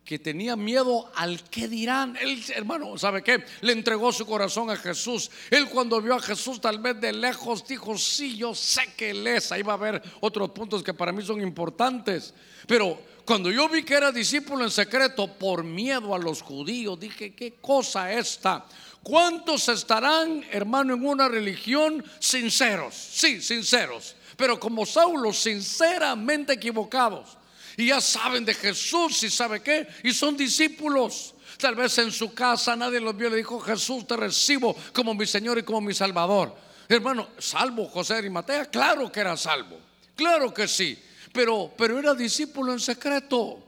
que 0.02 0.18
tenía 0.18 0.56
miedo 0.56 1.12
al 1.14 1.42
que 1.50 1.68
dirán. 1.68 2.16
Él, 2.22 2.42
hermano, 2.54 2.96
¿sabe 2.96 3.22
qué? 3.22 3.44
Le 3.60 3.74
entregó 3.74 4.10
su 4.10 4.24
corazón 4.24 4.70
a 4.70 4.76
Jesús. 4.76 5.30
Él 5.50 5.68
cuando 5.68 6.00
vio 6.00 6.14
a 6.14 6.22
Jesús 6.22 6.58
tal 6.58 6.78
vez 6.78 6.98
de 6.98 7.12
lejos 7.12 7.68
dijo, 7.68 7.98
sí, 7.98 8.38
yo 8.38 8.54
sé 8.54 8.94
que 8.96 9.10
él 9.10 9.26
es. 9.26 9.52
Ahí 9.52 9.62
va 9.62 9.74
a 9.74 9.76
haber 9.76 10.02
otros 10.20 10.52
puntos 10.52 10.82
que 10.82 10.94
para 10.94 11.12
mí 11.12 11.22
son 11.22 11.42
importantes. 11.42 12.32
Pero 12.66 12.98
cuando 13.28 13.50
yo 13.50 13.68
vi 13.68 13.82
que 13.82 13.92
era 13.92 14.10
discípulo 14.10 14.64
en 14.64 14.70
secreto 14.70 15.26
por 15.26 15.62
miedo 15.62 16.14
a 16.14 16.18
los 16.18 16.40
judíos, 16.40 16.98
dije, 16.98 17.34
¿qué 17.34 17.56
cosa 17.60 18.10
esta? 18.10 18.64
¿Cuántos 19.02 19.68
estarán, 19.68 20.46
hermano, 20.50 20.94
en 20.94 21.06
una 21.06 21.28
religión 21.28 22.02
sinceros? 22.18 22.94
Sí, 22.94 23.42
sinceros. 23.42 24.16
Pero 24.34 24.58
como 24.58 24.86
Saulo, 24.86 25.34
sinceramente 25.34 26.54
equivocados 26.54 27.36
y 27.76 27.88
ya 27.88 28.00
saben 28.00 28.46
de 28.46 28.54
Jesús 28.54 29.22
y 29.22 29.28
sabe 29.28 29.60
qué, 29.60 29.86
y 30.04 30.14
son 30.14 30.34
discípulos. 30.34 31.34
Tal 31.58 31.74
vez 31.74 31.98
en 31.98 32.10
su 32.10 32.32
casa 32.32 32.76
nadie 32.76 32.98
los 32.98 33.14
vio, 33.14 33.28
le 33.28 33.36
dijo, 33.36 33.60
Jesús, 33.60 34.06
te 34.06 34.16
recibo 34.16 34.74
como 34.94 35.12
mi 35.12 35.26
Señor 35.26 35.58
y 35.58 35.64
como 35.64 35.82
mi 35.82 35.92
Salvador. 35.92 36.56
Hermano, 36.88 37.28
salvo 37.36 37.88
José 37.88 38.14
de 38.14 38.20
Arimatea, 38.20 38.70
claro 38.70 39.12
que 39.12 39.20
era 39.20 39.36
salvo, 39.36 39.78
claro 40.16 40.54
que 40.54 40.66
sí, 40.66 40.98
pero, 41.32 41.72
pero 41.76 41.98
era 41.98 42.14
discípulo 42.14 42.72
en 42.72 42.80
secreto. 42.80 43.62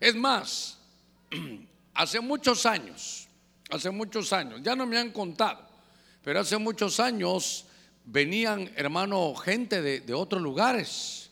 Es 0.00 0.14
más, 0.14 0.78
hace 1.94 2.20
muchos 2.20 2.66
años, 2.66 3.28
hace 3.70 3.90
muchos 3.90 4.32
años, 4.32 4.60
ya 4.62 4.74
no 4.74 4.86
me 4.86 4.98
han 4.98 5.10
contado, 5.10 5.66
pero 6.22 6.40
hace 6.40 6.56
muchos 6.58 7.00
años 7.00 7.66
venían, 8.04 8.70
hermano, 8.76 9.34
gente 9.34 9.82
de, 9.82 10.00
de 10.00 10.14
otros 10.14 10.40
lugares 10.40 11.30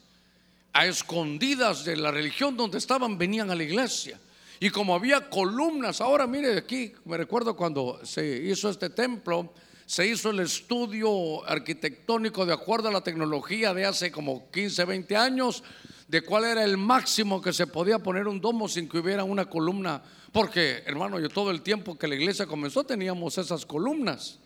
a 0.73 0.87
escondidas 0.87 1.85
de 1.85 1.97
la 1.97 2.11
religión 2.11 2.57
donde 2.57 2.79
estaban, 2.79 3.17
venían 3.17 3.51
a 3.51 3.55
la 3.55 3.63
iglesia. 3.63 4.21
Y 4.61 4.71
como 4.71 4.95
había 4.95 5.29
columnas, 5.29 6.01
ahora 6.01 6.27
mire 6.27 6.59
aquí, 6.59 6.93
me 7.05 7.17
recuerdo 7.17 7.57
cuando 7.57 8.01
se 8.05 8.27
hizo 8.45 8.69
este 8.71 8.91
templo, 8.91 9.53
se 9.87 10.07
hizo 10.07 10.31
el 10.31 10.41
estudio 10.41 11.49
arquitectónico 11.49 12.45
de 12.45 12.53
acuerdo 12.53 12.89
a 12.89 12.93
la 12.93 13.03
tecnología 13.03 13.73
de 13.73 13.87
hace 13.87 14.11
como 14.11 14.51
15, 14.51 14.85
20 14.85 15.17
años, 15.17 15.63
de 16.09 16.21
cuál 16.23 16.45
era 16.45 16.65
el 16.65 16.77
máximo 16.77 17.41
que 17.41 17.53
se 17.53 17.67
podía 17.67 18.01
poner 18.01 18.29
un 18.29 18.41
domo 18.41 18.69
sin 18.69 18.89
que 18.89 18.99
hubiera 18.99 19.25
una 19.25 19.47
columna. 19.47 20.03
Porque, 20.33 20.83
hermano, 20.87 21.19
yo 21.19 21.29
todo 21.29 21.51
el 21.51 21.63
tiempo 21.63 21.97
que 21.97 22.09
la 22.09 22.17
iglesia 22.17 22.47
comenzó 22.47 22.85
teníamos 22.85 23.39
esas 23.39 23.65
columnas. 23.65 24.39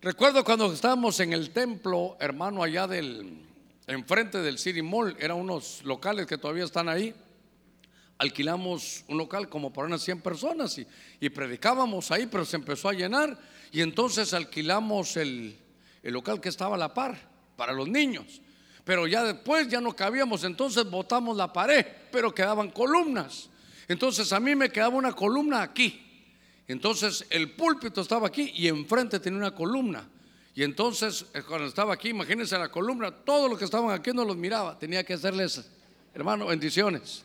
Recuerdo 0.00 0.44
cuando 0.44 0.72
estábamos 0.72 1.20
en 1.20 1.32
el 1.32 1.50
templo, 1.50 2.16
hermano, 2.18 2.62
allá 2.62 2.86
del, 2.86 3.46
enfrente 3.86 4.38
del 4.38 4.58
City 4.58 4.82
Mall, 4.82 5.16
eran 5.18 5.36
unos 5.36 5.82
locales 5.84 6.26
que 6.26 6.38
todavía 6.38 6.64
están 6.64 6.88
ahí. 6.88 7.14
Alquilamos 8.18 9.04
un 9.08 9.18
local 9.18 9.48
como 9.48 9.72
para 9.72 9.86
unas 9.86 10.02
100 10.02 10.22
personas 10.22 10.80
y, 11.20 11.28
predicábamos 11.30 12.10
ahí, 12.10 12.26
pero 12.26 12.44
se 12.44 12.56
empezó 12.56 12.88
a 12.88 12.94
llenar. 12.94 13.38
Y 13.72 13.80
entonces 13.80 14.32
alquilamos 14.34 15.16
el, 15.16 15.56
el 16.02 16.12
local 16.12 16.40
que 16.40 16.48
estaba 16.48 16.76
a 16.76 16.78
la 16.78 16.94
par 16.94 17.18
para 17.56 17.72
los 17.72 17.88
niños. 17.88 18.40
Pero 18.84 19.06
ya 19.06 19.24
después 19.24 19.68
ya 19.68 19.80
no 19.80 19.94
cabíamos, 19.94 20.44
entonces 20.44 20.88
botamos 20.88 21.36
la 21.36 21.52
pared, 21.52 21.84
pero 22.12 22.32
quedaban 22.32 22.70
columnas. 22.70 23.48
Entonces 23.88 24.32
a 24.32 24.40
mí 24.40 24.54
me 24.54 24.70
quedaba 24.70 24.96
una 24.96 25.12
columna 25.12 25.62
aquí. 25.62 26.02
Entonces 26.68 27.26
el 27.30 27.52
púlpito 27.52 28.00
estaba 28.00 28.28
aquí 28.28 28.52
y 28.54 28.68
enfrente 28.68 29.20
tenía 29.20 29.38
una 29.38 29.54
columna. 29.54 30.08
Y 30.56 30.62
entonces, 30.62 31.26
eh, 31.34 31.42
cuando 31.46 31.66
estaba 31.66 31.92
aquí, 31.92 32.08
imagínense 32.08 32.58
la 32.58 32.70
columna, 32.70 33.10
todos 33.10 33.50
los 33.50 33.58
que 33.58 33.66
estaban 33.66 33.90
aquí 33.90 34.10
no 34.14 34.24
los 34.24 34.38
miraba, 34.38 34.78
tenía 34.78 35.04
que 35.04 35.12
hacerles, 35.12 35.68
hermano, 36.14 36.46
bendiciones. 36.46 37.24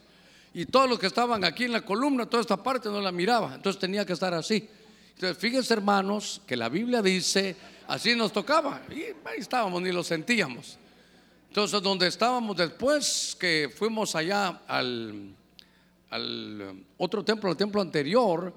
Y 0.54 0.66
todos 0.66 0.90
los 0.90 1.00
que 1.00 1.08
estaban 1.08 1.46
aquí 1.46 1.64
en 1.64 1.72
la 1.72 1.82
columna, 1.82 2.26
toda 2.26 2.42
esta 2.42 2.62
parte 2.62 2.90
no 2.90 3.00
la 3.00 3.14
miraba, 3.14 3.56
entonces 3.56 3.80
tenía 3.80 4.06
que 4.06 4.12
estar 4.12 4.34
así. 4.34 4.68
Entonces, 5.16 5.38
fíjense, 5.38 5.74
hermanos, 5.74 6.42
que 6.46 6.58
la 6.58 6.70
Biblia 6.70 7.02
dice, 7.02 7.56
así 7.88 8.16
nos 8.16 8.34
tocaba, 8.34 8.82
y 8.90 9.04
ahí 9.28 9.40
estábamos, 9.40 9.82
ni 9.82 9.92
lo 9.92 10.04
sentíamos. 10.04 10.78
Entonces, 11.48 11.82
donde 11.82 12.08
estábamos 12.08 12.58
después 12.58 13.36
que 13.40 13.72
fuimos 13.76 14.16
allá 14.16 14.62
al, 14.68 15.36
al 16.10 16.84
otro 16.98 17.24
templo, 17.24 17.52
el 17.52 17.58
templo 17.58 17.82
anterior, 17.82 18.54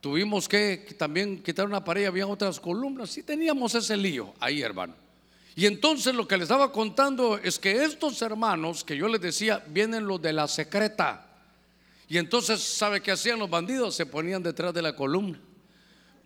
Tuvimos 0.00 0.48
que 0.48 0.94
también 0.96 1.42
quitar 1.42 1.66
una 1.66 1.82
pared, 1.82 2.06
había 2.06 2.26
otras 2.26 2.60
columnas, 2.60 3.16
y 3.18 3.22
teníamos 3.24 3.74
ese 3.74 3.96
lío 3.96 4.32
ahí, 4.38 4.62
hermano. 4.62 4.94
Y 5.56 5.66
entonces 5.66 6.14
lo 6.14 6.28
que 6.28 6.36
les 6.36 6.44
estaba 6.44 6.70
contando 6.70 7.36
es 7.36 7.58
que 7.58 7.82
estos 7.82 8.22
hermanos, 8.22 8.84
que 8.84 8.96
yo 8.96 9.08
les 9.08 9.20
decía, 9.20 9.64
vienen 9.66 10.06
los 10.06 10.22
de 10.22 10.32
la 10.32 10.46
secreta. 10.46 11.26
Y 12.08 12.16
entonces, 12.16 12.62
¿sabe 12.62 13.00
qué 13.00 13.10
hacían 13.10 13.40
los 13.40 13.50
bandidos? 13.50 13.96
Se 13.96 14.06
ponían 14.06 14.40
detrás 14.40 14.72
de 14.72 14.82
la 14.82 14.94
columna. 14.94 15.40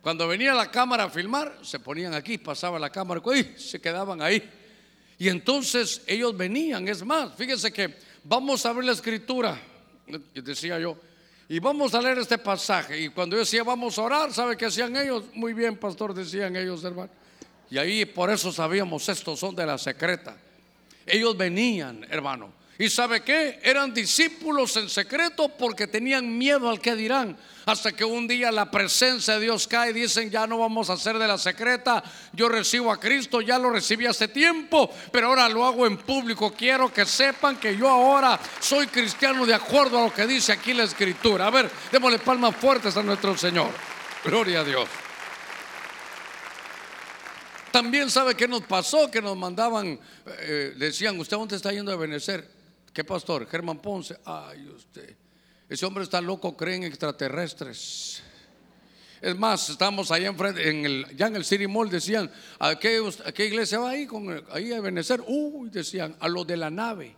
Cuando 0.03 0.27
venía 0.27 0.53
la 0.53 0.69
cámara 0.69 1.05
a 1.05 1.09
filmar, 1.09 1.59
se 1.61 1.79
ponían 1.79 2.13
aquí, 2.13 2.37
pasaba 2.37 2.77
la 2.77 2.89
cámara, 2.89 3.21
y 3.33 3.57
se 3.57 3.79
quedaban 3.79 4.21
ahí. 4.21 4.43
Y 5.17 5.29
entonces 5.29 6.01
ellos 6.05 6.35
venían, 6.35 6.85
es 6.89 7.05
más, 7.05 7.33
fíjense 7.35 7.71
que 7.71 7.95
vamos 8.21 8.65
a 8.65 8.73
ver 8.73 8.83
la 8.83 8.91
escritura, 8.91 9.57
decía 10.33 10.77
yo, 10.77 10.97
y 11.47 11.57
vamos 11.59 11.93
a 11.93 12.01
leer 12.01 12.17
este 12.17 12.37
pasaje. 12.37 12.99
Y 12.99 13.09
cuando 13.09 13.37
yo 13.37 13.39
decía 13.39 13.63
vamos 13.63 13.97
a 13.97 14.01
orar, 14.01 14.33
¿sabe 14.33 14.57
qué 14.57 14.65
hacían 14.65 14.93
ellos? 14.97 15.23
Muy 15.35 15.53
bien, 15.53 15.77
pastor, 15.77 16.13
decían 16.13 16.53
ellos, 16.57 16.83
hermano. 16.83 17.09
Y 17.69 17.77
ahí 17.77 18.03
por 18.03 18.29
eso 18.29 18.51
sabíamos, 18.51 19.07
estos 19.07 19.39
son 19.39 19.55
de 19.55 19.65
la 19.65 19.77
secreta. 19.77 20.35
Ellos 21.05 21.37
venían, 21.37 22.05
hermano, 22.09 22.51
¿Y 22.83 22.89
sabe 22.89 23.21
qué? 23.21 23.61
Eran 23.63 23.93
discípulos 23.93 24.75
en 24.75 24.89
secreto 24.89 25.47
porque 25.47 25.87
tenían 25.87 26.37
miedo 26.37 26.69
al 26.69 26.81
que 26.81 26.97
dirán. 26.97 27.37
Hasta 27.65 27.93
que 27.93 28.03
un 28.03 28.27
día 28.27 28.51
la 28.51 28.69
presencia 28.69 29.35
de 29.35 29.39
Dios 29.39 29.69
cae 29.69 29.91
y 29.91 29.93
dicen, 29.93 30.29
ya 30.29 30.45
no 30.45 30.57
vamos 30.57 30.89
a 30.89 30.93
hacer 30.93 31.17
de 31.17 31.25
la 31.25 31.37
secreta. 31.37 32.03
Yo 32.33 32.49
recibo 32.49 32.91
a 32.91 32.99
Cristo, 32.99 33.39
ya 33.39 33.57
lo 33.57 33.69
recibí 33.69 34.05
hace 34.05 34.27
tiempo, 34.27 34.93
pero 35.13 35.27
ahora 35.27 35.47
lo 35.47 35.63
hago 35.63 35.87
en 35.87 35.95
público. 35.95 36.53
Quiero 36.53 36.91
que 36.91 37.05
sepan 37.05 37.55
que 37.55 37.77
yo 37.77 37.87
ahora 37.87 38.37
soy 38.59 38.87
cristiano 38.87 39.45
de 39.45 39.53
acuerdo 39.53 39.99
a 39.99 40.03
lo 40.07 40.13
que 40.13 40.27
dice 40.27 40.51
aquí 40.51 40.73
la 40.73 40.83
escritura. 40.83 41.47
A 41.47 41.51
ver, 41.51 41.71
démosle 41.89 42.19
palmas 42.19 42.53
fuertes 42.53 42.97
a 42.97 43.01
nuestro 43.01 43.37
Señor. 43.37 43.69
Gloria 44.25 44.59
a 44.59 44.63
Dios. 44.65 44.89
También 47.71 48.11
sabe 48.11 48.35
que 48.35 48.49
nos 48.49 48.63
pasó, 48.63 49.09
que 49.09 49.21
nos 49.21 49.37
mandaban, 49.37 49.97
eh, 50.39 50.73
decían, 50.75 51.17
¿usted 51.17 51.37
dónde 51.37 51.55
está 51.55 51.71
yendo 51.71 51.93
a 51.93 51.95
Benecer? 51.95 52.52
¿Qué 52.93 53.03
pastor? 53.03 53.47
Germán 53.47 53.79
Ponce. 53.79 54.17
Ay, 54.23 54.67
usted. 54.67 55.15
Ese 55.67 55.85
hombre 55.85 56.03
está 56.03 56.21
loco, 56.21 56.55
creen 56.55 56.83
extraterrestres. 56.83 58.21
Es 59.19 59.35
más, 59.35 59.69
estamos 59.69 60.11
allá 60.11 60.27
enfrente, 60.27 60.69
en 60.69 60.85
el, 60.85 61.17
ya 61.17 61.27
en 61.27 61.37
el 61.37 61.45
City 61.45 61.65
Mall, 61.65 61.89
decían, 61.89 62.29
¿a 62.59 62.77
qué, 62.77 63.01
iglesia 63.39 63.79
va 63.79 63.91
ahí? 63.91 64.05
Con, 64.05 64.43
ahí 64.51 64.71
a 64.73 64.81
Benecer. 64.81 65.23
Uy, 65.25 65.69
decían, 65.69 66.15
a 66.19 66.27
lo 66.27 66.45
de 66.45 66.57
la 66.57 66.69
nave. 66.69 67.15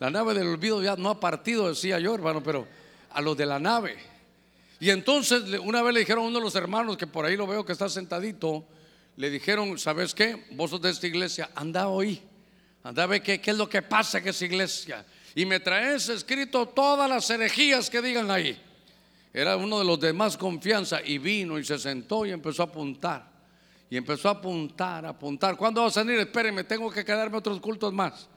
La 0.00 0.10
nave 0.10 0.32
del 0.32 0.46
olvido 0.46 0.82
ya 0.82 0.96
no 0.96 1.10
ha 1.10 1.20
partido, 1.20 1.68
decía 1.68 1.98
yo, 1.98 2.14
hermano, 2.14 2.42
pero 2.42 2.66
a 3.10 3.20
lo 3.20 3.34
de 3.34 3.44
la 3.44 3.58
nave. 3.58 3.98
Y 4.80 4.90
entonces 4.90 5.42
una 5.62 5.82
vez 5.82 5.94
le 5.94 6.00
dijeron 6.00 6.24
a 6.24 6.28
uno 6.28 6.38
de 6.38 6.44
los 6.44 6.54
hermanos, 6.54 6.96
que 6.96 7.06
por 7.06 7.26
ahí 7.26 7.36
lo 7.36 7.46
veo 7.46 7.64
que 7.64 7.72
está 7.72 7.88
sentadito, 7.88 8.64
le 9.16 9.28
dijeron, 9.28 9.78
¿sabes 9.78 10.14
qué? 10.14 10.46
Vos 10.52 10.70
sos 10.70 10.80
de 10.80 10.90
esta 10.90 11.06
iglesia, 11.06 11.50
anda 11.54 11.88
hoy. 11.88 12.22
Anda 12.84 13.04
a 13.04 13.06
ver 13.06 13.22
qué, 13.22 13.40
es 13.44 13.56
lo 13.56 13.68
que 13.68 13.82
pasa 13.82 14.18
en 14.18 14.28
esa 14.28 14.44
iglesia. 14.44 15.04
Y 15.34 15.46
me 15.46 15.60
traes 15.60 16.08
escrito 16.08 16.66
todas 16.66 17.08
las 17.08 17.28
herejías 17.30 17.88
que 17.88 18.02
digan 18.02 18.30
ahí. 18.30 18.60
Era 19.32 19.56
uno 19.56 19.78
de 19.78 19.84
los 19.84 19.98
de 19.98 20.12
más 20.12 20.36
confianza 20.36 21.00
y 21.02 21.18
vino 21.18 21.58
y 21.58 21.64
se 21.64 21.78
sentó 21.78 22.26
y 22.26 22.32
empezó 22.32 22.62
a 22.62 22.66
apuntar. 22.66 23.30
Y 23.88 23.96
empezó 23.96 24.28
a 24.28 24.32
apuntar, 24.32 25.06
a 25.06 25.10
apuntar. 25.10 25.56
¿Cuándo 25.56 25.82
va 25.82 25.88
a 25.88 25.90
salir? 25.90 26.18
Espérenme, 26.18 26.64
tengo 26.64 26.90
que 26.90 27.04
quedarme 27.04 27.38
otros 27.38 27.60
cultos 27.60 27.92
más. 27.92 28.28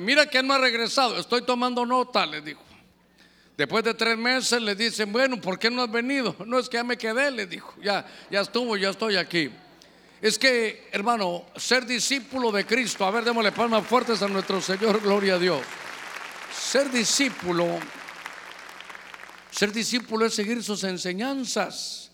mira 0.00 0.26
que 0.26 0.42
no 0.42 0.54
ha 0.54 0.58
regresado, 0.58 1.18
estoy 1.18 1.42
tomando 1.42 1.84
nota, 1.84 2.24
le 2.24 2.40
dijo. 2.40 2.62
Después 3.56 3.84
de 3.84 3.92
tres 3.94 4.16
meses 4.16 4.62
le 4.62 4.74
dicen, 4.74 5.12
bueno, 5.12 5.40
¿por 5.40 5.58
qué 5.58 5.70
no 5.70 5.82
has 5.82 5.90
venido? 5.90 6.34
No 6.46 6.58
es 6.58 6.68
que 6.68 6.78
ya 6.78 6.84
me 6.84 6.96
quedé, 6.96 7.30
le 7.30 7.46
dijo. 7.46 7.74
Ya, 7.82 8.06
ya 8.30 8.40
estuvo, 8.40 8.76
ya 8.76 8.90
estoy 8.90 9.16
aquí. 9.16 9.50
Es 10.22 10.38
que, 10.38 10.88
hermano, 10.92 11.46
ser 11.56 11.84
discípulo 11.84 12.52
de 12.52 12.64
Cristo, 12.64 13.04
a 13.04 13.10
ver, 13.10 13.24
démosle 13.24 13.50
palmas 13.50 13.84
fuertes 13.84 14.22
a 14.22 14.28
nuestro 14.28 14.60
Señor, 14.60 15.02
gloria 15.02 15.34
a 15.34 15.38
Dios. 15.38 15.62
Ser 16.56 16.92
discípulo, 16.92 17.66
ser 19.50 19.72
discípulo 19.72 20.24
es 20.24 20.32
seguir 20.32 20.62
sus 20.62 20.84
enseñanzas. 20.84 22.12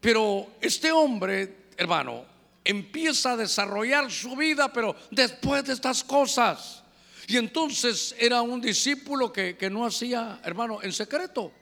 Pero 0.00 0.54
este 0.60 0.90
hombre, 0.90 1.68
hermano, 1.76 2.24
empieza 2.64 3.34
a 3.34 3.36
desarrollar 3.36 4.10
su 4.10 4.34
vida, 4.34 4.72
pero 4.72 4.96
después 5.12 5.62
de 5.66 5.74
estas 5.74 6.02
cosas. 6.02 6.82
Y 7.28 7.36
entonces 7.36 8.16
era 8.18 8.42
un 8.42 8.60
discípulo 8.60 9.32
que, 9.32 9.56
que 9.56 9.70
no 9.70 9.86
hacía, 9.86 10.40
hermano, 10.42 10.80
en 10.82 10.92
secreto. 10.92 11.52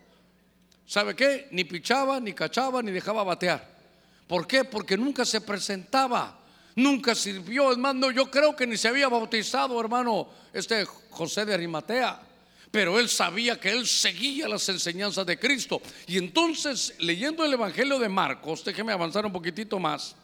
¿Sabe 0.86 1.14
qué? 1.14 1.48
Ni 1.50 1.64
pichaba, 1.64 2.20
ni 2.20 2.32
cachaba, 2.32 2.80
ni 2.80 2.90
dejaba 2.90 3.22
batear. 3.22 3.73
¿Por 4.26 4.46
qué? 4.46 4.64
Porque 4.64 4.96
nunca 4.96 5.24
se 5.24 5.40
presentaba, 5.40 6.38
nunca 6.76 7.14
sirvió. 7.14 7.70
Hermano, 7.72 8.10
yo 8.10 8.30
creo 8.30 8.56
que 8.56 8.66
ni 8.66 8.76
se 8.76 8.88
había 8.88 9.08
bautizado, 9.08 9.78
hermano, 9.80 10.28
este 10.52 10.84
José 11.10 11.44
de 11.44 11.54
Arimatea. 11.54 12.20
pero 12.70 12.98
él 12.98 13.08
sabía 13.08 13.60
que 13.60 13.70
él 13.70 13.86
seguía 13.86 14.48
las 14.48 14.68
enseñanzas 14.68 15.24
de 15.24 15.38
Cristo. 15.38 15.80
Y 16.08 16.18
entonces, 16.18 16.94
leyendo 16.98 17.44
el 17.44 17.52
Evangelio 17.52 18.00
de 18.00 18.08
Marcos, 18.08 18.64
déjeme 18.64 18.92
avanzar 18.92 19.24
un 19.24 19.32
poquitito 19.32 19.78
más, 19.78 20.16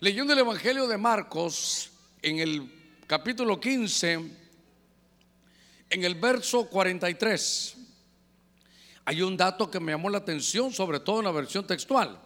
leyendo 0.00 0.32
el 0.32 0.38
Evangelio 0.38 0.86
de 0.86 0.96
Marcos 0.96 1.90
en 2.22 2.38
el 2.38 2.82
capítulo 3.06 3.60
15, 3.60 4.12
en 5.90 6.04
el 6.04 6.14
verso 6.14 6.64
43, 6.64 7.76
hay 9.04 9.20
un 9.20 9.36
dato 9.36 9.70
que 9.70 9.78
me 9.78 9.92
llamó 9.92 10.08
la 10.08 10.18
atención, 10.18 10.72
sobre 10.72 11.00
todo 11.00 11.18
en 11.18 11.26
la 11.26 11.32
versión 11.32 11.66
textual. 11.66 12.18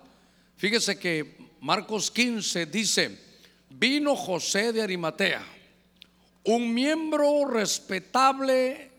Fíjese 0.56 0.98
que 0.98 1.36
Marcos 1.60 2.10
15 2.10 2.66
dice, 2.66 3.18
vino 3.70 4.16
José 4.16 4.72
de 4.72 4.82
Arimatea, 4.82 5.44
un 6.44 6.72
miembro 6.72 7.44
respetable, 7.46 8.90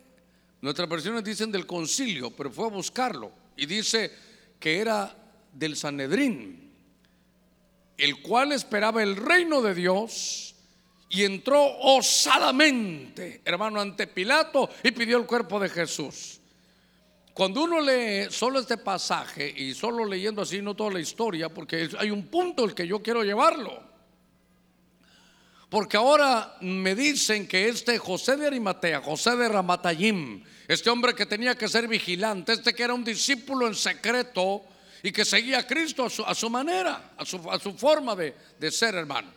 nuestras 0.61 0.87
versiones 0.87 1.23
dicen 1.23 1.51
del 1.51 1.65
concilio, 1.65 2.31
pero 2.31 2.51
fue 2.51 2.65
a 2.65 2.69
buscarlo 2.69 3.31
y 3.55 3.65
dice 3.65 4.11
que 4.59 4.79
era 4.79 5.15
del 5.53 5.75
Sanedrín, 5.75 6.71
el 7.97 8.21
cual 8.21 8.51
esperaba 8.51 9.01
el 9.01 9.15
reino 9.15 9.61
de 9.61 9.73
Dios 9.73 10.55
y 11.09 11.23
entró 11.23 11.65
osadamente, 11.79 13.41
hermano, 13.45 13.79
ante 13.79 14.07
Pilato 14.07 14.69
y 14.83 14.91
pidió 14.91 15.17
el 15.17 15.25
cuerpo 15.25 15.59
de 15.59 15.69
Jesús. 15.69 16.36
Cuando 17.37 17.65
uno 17.65 17.79
lee 17.79 18.31
solo 18.31 18.57
este 18.57 18.77
pasaje 18.77 19.53
y 19.55 19.75
solo 19.75 20.03
leyendo 20.03 20.41
así, 20.41 20.59
no 20.59 20.73
toda 20.73 20.93
la 20.93 20.99
historia, 20.99 21.49
porque 21.49 21.87
hay 21.99 22.09
un 22.09 22.25
punto 22.29 22.65
el 22.65 22.73
que 22.73 22.87
yo 22.87 23.03
quiero 23.03 23.23
llevarlo. 23.23 23.79
Porque 25.69 25.97
ahora 25.97 26.57
me 26.61 26.95
dicen 26.95 27.47
que 27.47 27.69
este 27.69 27.99
José 27.99 28.37
de 28.37 28.47
Arimatea, 28.47 29.03
José 29.03 29.35
de 29.35 29.49
Ramatayim, 29.49 30.43
este 30.67 30.89
hombre 30.89 31.13
que 31.13 31.27
tenía 31.27 31.53
que 31.53 31.67
ser 31.67 31.87
vigilante, 31.87 32.53
este 32.53 32.73
que 32.73 32.81
era 32.81 32.95
un 32.95 33.03
discípulo 33.03 33.67
en 33.67 33.75
secreto 33.75 34.63
y 35.03 35.11
que 35.11 35.23
seguía 35.23 35.59
a 35.59 35.67
Cristo 35.67 36.07
a 36.25 36.33
su, 36.33 36.49
manera, 36.49 37.11
a 37.17 37.23
su, 37.23 37.73
forma 37.77 38.15
de, 38.15 38.33
de 38.59 38.71
ser 38.71 38.95
hermano. 38.95 39.31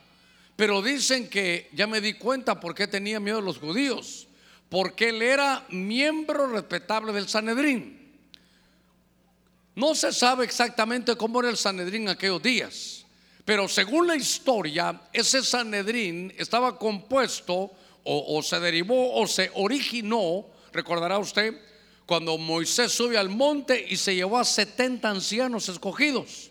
Pero 0.56 0.80
dicen 0.80 1.28
que 1.28 1.68
ya 1.74 1.86
me 1.86 2.00
di 2.00 2.14
cuenta 2.14 2.60
por 2.60 2.74
qué 2.74 2.86
tenía 2.86 3.20
miedo 3.20 3.42
los 3.42 3.58
judíos 3.58 4.26
porque 4.70 5.08
él 5.10 5.20
era 5.20 5.66
miembro 5.68 6.46
respetable 6.46 7.12
del 7.12 7.28
Sanedrín. 7.28 7.98
No 9.74 9.94
se 9.94 10.12
sabe 10.12 10.44
exactamente 10.44 11.16
cómo 11.16 11.40
era 11.40 11.50
el 11.50 11.56
Sanedrín 11.56 12.08
aquellos 12.08 12.42
días, 12.42 13.04
pero 13.44 13.68
según 13.68 14.06
la 14.06 14.16
historia, 14.16 15.02
ese 15.12 15.42
Sanedrín 15.42 16.32
estaba 16.38 16.78
compuesto 16.78 17.72
o, 18.04 18.42
se 18.42 18.58
derivó 18.60 19.14
o 19.14 19.26
se 19.26 19.50
originó, 19.54 20.46
recordará 20.72 21.18
usted, 21.18 21.60
cuando 22.06 22.38
Moisés 22.38 22.92
sube 22.92 23.18
al 23.18 23.28
monte 23.28 23.86
y 23.88 23.96
se 23.96 24.14
llevó 24.14 24.38
a 24.38 24.44
70 24.44 25.08
ancianos 25.08 25.68
escogidos. 25.68 26.50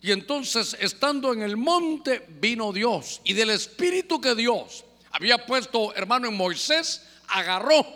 Y 0.00 0.12
entonces, 0.12 0.76
estando 0.80 1.32
en 1.32 1.42
el 1.42 1.56
monte, 1.56 2.26
vino 2.40 2.72
Dios. 2.72 3.20
Y 3.24 3.32
del 3.32 3.50
Espíritu 3.50 4.20
que 4.20 4.34
Dios 4.34 4.84
había 5.10 5.46
puesto, 5.46 5.94
hermano, 5.94 6.28
en 6.28 6.36
Moisés, 6.36 7.02
agarró 7.28 7.86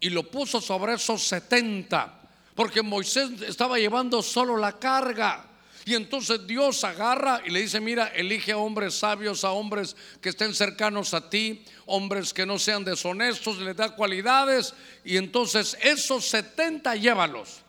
y 0.00 0.10
lo 0.10 0.30
puso 0.30 0.60
sobre 0.60 0.94
esos 0.94 1.22
70, 1.22 2.20
porque 2.54 2.82
Moisés 2.82 3.42
estaba 3.42 3.78
llevando 3.78 4.22
solo 4.22 4.56
la 4.56 4.78
carga. 4.78 5.44
Y 5.84 5.94
entonces 5.94 6.44
Dios 6.48 6.82
agarra 6.82 7.40
y 7.46 7.50
le 7.50 7.60
dice, 7.60 7.78
mira, 7.80 8.08
elige 8.08 8.50
a 8.50 8.56
hombres 8.56 8.94
sabios, 8.94 9.44
a 9.44 9.52
hombres 9.52 9.94
que 10.20 10.30
estén 10.30 10.52
cercanos 10.52 11.14
a 11.14 11.30
ti, 11.30 11.64
hombres 11.86 12.34
que 12.34 12.44
no 12.44 12.58
sean 12.58 12.84
deshonestos, 12.84 13.58
le 13.58 13.72
da 13.72 13.94
cualidades. 13.94 14.74
Y 15.04 15.16
entonces 15.16 15.78
esos 15.80 16.26
70 16.26 16.96
llévalos. 16.96 17.60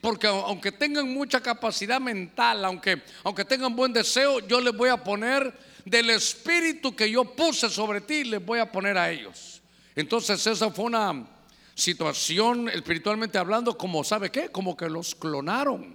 Porque 0.00 0.26
aunque 0.26 0.72
tengan 0.72 1.12
mucha 1.12 1.40
capacidad 1.40 2.00
mental, 2.00 2.64
aunque, 2.64 3.02
aunque 3.22 3.44
tengan 3.44 3.76
buen 3.76 3.92
deseo, 3.92 4.40
yo 4.40 4.60
les 4.60 4.74
voy 4.74 4.88
a 4.88 4.96
poner 4.96 5.56
del 5.84 6.10
espíritu 6.10 6.96
que 6.96 7.08
yo 7.08 7.24
puse 7.24 7.68
sobre 7.68 8.00
ti, 8.00 8.24
les 8.24 8.44
voy 8.44 8.58
a 8.58 8.70
poner 8.70 8.98
a 8.98 9.10
ellos. 9.12 9.59
Entonces 10.00 10.46
esa 10.46 10.70
fue 10.70 10.86
una 10.86 11.26
situación 11.74 12.70
espiritualmente 12.70 13.36
hablando, 13.36 13.76
como 13.76 14.02
sabe 14.02 14.30
qué, 14.30 14.48
como 14.48 14.74
que 14.74 14.88
los 14.88 15.14
clonaron. 15.14 15.94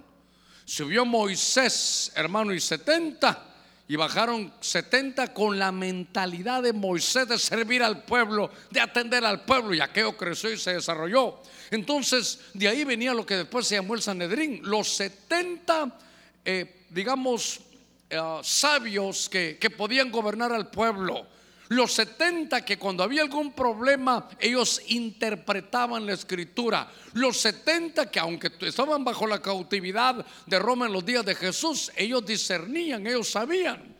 Subió 0.64 1.04
Moisés, 1.04 2.12
hermano, 2.14 2.54
y 2.54 2.60
70, 2.60 3.54
y 3.88 3.96
bajaron 3.96 4.52
70 4.60 5.34
con 5.34 5.58
la 5.58 5.72
mentalidad 5.72 6.62
de 6.62 6.72
Moisés 6.72 7.28
de 7.28 7.38
servir 7.38 7.82
al 7.82 8.04
pueblo, 8.04 8.50
de 8.70 8.80
atender 8.80 9.24
al 9.24 9.44
pueblo, 9.44 9.74
y 9.74 9.80
aquello 9.80 10.16
creció 10.16 10.52
y 10.52 10.58
se 10.58 10.74
desarrolló. 10.74 11.40
Entonces, 11.72 12.40
de 12.54 12.68
ahí 12.68 12.84
venía 12.84 13.12
lo 13.12 13.26
que 13.26 13.38
después 13.38 13.66
se 13.66 13.74
llamó 13.74 13.94
el 13.94 14.02
Sanedrín, 14.02 14.60
los 14.62 14.88
70, 14.88 15.98
eh, 16.44 16.84
digamos, 16.90 17.60
eh, 18.08 18.20
sabios 18.42 19.28
que, 19.28 19.58
que 19.58 19.70
podían 19.70 20.12
gobernar 20.12 20.52
al 20.52 20.70
pueblo 20.70 21.26
los 21.68 21.92
70 21.92 22.64
que 22.64 22.78
cuando 22.78 23.02
había 23.02 23.22
algún 23.22 23.52
problema 23.52 24.28
ellos 24.38 24.80
interpretaban 24.88 26.06
la 26.06 26.12
escritura. 26.12 26.90
Los 27.14 27.38
70 27.38 28.10
que 28.10 28.20
aunque 28.20 28.52
estaban 28.60 29.04
bajo 29.04 29.26
la 29.26 29.42
cautividad 29.42 30.24
de 30.46 30.58
Roma 30.58 30.86
en 30.86 30.92
los 30.92 31.04
días 31.04 31.24
de 31.24 31.34
Jesús, 31.34 31.90
ellos 31.96 32.24
discernían, 32.24 33.06
ellos 33.06 33.30
sabían. 33.30 33.96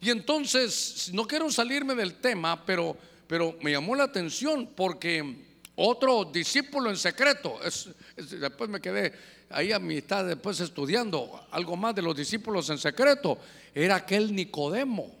Y 0.00 0.10
entonces, 0.10 1.10
no 1.12 1.26
quiero 1.26 1.50
salirme 1.50 1.94
del 1.94 2.14
tema, 2.14 2.64
pero, 2.64 2.96
pero 3.26 3.56
me 3.62 3.72
llamó 3.72 3.96
la 3.96 4.04
atención 4.04 4.70
porque 4.76 5.44
otro 5.74 6.24
discípulo 6.24 6.90
en 6.90 6.96
secreto, 6.96 7.58
después 8.16 8.70
me 8.70 8.80
quedé 8.80 9.12
ahí 9.50 9.72
a 9.72 9.80
mitad, 9.80 10.24
después 10.24 10.60
estudiando 10.60 11.46
algo 11.50 11.76
más 11.76 11.94
de 11.94 12.02
los 12.02 12.16
discípulos 12.16 12.70
en 12.70 12.78
secreto, 12.78 13.38
era 13.74 13.96
aquel 13.96 14.34
Nicodemo. 14.34 15.17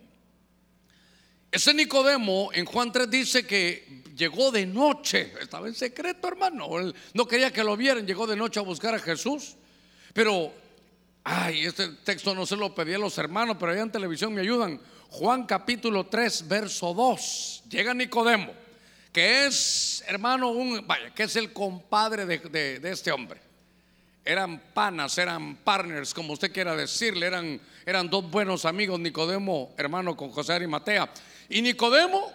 Ese 1.50 1.72
Nicodemo 1.72 2.50
en 2.52 2.66
Juan 2.66 2.92
3 2.92 3.10
dice 3.10 3.46
que 3.46 4.02
llegó 4.14 4.50
de 4.50 4.66
noche, 4.66 5.32
estaba 5.40 5.66
en 5.66 5.74
secreto 5.74 6.28
hermano, 6.28 6.68
no 7.14 7.26
quería 7.26 7.50
que 7.50 7.64
lo 7.64 7.76
vieran, 7.76 8.06
llegó 8.06 8.26
de 8.26 8.36
noche 8.36 8.60
a 8.60 8.62
buscar 8.62 8.94
a 8.94 8.98
Jesús. 8.98 9.56
Pero, 10.12 10.52
ay, 11.24 11.64
este 11.64 11.88
texto 12.04 12.34
no 12.34 12.44
se 12.44 12.56
lo 12.56 12.74
pedí 12.74 12.92
a 12.92 12.98
los 12.98 13.16
hermanos, 13.16 13.56
pero 13.58 13.72
allá 13.72 13.82
en 13.82 13.92
televisión 13.92 14.34
me 14.34 14.42
ayudan. 14.42 14.78
Juan 15.08 15.46
capítulo 15.46 16.06
3, 16.06 16.48
verso 16.48 16.92
2, 16.92 17.62
llega 17.70 17.94
Nicodemo, 17.94 18.52
que 19.10 19.46
es, 19.46 20.04
hermano, 20.06 20.50
un, 20.50 20.86
vaya, 20.86 21.14
que 21.14 21.22
es 21.22 21.36
el 21.36 21.54
compadre 21.54 22.26
de, 22.26 22.78
de 22.78 22.90
este 22.90 23.10
hombre 23.10 23.48
eran 24.28 24.60
panas, 24.74 25.16
eran 25.16 25.56
partners, 25.56 26.12
como 26.12 26.34
usted 26.34 26.52
quiera 26.52 26.76
decirle, 26.76 27.26
eran, 27.26 27.58
eran 27.86 28.10
dos 28.10 28.30
buenos 28.30 28.66
amigos, 28.66 29.00
Nicodemo, 29.00 29.72
hermano 29.78 30.14
con 30.18 30.30
José 30.30 30.52
Arimatea. 30.52 31.08
Y 31.48 31.62
Nicodemo 31.62 32.32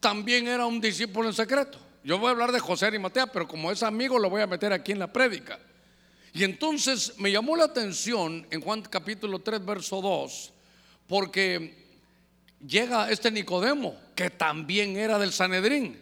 también 0.00 0.46
era 0.46 0.66
un 0.66 0.80
discípulo 0.80 1.28
en 1.28 1.34
secreto. 1.34 1.78
Yo 2.04 2.18
voy 2.18 2.28
a 2.28 2.30
hablar 2.32 2.52
de 2.52 2.60
José 2.60 2.86
Arimatea, 2.86 3.26
pero 3.26 3.48
como 3.48 3.72
es 3.72 3.82
amigo 3.82 4.18
lo 4.18 4.28
voy 4.28 4.42
a 4.42 4.46
meter 4.46 4.72
aquí 4.72 4.92
en 4.92 4.98
la 4.98 5.12
prédica. 5.12 5.58
Y 6.32 6.44
entonces 6.44 7.14
me 7.18 7.32
llamó 7.32 7.56
la 7.56 7.64
atención 7.64 8.46
en 8.50 8.60
Juan 8.60 8.82
capítulo 8.82 9.38
3, 9.38 9.64
verso 9.64 10.02
2, 10.02 10.52
porque 11.06 11.84
llega 12.66 13.10
este 13.10 13.30
Nicodemo, 13.30 13.96
que 14.14 14.30
también 14.30 14.96
era 14.96 15.18
del 15.18 15.32
Sanedrín. 15.32 15.98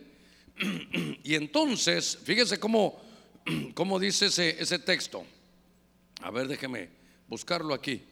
Y 1.25 1.37
entonces, 1.37 2.19
fíjese 2.25 2.59
cómo, 2.59 3.01
cómo 3.75 4.01
dice 4.01 4.27
ese, 4.27 4.61
ese 4.61 4.81
texto. 4.81 5.25
A 6.21 6.31
ver, 6.31 6.49
déjeme 6.49 6.89
buscarlo 7.29 7.75
aquí. 7.75 8.03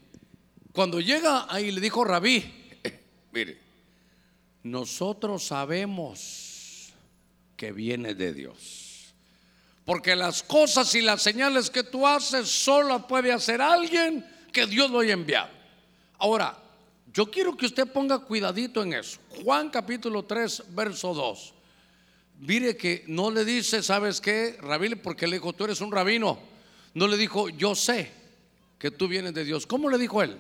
Cuando 0.73 1.01
llega 1.01 1.53
ahí 1.53 1.73
le 1.73 1.81
dijo 1.81 2.05
Rabí, 2.05 2.45
mire, 3.33 3.59
nosotros 4.63 5.45
sabemos 5.45 6.93
que 7.57 7.73
viene 7.73 8.15
de 8.15 8.33
Dios. 8.33 9.15
Porque 9.85 10.15
las 10.15 10.43
cosas 10.43 10.95
y 10.95 11.01
las 11.01 11.23
señales 11.23 11.71
que 11.71 11.83
tú 11.83 12.07
haces 12.07 12.49
solo 12.49 13.07
puede 13.07 13.33
hacer 13.33 13.61
alguien 13.61 14.25
que 14.53 14.67
Dios 14.67 14.91
lo 14.91 15.01
haya 15.01 15.15
enviado. 15.15 15.51
Ahora, 16.19 16.57
yo 17.13 17.31
quiero 17.31 17.57
que 17.57 17.67
usted 17.67 17.91
ponga 17.91 18.19
cuidadito 18.19 18.83
en 18.83 18.93
eso. 18.93 19.19
Juan 19.43 19.71
capítulo 19.71 20.25
3, 20.25 20.65
verso 20.69 21.13
2. 21.13 21.55
Mire 22.41 22.77
que 22.77 23.05
no 23.09 23.31
le 23.31 23.45
dice, 23.45 23.83
¿sabes 23.83 24.21
qué? 24.21 24.57
Rabí, 24.61 24.95
porque 24.95 25.27
le 25.27 25.37
dijo, 25.37 25.53
tú 25.53 25.65
eres 25.65 25.81
un 25.81 25.91
rabino. 25.91 26.39
No 26.95 27.09
le 27.09 27.17
dijo, 27.17 27.49
yo 27.49 27.75
sé 27.75 28.11
que 28.79 28.91
tú 28.91 29.09
vienes 29.09 29.35
de 29.35 29.45
Dios. 29.45 29.67
¿Cómo 29.67 29.91
le 29.91 29.99
dijo 29.99 30.23
él? 30.23 30.39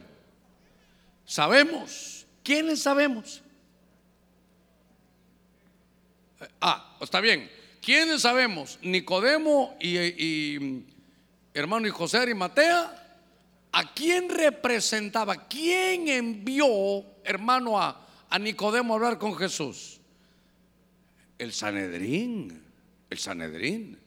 Sabemos. 1.27 2.27
¿Quiénes 2.43 2.83
sabemos? 2.83 3.43
Ah, 6.61 6.97
está 7.01 7.21
bien. 7.21 7.51
¿Quiénes 7.83 8.23
sabemos? 8.23 8.79
Nicodemo 8.83 9.77
y, 9.81 10.85
hermano 11.55 11.87
y 11.87 11.91
José 11.91 12.19
Arimatea. 12.19 12.97
¿A 13.73 13.95
quién 13.95 14.29
representaba? 14.29 15.47
¿Quién 15.49 16.09
envió, 16.09 17.05
hermano, 17.25 17.81
a, 17.81 18.07
a 18.29 18.39
Nicodemo 18.39 18.95
a 18.95 18.97
hablar 18.97 19.19
con 19.19 19.37
Jesús? 19.37 20.01
El 21.39 21.53
Sanedrín. 21.53 22.63
El 23.09 23.19
Sanedrín. 23.19 23.99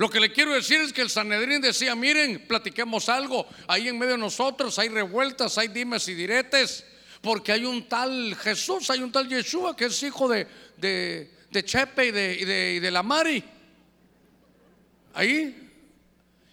Lo 0.00 0.08
que 0.08 0.20
le 0.20 0.32
quiero 0.32 0.54
decir 0.54 0.80
es 0.80 0.92
que 0.92 1.02
el 1.02 1.10
Sanedrín 1.10 1.60
decía, 1.60 1.94
miren, 1.94 2.46
platiquemos 2.46 3.10
algo, 3.10 3.46
ahí 3.66 3.88
en 3.88 3.98
medio 3.98 4.12
de 4.12 4.18
nosotros 4.18 4.78
hay 4.78 4.88
revueltas, 4.88 5.58
hay 5.58 5.68
dimes 5.68 6.08
y 6.08 6.14
diretes, 6.14 6.86
porque 7.20 7.52
hay 7.52 7.66
un 7.66 7.86
tal 7.86 8.34
Jesús, 8.36 8.88
hay 8.88 9.02
un 9.02 9.12
tal 9.12 9.28
Yeshua 9.28 9.76
que 9.76 9.84
es 9.86 10.02
hijo 10.02 10.26
de, 10.26 10.46
de, 10.78 11.30
Chepe 11.50 12.06
y 12.06 12.10
de, 12.10 12.72
y 12.74 12.78
de 12.80 12.90
la 12.90 13.02
Mari. 13.02 13.42
Ahí, 15.14 15.70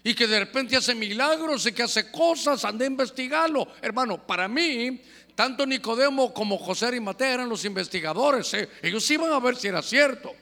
y 0.02 0.14
que 0.14 0.26
de 0.26 0.40
repente 0.40 0.76
hace 0.76 0.94
milagros 0.94 1.66
y 1.66 1.72
que 1.72 1.82
hace 1.82 2.10
cosas, 2.10 2.64
ande 2.64 2.84
a 2.84 2.88
investigarlo. 2.88 3.68
Hermano, 3.82 4.26
para 4.26 4.48
mí, 4.48 5.00
tanto 5.34 5.66
Nicodemo 5.66 6.32
como 6.32 6.56
José 6.56 6.86
Arimatea 6.86 7.34
eran 7.34 7.48
los 7.48 7.64
investigadores. 7.64 8.54
¿eh? 8.54 8.68
Ellos 8.82 9.08
iban 9.10 9.32
a 9.32 9.38
ver 9.38 9.56
si 9.56 9.68
era 9.68 9.82
cierto. 9.82 10.34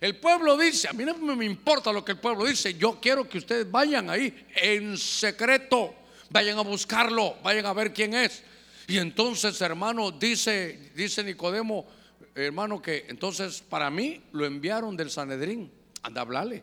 El 0.00 0.16
pueblo 0.16 0.56
dice, 0.56 0.88
a 0.88 0.92
mí 0.94 1.04
no 1.04 1.36
me 1.36 1.44
importa 1.44 1.92
lo 1.92 2.02
que 2.04 2.12
el 2.12 2.18
pueblo 2.18 2.46
dice, 2.46 2.74
yo 2.74 2.98
quiero 2.98 3.28
que 3.28 3.36
ustedes 3.38 3.70
vayan 3.70 4.08
ahí 4.08 4.46
en 4.56 4.96
secreto, 4.96 5.94
vayan 6.30 6.56
a 6.56 6.62
buscarlo, 6.62 7.36
vayan 7.42 7.66
a 7.66 7.74
ver 7.74 7.92
quién 7.92 8.14
es. 8.14 8.42
Y 8.88 8.96
entonces, 8.96 9.60
hermano, 9.60 10.10
dice, 10.10 10.90
dice 10.94 11.22
Nicodemo, 11.22 11.86
hermano, 12.34 12.80
que 12.80 13.06
entonces 13.08 13.60
para 13.60 13.90
mí 13.90 14.22
lo 14.32 14.46
enviaron 14.46 14.96
del 14.96 15.10
Sanedrín, 15.10 15.70
anda 16.02 16.20
a 16.20 16.24
hablarle. 16.24 16.62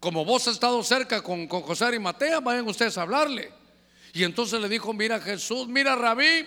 Como 0.00 0.24
vos 0.24 0.48
has 0.48 0.54
estado 0.54 0.82
cerca 0.82 1.22
con, 1.22 1.46
con 1.46 1.62
José 1.62 1.84
Arimatea, 1.84 2.40
vayan 2.40 2.66
ustedes 2.66 2.98
a 2.98 3.02
hablarle. 3.02 3.52
Y 4.12 4.24
entonces 4.24 4.60
le 4.60 4.68
dijo, 4.68 4.92
mira 4.92 5.20
Jesús, 5.20 5.68
mira 5.68 5.96
Rabí, 5.96 6.46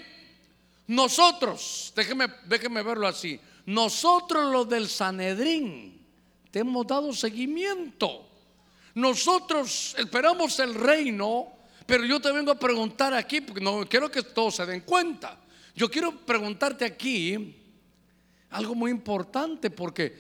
nosotros, 0.88 1.92
déjeme, 1.96 2.28
déjeme 2.46 2.84
verlo 2.84 3.08
así, 3.08 3.40
nosotros 3.66 4.52
los 4.52 4.70
del 4.70 4.88
Sanedrín 4.88 6.06
te 6.52 6.60
hemos 6.60 6.86
dado 6.86 7.12
seguimiento. 7.14 8.30
Nosotros 8.94 9.96
esperamos 9.98 10.60
el 10.60 10.76
reino, 10.76 11.52
pero 11.86 12.06
yo 12.06 12.22
te 12.22 12.32
vengo 12.32 12.52
a 12.52 12.60
preguntar 12.60 13.14
aquí, 13.14 13.42
porque 13.42 13.62
no 13.62 13.86
quiero 13.88 14.10
que 14.10 14.22
todos 14.22 14.56
se 14.56 14.66
den 14.66 14.82
cuenta. 14.82 15.40
Yo 15.76 15.90
quiero 15.90 16.12
preguntarte 16.12 16.86
aquí 16.86 17.65
algo 18.56 18.74
muy 18.74 18.90
importante, 18.90 19.70
porque, 19.70 20.16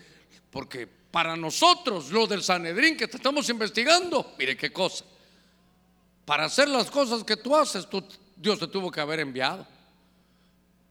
porque 0.51 0.87
para 0.87 1.35
nosotros, 1.37 2.11
los 2.11 2.27
del 2.27 2.43
Sanedrín 2.43 2.97
que 2.97 3.07
te 3.07 3.17
estamos 3.17 3.47
investigando, 3.49 4.35
mire 4.37 4.57
qué 4.57 4.71
cosa. 4.73 5.05
Para 6.25 6.45
hacer 6.45 6.67
las 6.67 6.91
cosas 6.91 7.23
que 7.23 7.37
tú 7.37 7.55
haces, 7.55 7.87
Dios 8.35 8.59
te 8.59 8.67
tuvo 8.67 8.91
que 8.91 8.99
haber 8.99 9.21
enviado. 9.21 9.65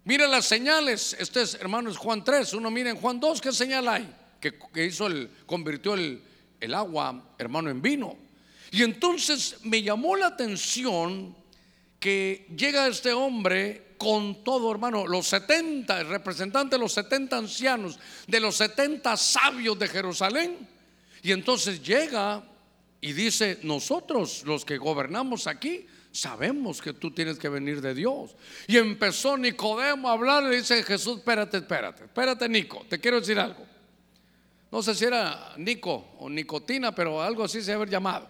Mira 0.04 0.26
las 0.26 0.46
señales. 0.46 1.14
Este 1.18 1.42
es, 1.42 1.54
hermano, 1.54 1.90
es 1.90 1.96
Juan 1.96 2.24
3. 2.24 2.54
Uno 2.54 2.70
mira 2.70 2.90
en 2.90 2.96
Juan 2.96 3.20
2, 3.20 3.40
¿qué 3.40 3.52
señal 3.52 3.88
hay? 3.88 4.14
Que, 4.40 4.86
hizo 4.86 5.06
el, 5.06 5.30
convirtió 5.44 5.94
el, 5.94 6.22
el 6.60 6.74
agua, 6.74 7.34
hermano, 7.36 7.68
en 7.68 7.82
vino. 7.82 8.16
Y 8.70 8.82
entonces 8.82 9.56
me 9.62 9.82
llamó 9.82 10.16
la 10.16 10.28
atención 10.28 11.36
que 12.00 12.46
llega 12.56 12.86
este 12.86 13.12
hombre 13.12 13.83
con 13.96 14.44
todo, 14.44 14.70
hermano, 14.70 15.06
los 15.06 15.26
70, 15.28 16.00
el 16.00 16.08
representante 16.08 16.76
de 16.76 16.80
los 16.80 16.92
70 16.92 17.36
ancianos, 17.36 17.98
de 18.26 18.40
los 18.40 18.56
70 18.56 19.16
sabios 19.16 19.78
de 19.78 19.88
Jerusalén. 19.88 20.68
Y 21.22 21.32
entonces 21.32 21.82
llega 21.82 22.42
y 23.00 23.12
dice, 23.12 23.58
nosotros 23.62 24.42
los 24.44 24.64
que 24.64 24.78
gobernamos 24.78 25.46
aquí, 25.46 25.86
sabemos 26.10 26.80
que 26.80 26.92
tú 26.92 27.10
tienes 27.10 27.38
que 27.38 27.48
venir 27.48 27.80
de 27.80 27.94
Dios. 27.94 28.36
Y 28.66 28.76
empezó 28.78 29.36
Nicodemo 29.36 30.08
a 30.08 30.12
hablar, 30.12 30.44
le 30.44 30.56
dice 30.56 30.82
Jesús, 30.82 31.18
espérate, 31.18 31.58
espérate, 31.58 32.04
espérate 32.04 32.48
Nico, 32.48 32.86
te 32.88 33.00
quiero 33.00 33.20
decir 33.20 33.38
algo. 33.38 33.66
No 34.70 34.82
sé 34.82 34.94
si 34.94 35.04
era 35.04 35.54
Nico 35.56 36.14
o 36.18 36.28
Nicotina, 36.28 36.94
pero 36.94 37.22
algo 37.22 37.44
así 37.44 37.60
se 37.60 37.66
debe 37.66 37.82
haber 37.82 37.90
llamado. 37.90 38.28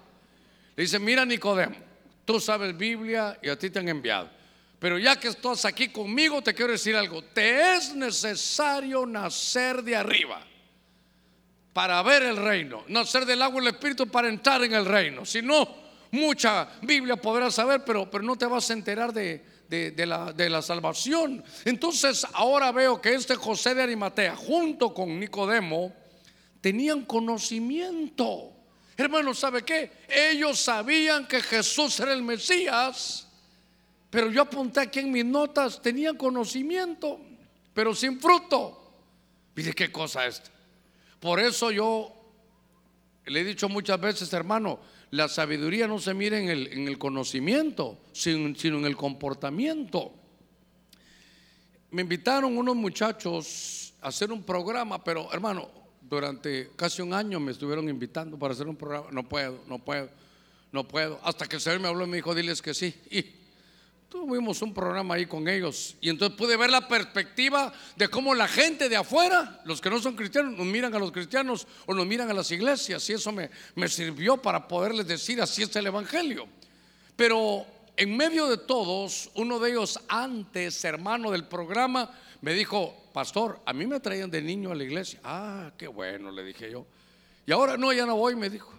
Le 0.76 0.82
dice, 0.82 0.98
mira 0.98 1.24
Nicodemo, 1.24 1.76
tú 2.24 2.40
sabes 2.40 2.76
Biblia 2.76 3.38
y 3.42 3.48
a 3.48 3.58
ti 3.58 3.70
te 3.70 3.78
han 3.78 3.88
enviado. 3.88 4.30
Pero 4.84 4.98
ya 4.98 5.18
que 5.18 5.28
estás 5.28 5.64
aquí 5.64 5.88
conmigo, 5.88 6.42
te 6.42 6.52
quiero 6.52 6.72
decir 6.72 6.94
algo. 6.94 7.24
Te 7.24 7.74
es 7.74 7.94
necesario 7.94 9.06
nacer 9.06 9.82
de 9.82 9.96
arriba 9.96 10.46
para 11.72 12.02
ver 12.02 12.22
el 12.24 12.36
reino. 12.36 12.84
Nacer 12.88 13.24
del 13.24 13.40
agua 13.40 13.62
y 13.62 13.66
el 13.66 13.72
espíritu 13.72 14.06
para 14.08 14.28
entrar 14.28 14.62
en 14.62 14.74
el 14.74 14.84
reino. 14.84 15.24
Si 15.24 15.40
no, 15.40 15.66
mucha 16.10 16.68
Biblia 16.82 17.16
podrás 17.16 17.54
saber, 17.54 17.82
pero, 17.82 18.10
pero 18.10 18.22
no 18.24 18.36
te 18.36 18.44
vas 18.44 18.68
a 18.68 18.74
enterar 18.74 19.14
de, 19.14 19.42
la, 20.06 20.34
de 20.34 20.50
la 20.50 20.60
salvación. 20.60 21.42
Entonces 21.64 22.26
ahora 22.34 22.70
veo 22.70 23.00
que 23.00 23.14
este 23.14 23.36
José 23.36 23.74
de 23.74 23.84
Arimatea, 23.84 24.36
junto 24.36 24.92
con 24.92 25.18
Nicodemo, 25.18 25.94
tenían 26.60 27.06
conocimiento. 27.06 28.52
Hermano, 28.98 29.32
¿sabe 29.32 29.62
qué? 29.62 29.90
Ellos 30.06 30.60
sabían 30.60 31.26
que 31.26 31.40
Jesús 31.40 31.98
era 32.00 32.12
el 32.12 32.22
Mesías, 32.22 33.23
pero 34.14 34.30
yo 34.30 34.42
apunté 34.42 34.78
aquí 34.78 35.00
en 35.00 35.10
mis 35.10 35.24
notas, 35.24 35.82
tenían 35.82 36.16
conocimiento, 36.16 37.18
pero 37.74 37.92
sin 37.96 38.20
fruto. 38.20 38.92
Mire 39.56 39.72
qué 39.72 39.90
cosa 39.90 40.24
es. 40.24 40.40
Por 41.18 41.40
eso 41.40 41.72
yo 41.72 42.14
le 43.26 43.40
he 43.40 43.44
dicho 43.44 43.68
muchas 43.68 44.00
veces, 44.00 44.32
hermano, 44.32 44.78
la 45.10 45.28
sabiduría 45.28 45.88
no 45.88 45.98
se 45.98 46.14
mira 46.14 46.38
en 46.38 46.48
el, 46.48 46.68
en 46.68 46.86
el 46.86 46.96
conocimiento, 46.96 47.98
sino, 48.12 48.78
en 48.78 48.84
el 48.84 48.96
comportamiento. 48.96 50.12
Me 51.90 52.02
invitaron 52.02 52.56
unos 52.56 52.76
muchachos 52.76 53.94
a 54.00 54.08
hacer 54.08 54.30
un 54.30 54.44
programa, 54.44 55.02
pero 55.02 55.28
hermano, 55.32 55.68
durante 56.00 56.70
casi 56.76 57.02
un 57.02 57.14
año 57.14 57.40
me 57.40 57.50
estuvieron 57.50 57.88
invitando 57.88 58.38
para 58.38 58.54
hacer 58.54 58.68
un 58.68 58.76
programa. 58.76 59.08
No 59.10 59.28
puedo, 59.28 59.64
no 59.66 59.80
puedo, 59.80 60.08
no 60.70 60.86
puedo. 60.86 61.18
Hasta 61.24 61.48
que 61.48 61.56
el 61.56 61.62
Señor 61.62 61.80
me 61.80 61.88
habló 61.88 62.04
y 62.04 62.10
me 62.10 62.16
dijo, 62.18 62.32
diles 62.32 62.62
que 62.62 62.74
sí. 62.74 62.94
Y 63.10 63.40
tuvimos 64.14 64.62
un 64.62 64.72
programa 64.72 65.16
ahí 65.16 65.26
con 65.26 65.48
ellos 65.48 65.96
y 66.00 66.08
entonces 66.08 66.38
pude 66.38 66.56
ver 66.56 66.70
la 66.70 66.86
perspectiva 66.86 67.72
de 67.96 68.06
cómo 68.06 68.32
la 68.32 68.46
gente 68.46 68.88
de 68.88 68.94
afuera, 68.94 69.60
los 69.64 69.80
que 69.80 69.90
no 69.90 70.00
son 70.00 70.14
cristianos, 70.14 70.56
nos 70.56 70.66
miran 70.66 70.94
a 70.94 71.00
los 71.00 71.10
cristianos 71.10 71.66
o 71.84 71.92
nos 71.92 72.06
miran 72.06 72.30
a 72.30 72.32
las 72.32 72.48
iglesias 72.52 73.10
y 73.10 73.14
eso 73.14 73.32
me, 73.32 73.50
me 73.74 73.88
sirvió 73.88 74.36
para 74.36 74.68
poderles 74.68 75.08
decir 75.08 75.42
así 75.42 75.64
es 75.64 75.74
el 75.74 75.88
Evangelio. 75.88 76.46
Pero 77.16 77.66
en 77.96 78.16
medio 78.16 78.46
de 78.46 78.56
todos, 78.56 79.30
uno 79.34 79.58
de 79.58 79.72
ellos 79.72 79.98
antes, 80.06 80.84
hermano 80.84 81.32
del 81.32 81.48
programa, 81.48 82.08
me 82.40 82.54
dijo, 82.54 82.96
pastor, 83.12 83.58
a 83.66 83.72
mí 83.72 83.84
me 83.84 83.98
traían 83.98 84.30
de 84.30 84.40
niño 84.40 84.70
a 84.70 84.76
la 84.76 84.84
iglesia. 84.84 85.18
Ah, 85.24 85.72
qué 85.76 85.88
bueno, 85.88 86.30
le 86.30 86.44
dije 86.44 86.70
yo. 86.70 86.86
Y 87.46 87.50
ahora 87.50 87.76
no, 87.76 87.92
ya 87.92 88.06
no 88.06 88.14
voy, 88.14 88.36
me 88.36 88.48
dijo, 88.48 88.72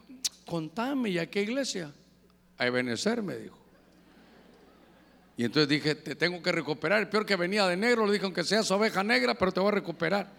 contame, 0.45 1.09
¿y 1.09 1.19
a 1.19 1.29
qué 1.29 1.41
iglesia? 1.41 1.91
A 2.57 2.67
Ebenezer, 2.67 3.21
me 3.21 3.35
dijo. 3.35 3.64
Y 5.37 5.43
entonces 5.43 5.67
dije, 5.67 5.95
te 5.95 6.15
tengo 6.15 6.41
que 6.41 6.51
recuperar. 6.51 6.99
El 6.99 7.09
peor 7.09 7.25
que 7.25 7.35
venía 7.35 7.67
de 7.67 7.75
negro, 7.75 8.05
le 8.05 8.13
dije, 8.13 8.25
aunque 8.25 8.43
seas 8.43 8.69
oveja 8.71 9.03
negra, 9.03 9.33
pero 9.35 9.51
te 9.51 9.59
voy 9.59 9.69
a 9.69 9.71
recuperar. 9.71 10.31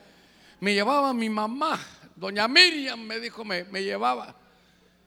Me 0.60 0.72
llevaba 0.72 1.12
mi 1.12 1.28
mamá, 1.28 1.78
doña 2.14 2.48
Miriam, 2.48 3.00
me 3.00 3.20
dijo, 3.20 3.44
me, 3.44 3.64
llevaba. 3.82 4.34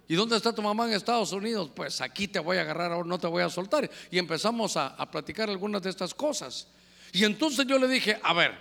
¿Y 0.07 0.15
dónde 0.15 0.37
está 0.37 0.53
tu 0.53 0.61
mamá 0.61 0.87
en 0.87 0.93
Estados 0.93 1.31
Unidos? 1.31 1.71
Pues 1.75 2.01
aquí 2.01 2.27
te 2.27 2.39
voy 2.39 2.57
a 2.57 2.61
agarrar, 2.61 2.91
ahora 2.91 3.07
no 3.07 3.17
te 3.17 3.27
voy 3.27 3.41
a 3.41 3.49
soltar. 3.49 3.89
Y 4.11 4.19
empezamos 4.19 4.77
a, 4.77 4.87
a 4.87 5.09
platicar 5.09 5.49
algunas 5.49 5.81
de 5.81 5.89
estas 5.89 6.13
cosas. 6.13 6.67
Y 7.11 7.23
entonces 7.23 7.65
yo 7.65 7.79
le 7.79 7.87
dije, 7.87 8.19
a 8.21 8.33
ver, 8.33 8.59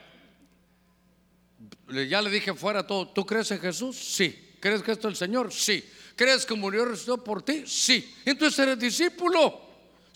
ya 2.09 2.23
le 2.23 2.31
dije 2.31 2.55
fuera 2.55 2.87
todo, 2.87 3.09
¿tú 3.09 3.27
crees 3.27 3.51
en 3.51 3.61
Jesús? 3.61 3.97
Sí. 3.97 4.57
¿Crees 4.61 4.83
que 4.83 4.93
esto 4.93 5.09
es 5.09 5.12
el 5.12 5.17
Señor? 5.17 5.53
Sí. 5.53 5.85
¿Crees 6.17 6.45
que 6.45 6.55
murió 6.55 6.83
y 6.83 6.87
resucitó 6.87 7.23
por 7.23 7.43
ti? 7.43 7.64
Sí. 7.67 8.14
Entonces 8.25 8.59
eres 8.59 8.79
discípulo. 8.79 9.67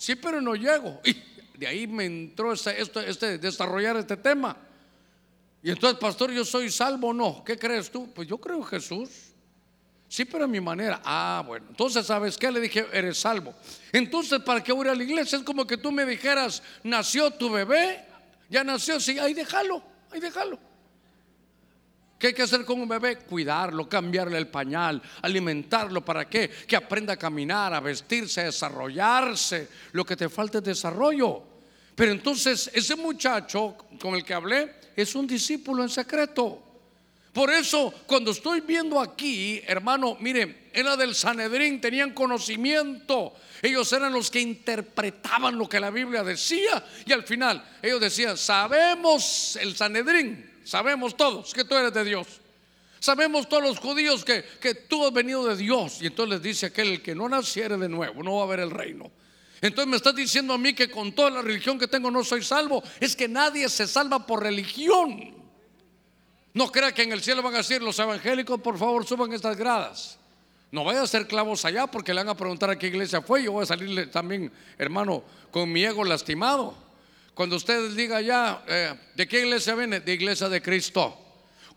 Sí, 0.03 0.15
pero 0.17 0.41
no 0.41 0.53
llego. 0.53 0.99
Y 1.05 1.15
de 1.57 1.65
ahí 1.65 1.87
me 1.87 2.03
entró 2.03 2.51
este, 2.51 2.81
este, 3.07 3.37
desarrollar 3.37 3.95
este 3.95 4.17
tema. 4.17 4.57
Y 5.61 5.71
entonces, 5.71 5.97
pastor, 5.97 6.29
yo 6.29 6.43
soy 6.43 6.69
salvo 6.69 7.07
o 7.07 7.13
no. 7.13 7.41
¿Qué 7.45 7.57
crees 7.57 7.89
tú? 7.89 8.11
Pues 8.13 8.27
yo 8.27 8.37
creo 8.37 8.57
en 8.57 8.65
Jesús. 8.65 9.09
Sí, 10.09 10.25
pero 10.25 10.43
a 10.43 10.47
mi 10.47 10.59
manera. 10.59 11.01
Ah, 11.05 11.41
bueno. 11.47 11.67
Entonces, 11.69 12.05
¿sabes 12.05 12.37
qué? 12.37 12.51
Le 12.51 12.59
dije, 12.59 12.85
eres 12.91 13.17
salvo. 13.17 13.53
Entonces, 13.93 14.41
¿para 14.41 14.61
qué 14.61 14.73
voy 14.73 14.89
a 14.89 14.93
la 14.93 15.03
iglesia? 15.03 15.37
Es 15.37 15.43
como 15.45 15.65
que 15.65 15.77
tú 15.77 15.89
me 15.89 16.05
dijeras, 16.05 16.61
nació 16.83 17.31
tu 17.31 17.49
bebé, 17.49 18.03
ya 18.49 18.65
nació, 18.65 18.99
sí, 18.99 19.17
ahí 19.19 19.33
déjalo, 19.33 19.81
ahí 20.11 20.19
déjalo. 20.19 20.59
¿Qué 22.23 22.27
hay 22.27 22.33
que 22.33 22.43
hacer 22.43 22.63
con 22.63 22.79
un 22.79 22.87
bebé? 22.87 23.17
Cuidarlo, 23.17 23.89
cambiarle 23.89 24.37
el 24.37 24.47
pañal, 24.47 25.01
alimentarlo. 25.23 26.05
¿Para 26.05 26.29
qué? 26.29 26.49
Que 26.65 26.77
aprenda 26.77 27.11
a 27.11 27.17
caminar, 27.17 27.73
a 27.73 27.81
vestirse, 27.81 28.39
a 28.39 28.45
desarrollarse. 28.45 29.67
Lo 29.91 30.05
que 30.05 30.15
te 30.15 30.29
falta 30.29 30.59
es 30.59 30.63
desarrollo. 30.63 31.43
Pero 31.93 32.13
entonces 32.13 32.71
ese 32.73 32.95
muchacho 32.95 33.75
con 33.99 34.15
el 34.15 34.23
que 34.23 34.33
hablé 34.33 34.73
es 34.95 35.15
un 35.15 35.27
discípulo 35.27 35.83
en 35.83 35.89
secreto. 35.89 36.63
Por 37.33 37.51
eso, 37.51 37.93
cuando 38.07 38.31
estoy 38.31 38.61
viendo 38.61 39.01
aquí, 39.01 39.61
hermano, 39.67 40.15
mire, 40.21 40.69
era 40.71 40.95
del 40.95 41.15
Sanedrín, 41.15 41.81
tenían 41.81 42.11
conocimiento. 42.11 43.33
Ellos 43.61 43.91
eran 43.91 44.13
los 44.13 44.31
que 44.31 44.39
interpretaban 44.39 45.57
lo 45.57 45.67
que 45.67 45.77
la 45.77 45.89
Biblia 45.89 46.23
decía. 46.23 46.85
Y 47.05 47.11
al 47.11 47.23
final, 47.23 47.61
ellos 47.81 47.99
decían, 47.99 48.37
sabemos 48.37 49.57
el 49.57 49.75
Sanedrín, 49.75 50.52
Sabemos 50.63 51.15
todos 51.15 51.53
que 51.53 51.63
tú 51.63 51.75
eres 51.75 51.93
de 51.93 52.03
Dios. 52.03 52.27
Sabemos 52.99 53.49
todos 53.49 53.63
los 53.63 53.79
judíos 53.79 54.23
que, 54.23 54.43
que 54.61 54.75
tú 54.75 55.05
has 55.05 55.11
venido 55.11 55.45
de 55.45 55.57
Dios. 55.57 56.01
Y 56.01 56.07
entonces 56.07 56.35
les 56.35 56.41
dice 56.41 56.67
aquel 56.67 56.89
el 56.89 57.01
que 57.01 57.13
no 57.13 57.27
naciere 57.27 57.77
de 57.77 57.89
nuevo, 57.89 58.23
no 58.23 58.37
va 58.37 58.43
a 58.43 58.47
ver 58.47 58.61
el 58.61 58.71
reino. 58.71 59.11
Entonces 59.63 59.87
me 59.87 59.97
estás 59.97 60.15
diciendo 60.15 60.53
a 60.53 60.57
mí 60.57 60.73
que 60.73 60.89
con 60.89 61.13
toda 61.13 61.29
la 61.29 61.41
religión 61.41 61.79
que 61.79 61.87
tengo 61.87 62.11
no 62.11 62.23
soy 62.23 62.43
salvo. 62.43 62.83
Es 62.99 63.15
que 63.15 63.29
nadie 63.29 63.69
se 63.69 63.87
salva 63.87 64.25
por 64.25 64.43
religión. 64.43 65.33
No 66.53 66.71
crea 66.71 66.91
que 66.91 67.03
en 67.03 67.13
el 67.13 67.21
cielo 67.21 67.41
van 67.41 67.55
a 67.55 67.57
decir 67.57 67.81
los 67.81 67.97
evangélicos, 67.97 68.59
por 68.61 68.77
favor, 68.77 69.05
suban 69.05 69.31
estas 69.31 69.57
gradas. 69.57 70.19
No 70.69 70.83
vaya 70.83 71.01
a 71.01 71.07
ser 71.07 71.27
clavos 71.27 71.65
allá 71.65 71.87
porque 71.87 72.13
le 72.13 72.19
van 72.19 72.29
a 72.29 72.35
preguntar 72.35 72.69
a 72.69 72.77
qué 72.77 72.87
iglesia 72.87 73.21
fue. 73.21 73.43
Yo 73.43 73.53
voy 73.53 73.63
a 73.63 73.65
salirle 73.65 74.07
también, 74.07 74.51
hermano, 74.77 75.23
con 75.49 75.71
mi 75.71 75.83
ego 75.85 76.03
lastimado. 76.03 76.75
Cuando 77.33 77.55
ustedes 77.55 77.95
digan 77.95 78.23
ya, 78.23 78.63
eh, 78.67 78.93
¿de 79.15 79.27
qué 79.27 79.39
iglesia 79.39 79.73
viene? 79.75 79.99
De 79.99 80.13
iglesia 80.13 80.49
de 80.49 80.61
Cristo. 80.61 81.17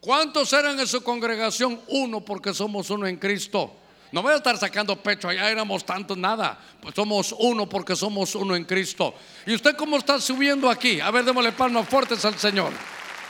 ¿Cuántos 0.00 0.52
eran 0.52 0.78
en 0.78 0.86
su 0.86 1.02
congregación? 1.02 1.80
Uno, 1.88 2.20
porque 2.20 2.52
somos 2.52 2.90
uno 2.90 3.06
en 3.06 3.16
Cristo. 3.16 3.72
No 4.12 4.22
voy 4.22 4.34
a 4.34 4.36
estar 4.36 4.56
sacando 4.56 5.02
pecho, 5.02 5.28
allá 5.28 5.50
éramos 5.50 5.84
tantos, 5.84 6.16
nada. 6.16 6.58
Pues 6.80 6.94
somos 6.94 7.34
uno 7.38 7.68
porque 7.68 7.96
somos 7.96 8.34
uno 8.34 8.54
en 8.54 8.64
Cristo. 8.64 9.14
¿Y 9.46 9.54
usted 9.54 9.74
cómo 9.76 9.96
está 9.96 10.20
subiendo 10.20 10.70
aquí? 10.70 11.00
A 11.00 11.10
ver, 11.10 11.24
démosle 11.24 11.52
palmas 11.52 11.88
fuertes 11.88 12.24
al 12.24 12.38
Señor. 12.38 12.72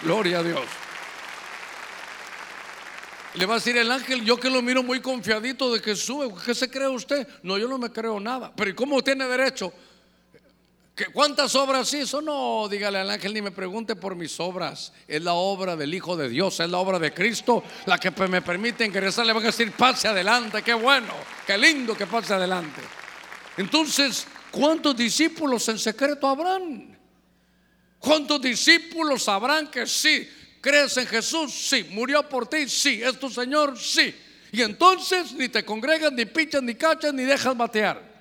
Gloria 0.02 0.40
a 0.40 0.42
Dios. 0.42 0.64
Le 3.34 3.46
va 3.46 3.54
a 3.54 3.56
decir 3.58 3.76
el 3.76 3.90
ángel, 3.90 4.24
yo 4.24 4.38
que 4.38 4.50
lo 4.50 4.62
miro 4.62 4.82
muy 4.82 5.00
confiadito 5.00 5.72
de 5.72 5.80
que 5.80 5.94
sube, 5.94 6.32
¿qué 6.44 6.54
se 6.54 6.70
cree 6.70 6.88
usted? 6.88 7.26
No, 7.42 7.58
yo 7.58 7.68
no 7.68 7.78
me 7.78 7.90
creo 7.90 8.18
nada. 8.18 8.52
Pero 8.54 8.70
¿y 8.70 8.74
cómo 8.74 9.02
tiene 9.02 9.26
derecho? 9.26 9.72
¿Cuántas 11.12 11.54
obras 11.54 11.92
hizo? 11.92 12.22
No, 12.22 12.68
dígale 12.70 12.98
al 12.98 13.10
ángel 13.10 13.34
ni 13.34 13.42
me 13.42 13.50
pregunte 13.50 13.96
por 13.96 14.16
mis 14.16 14.40
obras. 14.40 14.94
Es 15.06 15.22
la 15.22 15.34
obra 15.34 15.76
del 15.76 15.92
Hijo 15.92 16.16
de 16.16 16.30
Dios, 16.30 16.58
es 16.58 16.70
la 16.70 16.78
obra 16.78 16.98
de 16.98 17.12
Cristo 17.12 17.62
la 17.84 17.98
que 17.98 18.10
me 18.28 18.40
permite 18.40 18.86
ingresar. 18.86 19.26
Le 19.26 19.34
van 19.34 19.42
a 19.42 19.46
decir, 19.46 19.72
pase 19.72 20.08
adelante, 20.08 20.62
qué 20.62 20.72
bueno, 20.72 21.12
qué 21.46 21.58
lindo 21.58 21.94
que 21.94 22.06
pase 22.06 22.32
adelante. 22.32 22.80
Entonces, 23.58 24.26
¿cuántos 24.50 24.96
discípulos 24.96 25.68
en 25.68 25.78
secreto 25.78 26.26
habrán? 26.28 26.98
¿Cuántos 27.98 28.40
discípulos 28.40 29.28
habrán 29.28 29.70
que 29.70 29.86
sí? 29.86 30.26
¿Crees 30.62 30.96
en 30.96 31.06
Jesús? 31.06 31.52
Sí. 31.52 31.86
¿Murió 31.90 32.26
por 32.26 32.48
ti? 32.48 32.68
Sí. 32.70 33.02
¿Es 33.02 33.20
tu 33.20 33.28
Señor? 33.28 33.78
Sí. 33.78 34.14
Y 34.50 34.62
entonces 34.62 35.32
ni 35.34 35.50
te 35.50 35.62
congregas, 35.62 36.10
ni 36.12 36.24
pichas, 36.24 36.62
ni 36.62 36.74
cachas, 36.74 37.12
ni 37.12 37.24
dejas 37.24 37.54
batear. 37.54 38.15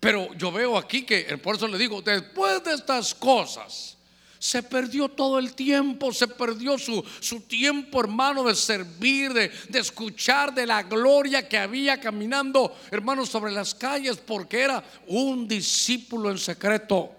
Pero 0.00 0.32
yo 0.34 0.52
veo 0.52 0.76
aquí 0.76 1.02
que, 1.02 1.38
por 1.38 1.56
eso 1.56 1.66
le 1.68 1.78
digo, 1.78 2.02
después 2.02 2.62
de 2.62 2.74
estas 2.74 3.14
cosas, 3.14 3.96
se 4.38 4.62
perdió 4.62 5.08
todo 5.08 5.38
el 5.38 5.54
tiempo, 5.54 6.12
se 6.12 6.28
perdió 6.28 6.78
su, 6.78 7.02
su 7.20 7.40
tiempo, 7.40 8.00
hermano, 8.00 8.44
de 8.44 8.54
servir, 8.54 9.32
de, 9.32 9.50
de, 9.68 9.78
escuchar 9.78 10.54
de 10.54 10.66
la 10.66 10.82
gloria 10.82 11.48
que 11.48 11.58
había 11.58 11.98
caminando, 11.98 12.76
hermano, 12.90 13.24
sobre 13.24 13.52
las 13.52 13.74
calles, 13.74 14.18
porque 14.18 14.60
era 14.60 14.84
un 15.06 15.48
discípulo 15.48 16.30
en 16.30 16.38
secreto. 16.38 17.10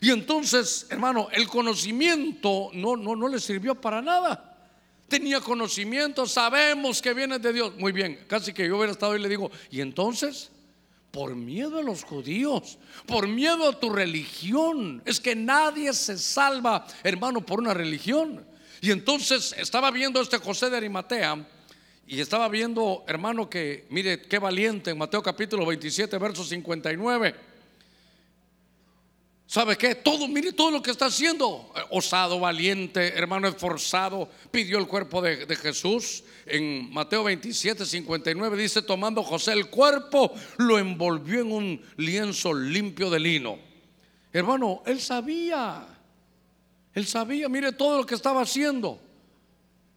Y 0.00 0.10
entonces, 0.10 0.86
hermano, 0.90 1.28
el 1.32 1.48
conocimiento 1.48 2.70
no, 2.74 2.96
no, 2.96 3.16
no 3.16 3.28
le 3.28 3.40
sirvió 3.40 3.74
para 3.74 4.00
nada. 4.00 4.56
Tenía 5.08 5.40
conocimiento, 5.40 6.26
sabemos 6.26 7.00
que 7.00 7.14
viene 7.14 7.38
de 7.38 7.52
Dios. 7.52 7.72
Muy 7.78 7.92
bien, 7.92 8.20
casi 8.28 8.52
que 8.52 8.66
yo 8.66 8.76
hubiera 8.76 8.92
estado 8.92 9.16
y 9.16 9.20
le 9.20 9.28
digo, 9.28 9.50
¿y 9.70 9.80
entonces? 9.80 10.50
Por 11.10 11.34
miedo 11.34 11.78
a 11.78 11.82
los 11.82 12.04
judíos, 12.04 12.78
por 13.06 13.26
miedo 13.26 13.68
a 13.68 13.80
tu 13.80 13.90
religión. 13.90 15.02
Es 15.04 15.20
que 15.20 15.34
nadie 15.34 15.92
se 15.92 16.18
salva, 16.18 16.86
hermano, 17.02 17.44
por 17.44 17.60
una 17.60 17.74
religión. 17.74 18.46
Y 18.80 18.90
entonces 18.90 19.54
estaba 19.58 19.90
viendo 19.90 20.20
este 20.20 20.38
José 20.38 20.70
de 20.70 20.76
Arimatea 20.76 21.46
y 22.06 22.20
estaba 22.20 22.48
viendo, 22.48 23.04
hermano, 23.06 23.50
que 23.50 23.86
mire 23.90 24.22
qué 24.22 24.38
valiente 24.38 24.90
en 24.90 24.98
Mateo 24.98 25.22
capítulo 25.22 25.66
27, 25.66 26.16
verso 26.18 26.44
59. 26.44 27.47
¿Sabe 29.48 29.78
qué? 29.78 29.94
Todo, 29.94 30.28
mire 30.28 30.52
todo 30.52 30.70
lo 30.70 30.82
que 30.82 30.90
está 30.90 31.06
haciendo. 31.06 31.72
Osado, 31.88 32.38
valiente, 32.38 33.14
hermano 33.16 33.48
esforzado, 33.48 34.28
pidió 34.50 34.76
el 34.76 34.86
cuerpo 34.86 35.22
de, 35.22 35.56
Jesús. 35.56 36.22
En 36.44 36.92
Mateo 36.92 37.24
27, 37.24 37.86
59 37.86 38.58
dice, 38.58 38.82
tomando 38.82 39.22
José 39.22 39.54
el 39.54 39.70
cuerpo, 39.70 40.34
lo 40.58 40.78
envolvió 40.78 41.40
en 41.40 41.52
un 41.52 41.82
lienzo 41.96 42.52
limpio 42.52 43.08
de 43.08 43.20
lino. 43.20 43.58
Hermano, 44.34 44.82
él 44.84 45.00
sabía, 45.00 45.82
él 46.92 47.06
sabía, 47.06 47.48
mire 47.48 47.72
todo 47.72 47.96
lo 47.96 48.04
que 48.04 48.16
estaba 48.16 48.42
haciendo. 48.42 49.00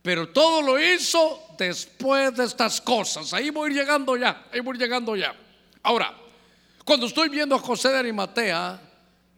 Pero 0.01 0.29
todo 0.29 0.61
lo 0.61 0.79
hizo 0.79 1.41
después 1.57 2.33
de 2.37 2.45
estas 2.45 2.79
cosas. 2.79 3.33
Ahí 3.33 3.49
voy 3.49 3.73
llegando 3.73 4.15
ya, 4.15 4.47
ahí 4.53 4.61
voy 4.61 4.77
llegando 4.77 5.13
ya. 5.17 5.35
Ahora, 5.83 6.15
cuando 6.85 7.05
estoy 7.07 7.27
viendo 7.27 7.55
a 7.55 7.59
José 7.59 7.89
de 7.89 7.97
Arimatea, 7.97 8.90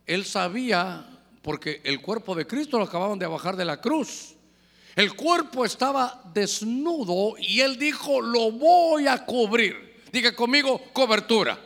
él 0.05 0.25
sabía, 0.25 1.05
porque 1.41 1.81
el 1.83 2.01
cuerpo 2.01 2.35
de 2.35 2.47
Cristo 2.47 2.77
lo 2.77 2.85
acababan 2.85 3.19
de 3.19 3.27
bajar 3.27 3.55
de 3.55 3.65
la 3.65 3.79
cruz. 3.81 4.35
El 4.95 5.15
cuerpo 5.15 5.65
estaba 5.65 6.21
desnudo 6.33 7.35
y 7.39 7.61
él 7.61 7.77
dijo, 7.77 8.21
lo 8.21 8.51
voy 8.51 9.07
a 9.07 9.25
cubrir. 9.25 10.01
Diga 10.11 10.35
conmigo, 10.35 10.79
cobertura. 10.93 11.59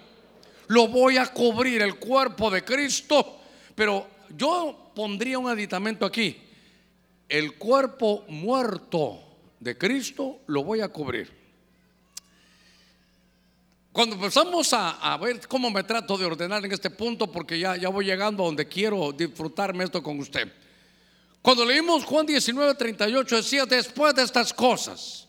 Lo 0.67 0.88
voy 0.88 1.17
a 1.17 1.27
cubrir 1.27 1.81
el 1.81 1.95
cuerpo 1.95 2.49
de 2.49 2.63
Cristo. 2.63 3.39
Pero 3.75 4.07
yo 4.35 4.91
pondría 4.95 5.39
un 5.39 5.49
aditamento 5.49 6.05
aquí. 6.05 6.38
El 7.27 7.55
cuerpo 7.55 8.23
muerto 8.29 9.19
de 9.59 9.77
Cristo 9.77 10.39
lo 10.47 10.63
voy 10.63 10.81
a 10.81 10.88
cubrir. 10.88 11.36
Cuando 13.97 14.15
empezamos 14.15 14.71
a, 14.73 15.17
ver 15.19 15.47
cómo 15.47 15.71
me 15.71 15.83
trato 15.83 16.19
de 16.19 16.25
ordenar 16.25 16.63
en 16.63 16.71
este 16.71 16.91
punto, 16.91 17.31
porque 17.31 17.57
ya, 17.57 17.75
ya 17.77 17.89
voy 17.89 18.05
llegando 18.05 18.43
a 18.43 18.45
donde 18.45 18.67
quiero 18.67 19.11
disfrutarme 19.11 19.85
esto 19.85 20.03
con 20.03 20.19
usted. 20.19 20.53
Cuando 21.41 21.65
leímos 21.65 22.05
Juan 22.05 22.27
19, 22.27 22.75
38, 22.75 23.37
decía, 23.37 23.65
después 23.65 24.13
de 24.13 24.21
estas 24.21 24.53
cosas. 24.53 25.27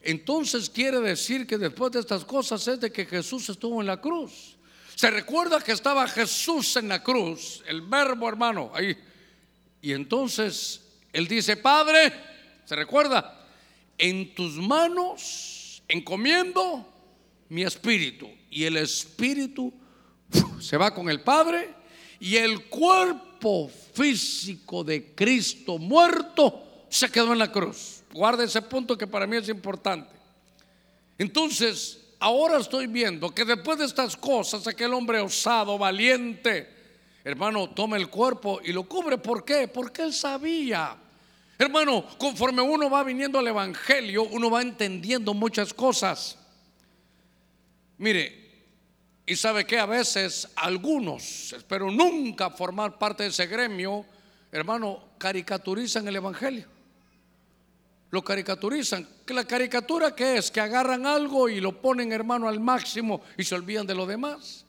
Entonces 0.00 0.70
quiere 0.70 1.00
decir 1.00 1.44
que 1.44 1.58
después 1.58 1.90
de 1.90 1.98
estas 1.98 2.24
cosas 2.24 2.68
es 2.68 2.78
de 2.78 2.92
que 2.92 3.04
Jesús 3.04 3.48
estuvo 3.48 3.80
en 3.80 3.88
la 3.88 4.00
cruz. 4.00 4.56
Se 4.94 5.10
recuerda 5.10 5.58
que 5.58 5.72
estaba 5.72 6.06
Jesús 6.06 6.76
en 6.76 6.88
la 6.88 7.02
cruz, 7.02 7.64
el 7.66 7.80
verbo 7.80 8.28
hermano, 8.28 8.70
ahí. 8.74 8.96
Y 9.82 9.92
entonces 9.92 10.82
él 11.12 11.26
dice, 11.26 11.56
Padre, 11.56 12.12
se 12.64 12.76
recuerda, 12.76 13.44
en 13.98 14.36
tus 14.36 14.52
manos 14.52 15.82
encomiendo 15.88 16.94
mi 17.48 17.62
espíritu. 17.62 18.28
Y 18.50 18.64
el 18.64 18.76
espíritu 18.76 19.72
se 20.60 20.76
va 20.76 20.94
con 20.94 21.08
el 21.08 21.20
Padre 21.20 21.74
y 22.20 22.36
el 22.36 22.66
cuerpo 22.66 23.70
físico 23.92 24.84
de 24.84 25.14
Cristo 25.14 25.78
muerto 25.78 26.86
se 26.88 27.10
quedó 27.10 27.32
en 27.32 27.38
la 27.38 27.52
cruz. 27.52 28.02
Guarda 28.12 28.44
ese 28.44 28.62
punto 28.62 28.96
que 28.96 29.06
para 29.06 29.26
mí 29.26 29.36
es 29.36 29.48
importante. 29.48 30.16
Entonces, 31.18 32.00
ahora 32.18 32.58
estoy 32.58 32.86
viendo 32.86 33.30
que 33.34 33.44
después 33.44 33.78
de 33.78 33.84
estas 33.84 34.16
cosas, 34.16 34.66
aquel 34.66 34.94
hombre 34.94 35.20
osado, 35.20 35.78
valiente, 35.78 36.68
hermano, 37.24 37.70
toma 37.70 37.96
el 37.96 38.08
cuerpo 38.08 38.60
y 38.64 38.72
lo 38.72 38.84
cubre. 38.88 39.18
¿Por 39.18 39.44
qué? 39.44 39.68
Porque 39.68 40.02
él 40.02 40.12
sabía. 40.12 40.96
Hermano, 41.58 42.04
conforme 42.18 42.62
uno 42.62 42.88
va 42.88 43.02
viniendo 43.02 43.38
al 43.38 43.48
Evangelio, 43.48 44.24
uno 44.30 44.48
va 44.50 44.62
entendiendo 44.62 45.34
muchas 45.34 45.74
cosas. 45.74 46.38
Mire, 47.98 48.48
y 49.26 49.36
sabe 49.36 49.66
que 49.66 49.78
a 49.78 49.86
veces 49.86 50.48
algunos, 50.56 51.52
espero 51.52 51.90
nunca 51.90 52.48
formar 52.48 52.98
parte 52.98 53.24
de 53.24 53.28
ese 53.28 53.46
gremio, 53.46 54.06
hermano, 54.50 55.02
caricaturizan 55.18 56.08
el 56.08 56.16
Evangelio. 56.16 56.66
Lo 58.10 58.24
caricaturizan. 58.24 59.06
¿Que 59.26 59.34
la 59.34 59.44
caricatura 59.44 60.14
qué 60.14 60.38
es? 60.38 60.50
Que 60.50 60.60
agarran 60.60 61.06
algo 61.06 61.48
y 61.48 61.60
lo 61.60 61.82
ponen, 61.82 62.10
hermano, 62.12 62.48
al 62.48 62.58
máximo 62.58 63.20
y 63.36 63.44
se 63.44 63.54
olvidan 63.54 63.86
de 63.86 63.94
lo 63.94 64.06
demás. 64.06 64.64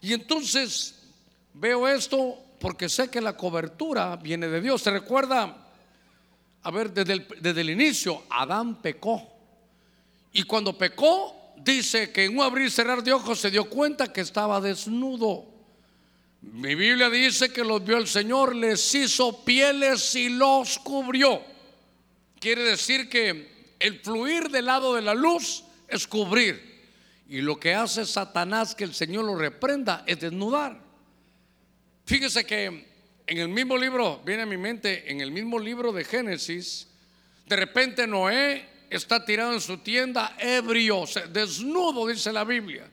Y 0.00 0.12
entonces 0.12 0.94
veo 1.54 1.88
esto 1.88 2.38
porque 2.60 2.88
sé 2.88 3.10
que 3.10 3.20
la 3.20 3.36
cobertura 3.36 4.14
viene 4.14 4.46
de 4.46 4.60
Dios. 4.60 4.82
¿Se 4.82 4.92
recuerda? 4.92 5.56
A 6.62 6.70
ver, 6.70 6.92
desde 6.92 7.14
el, 7.14 7.28
desde 7.40 7.62
el 7.62 7.70
inicio, 7.70 8.22
Adán 8.30 8.80
pecó. 8.80 9.26
Y 10.32 10.44
cuando 10.44 10.78
pecó, 10.78 11.37
dice 11.62 12.10
que 12.12 12.24
en 12.24 12.38
un 12.38 12.44
abrir 12.44 12.66
y 12.66 12.70
cerrar 12.70 13.02
de 13.02 13.12
ojos 13.12 13.40
se 13.40 13.50
dio 13.50 13.68
cuenta 13.68 14.12
que 14.12 14.20
estaba 14.20 14.60
desnudo. 14.60 15.46
Mi 16.40 16.74
Biblia 16.74 17.10
dice 17.10 17.50
que 17.50 17.64
los 17.64 17.84
vio 17.84 17.98
el 17.98 18.06
Señor, 18.06 18.54
les 18.54 18.94
hizo 18.94 19.44
pieles 19.44 20.14
y 20.14 20.28
los 20.28 20.78
cubrió. 20.78 21.42
Quiere 22.38 22.62
decir 22.62 23.08
que 23.08 23.74
el 23.78 24.00
fluir 24.00 24.48
del 24.48 24.66
lado 24.66 24.94
de 24.94 25.02
la 25.02 25.14
luz 25.14 25.64
es 25.88 26.06
cubrir. 26.06 26.68
Y 27.28 27.40
lo 27.40 27.58
que 27.58 27.74
hace 27.74 28.06
Satanás 28.06 28.74
que 28.74 28.84
el 28.84 28.94
Señor 28.94 29.24
lo 29.24 29.36
reprenda 29.36 30.04
es 30.06 30.20
desnudar. 30.20 30.80
Fíjese 32.06 32.46
que 32.46 32.88
en 33.26 33.36
el 33.36 33.48
mismo 33.48 33.76
libro, 33.76 34.22
viene 34.24 34.42
a 34.42 34.46
mi 34.46 34.56
mente, 34.56 35.10
en 35.10 35.20
el 35.20 35.30
mismo 35.30 35.58
libro 35.58 35.92
de 35.92 36.04
Génesis, 36.04 36.86
De 37.46 37.56
repente 37.56 38.06
Noé 38.06 38.66
está 38.90 39.24
tirado 39.24 39.52
en 39.52 39.60
su 39.60 39.78
tienda, 39.78 40.36
ebrio, 40.38 41.04
desnudo, 41.30 42.06
dice 42.06 42.32
la 42.32 42.44
Biblia. 42.44 42.88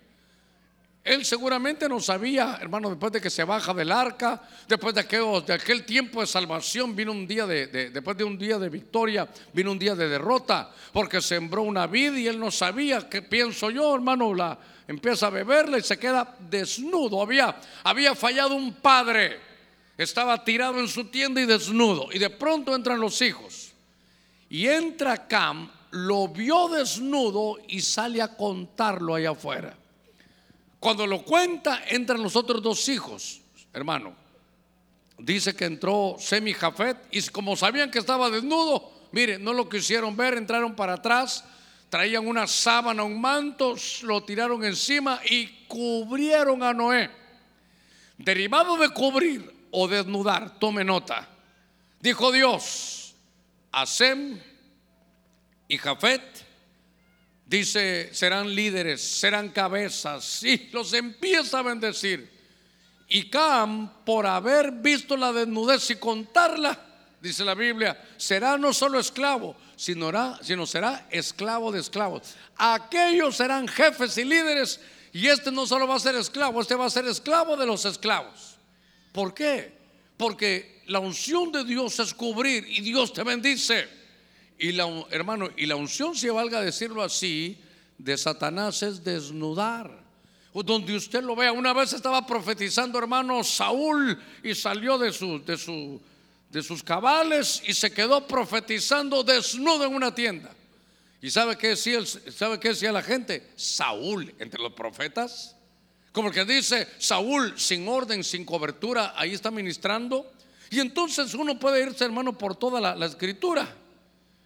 Él 1.06 1.24
seguramente 1.24 1.88
no 1.88 2.00
sabía, 2.00 2.58
hermano, 2.60 2.90
después 2.90 3.12
de 3.14 3.22
que 3.22 3.30
se 3.30 3.44
baja 3.44 3.76
del 3.76 3.92
arca, 3.92 4.42
después 4.68 4.96
de 4.96 5.02
aquel, 5.02 5.46
de 5.46 5.54
aquel 5.54 5.86
tiempo 5.86 6.20
de 6.20 6.26
salvación, 6.26 6.96
vino 6.96 7.12
un 7.12 7.28
día 7.28 7.46
de, 7.46 7.68
después 7.68 8.18
de 8.18 8.24
un 8.24 8.40
día 8.40 8.58
de 8.58 8.70
victoria, 8.70 9.30
vino 9.54 9.72
un 9.72 9.78
día 9.78 9.94
de 9.94 10.10
derrota, 10.10 10.72
porque 10.92 11.22
sembró 11.22 11.62
una 11.62 11.86
vid 11.86 12.16
y 12.16 12.28
él 12.28 12.40
no 12.40 12.50
sabía, 12.50 13.08
que 13.08 13.22
pienso 13.22 13.70
yo, 13.70 13.94
hermano, 13.94 14.34
la 14.34 14.58
empieza 14.88 15.28
a 15.28 15.30
beberla 15.30 15.78
y 15.78 15.84
se 15.84 16.00
queda 16.00 16.36
desnudo. 16.40 17.22
Había, 17.22 17.56
había 17.84 18.16
fallado 18.16 18.56
un 18.56 18.74
padre, 18.74 19.40
estaba 20.00 20.44
tirado 20.44 20.80
en 20.80 20.88
su 20.88 21.06
tienda 21.06 21.40
y 21.40 21.46
desnudo, 21.46 22.10
y 22.12 22.18
de 22.18 22.32
pronto 22.32 22.74
entran 22.74 23.00
los 23.00 23.22
hijos. 23.22 23.74
Y 24.50 24.66
entra 24.66 25.28
Cam, 25.28 25.70
lo 25.96 26.28
vio 26.28 26.68
desnudo 26.68 27.58
y 27.70 27.80
sale 27.80 28.22
a 28.22 28.36
contarlo 28.36 29.16
allá 29.16 29.32
afuera. 29.32 29.74
Cuando 30.78 31.08
lo 31.08 31.24
cuenta, 31.24 31.84
entran 31.88 32.22
los 32.22 32.36
otros 32.36 32.62
dos 32.62 32.90
hijos, 32.90 33.40
hermano. 33.72 34.14
Dice 35.18 35.56
que 35.56 35.64
entró 35.64 36.18
Semi 36.20 36.52
Jafet 36.54 36.98
y 37.12 37.22
como 37.30 37.56
sabían 37.56 37.90
que 37.90 38.00
estaba 38.00 38.30
desnudo, 38.30 38.92
mire, 39.14 39.40
no 39.40 39.54
lo 39.54 39.70
quisieron 39.70 40.18
ver, 40.18 40.34
entraron 40.34 40.76
para 40.76 40.96
atrás, 40.96 41.46
traían 41.90 42.28
una 42.28 42.46
sábana, 42.46 43.04
un 43.04 43.22
manto, 43.22 43.76
lo 44.04 44.22
tiraron 44.24 44.66
encima 44.66 45.22
y 45.30 45.48
cubrieron 45.66 46.62
a 46.62 46.74
Noé. 46.74 47.10
Derivado 48.18 48.76
de 48.76 48.90
cubrir 48.90 49.68
o 49.72 49.88
desnudar, 49.88 50.60
tome 50.60 50.84
nota. 50.84 51.30
Dijo 52.02 52.34
Dios 52.34 53.16
a 53.72 53.86
Sem 53.86 54.42
y 55.68 55.78
Jafet, 55.78 56.46
Dice, 57.46 58.10
serán 58.12 58.54
líderes, 58.54 59.02
serán 59.02 59.50
cabezas. 59.50 60.44
Y 60.44 60.70
los 60.72 60.94
empieza 60.94 61.60
a 61.60 61.62
bendecir. 61.62 62.34
Y 63.08 63.30
Cam, 63.30 64.04
por 64.04 64.26
haber 64.26 64.72
visto 64.72 65.16
la 65.16 65.32
desnudez 65.32 65.92
y 65.92 65.96
contarla, 65.98 66.78
dice 67.22 67.46
la 67.46 67.54
Biblia, 67.54 68.04
será 68.18 68.58
no 68.58 68.74
solo 68.74 69.00
esclavo, 69.00 69.56
sino, 69.76 70.12
sino 70.42 70.66
será 70.66 71.08
esclavo 71.12 71.72
de 71.72 71.82
esclavos. 71.82 72.36
Aquellos 72.58 73.36
serán 73.36 73.68
jefes 73.68 74.18
y 74.18 74.24
líderes. 74.24 74.80
Y 75.14 75.28
este 75.28 75.52
no 75.52 75.68
solo 75.68 75.88
va 75.88 75.96
a 75.96 76.00
ser 76.00 76.16
esclavo, 76.16 76.62
este 76.62 76.76
va 76.76 76.86
a 76.86 76.90
ser 76.90 77.06
esclavo 77.06 77.56
de 77.56 77.68
los 77.68 77.86
esclavos. 77.86 78.58
¿Por 79.12 79.36
qué? 79.36 79.72
Porque 80.18 80.82
la 80.88 81.00
unción 81.00 81.52
de 81.52 81.64
Dios 81.64 82.00
es 82.00 82.14
cubrir 82.14 82.66
y 82.68 82.82
Dios 82.82 83.14
te 83.14 83.24
bendice. 83.24 83.88
Y 84.58 84.72
la, 84.72 84.88
hermano, 85.12 85.50
y 85.58 85.66
la 85.66 85.76
unción, 85.76 86.16
si 86.16 86.30
valga 86.30 86.62
decirlo 86.62 87.04
así, 87.04 87.58
de 87.98 88.18
Satanás 88.18 88.84
es 88.84 89.04
desnudar. 89.04 90.06
Donde 90.54 90.96
usted 90.96 91.22
lo 91.22 91.36
vea, 91.36 91.52
una 91.52 91.74
vez 91.74 91.92
estaba 91.92 92.26
profetizando, 92.26 92.98
hermano, 92.98 93.44
Saúl 93.44 94.18
y 94.42 94.56
salió 94.56 94.98
de, 94.98 95.12
su, 95.12 95.44
de, 95.44 95.58
su, 95.58 96.02
de 96.50 96.64
sus 96.64 96.82
cabales 96.82 97.62
y 97.66 97.74
se 97.74 97.92
quedó 97.92 98.26
profetizando 98.26 99.22
desnudo 99.22 99.84
en 99.84 99.94
una 99.94 100.16
tienda. 100.16 100.52
¿Y 101.22 101.30
sabe 101.30 101.58
qué 101.58 101.70
decía, 101.70 102.00
sabe 102.06 102.58
qué 102.58 102.70
decía 102.70 102.94
la 102.94 103.02
gente? 103.02 103.52
Saúl, 103.58 104.34
entre 104.40 104.62
los 104.62 104.72
profetas. 104.72 105.58
Como 106.14 106.32
que 106.32 106.46
dice, 106.46 106.88
Saúl 107.00 107.60
sin 107.60 107.86
orden, 107.90 108.24
sin 108.24 108.46
cobertura, 108.46 109.14
ahí 109.18 109.34
está 109.34 109.52
ministrando. 109.52 110.32
Y 110.70 110.80
entonces 110.80 111.34
uno 111.34 111.60
puede 111.60 111.86
irse, 111.86 112.06
hermano, 112.06 112.38
por 112.38 112.56
toda 112.56 112.80
la 112.96 113.06
escritura. 113.06 113.76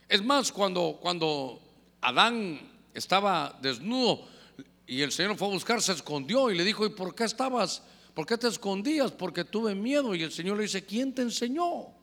Es 0.09 0.23
más, 0.23 0.51
cuando, 0.51 0.97
cuando 0.99 1.61
Adán 2.01 2.59
estaba 2.95 3.55
desnudo 3.61 4.27
y 4.87 5.03
el 5.03 5.11
Señor 5.11 5.37
fue 5.37 5.47
a 5.47 5.51
buscar, 5.51 5.83
se 5.83 5.93
escondió 5.93 6.49
y 6.49 6.57
le 6.57 6.63
dijo, 6.63 6.83
¿y 6.83 6.89
por 6.89 7.13
qué 7.13 7.25
estabas? 7.25 7.83
¿Por 8.15 8.25
qué 8.25 8.35
te 8.35 8.47
escondías? 8.47 9.11
Porque 9.11 9.43
tuve 9.45 9.75
miedo. 9.75 10.15
Y 10.15 10.23
el 10.23 10.31
Señor 10.31 10.57
le 10.57 10.63
dice, 10.63 10.83
¿quién 10.83 11.13
te 11.13 11.21
enseñó? 11.21 11.93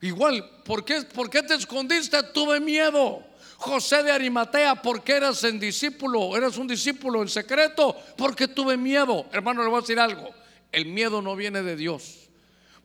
Igual, 0.00 0.48
¿por 0.64 0.84
qué, 0.84 1.02
¿por 1.02 1.28
qué 1.28 1.42
te 1.42 1.54
escondiste? 1.54 2.22
Tuve 2.32 2.60
miedo. 2.60 3.24
José 3.56 4.04
de 4.04 4.12
Arimatea, 4.12 4.80
¿por 4.80 5.02
qué 5.02 5.14
eras 5.14 5.42
un 5.42 5.58
discípulo? 5.58 6.36
Eras 6.36 6.56
un 6.56 6.68
discípulo 6.68 7.22
en 7.22 7.28
secreto, 7.28 7.96
porque 8.16 8.46
tuve 8.46 8.76
miedo. 8.76 9.26
Hermano, 9.32 9.62
le 9.64 9.70
voy 9.70 9.78
a 9.78 9.80
decir 9.80 9.98
algo. 9.98 10.30
El 10.70 10.86
miedo 10.86 11.20
no 11.20 11.34
viene 11.34 11.62
de 11.62 11.74
Dios. 11.74 12.23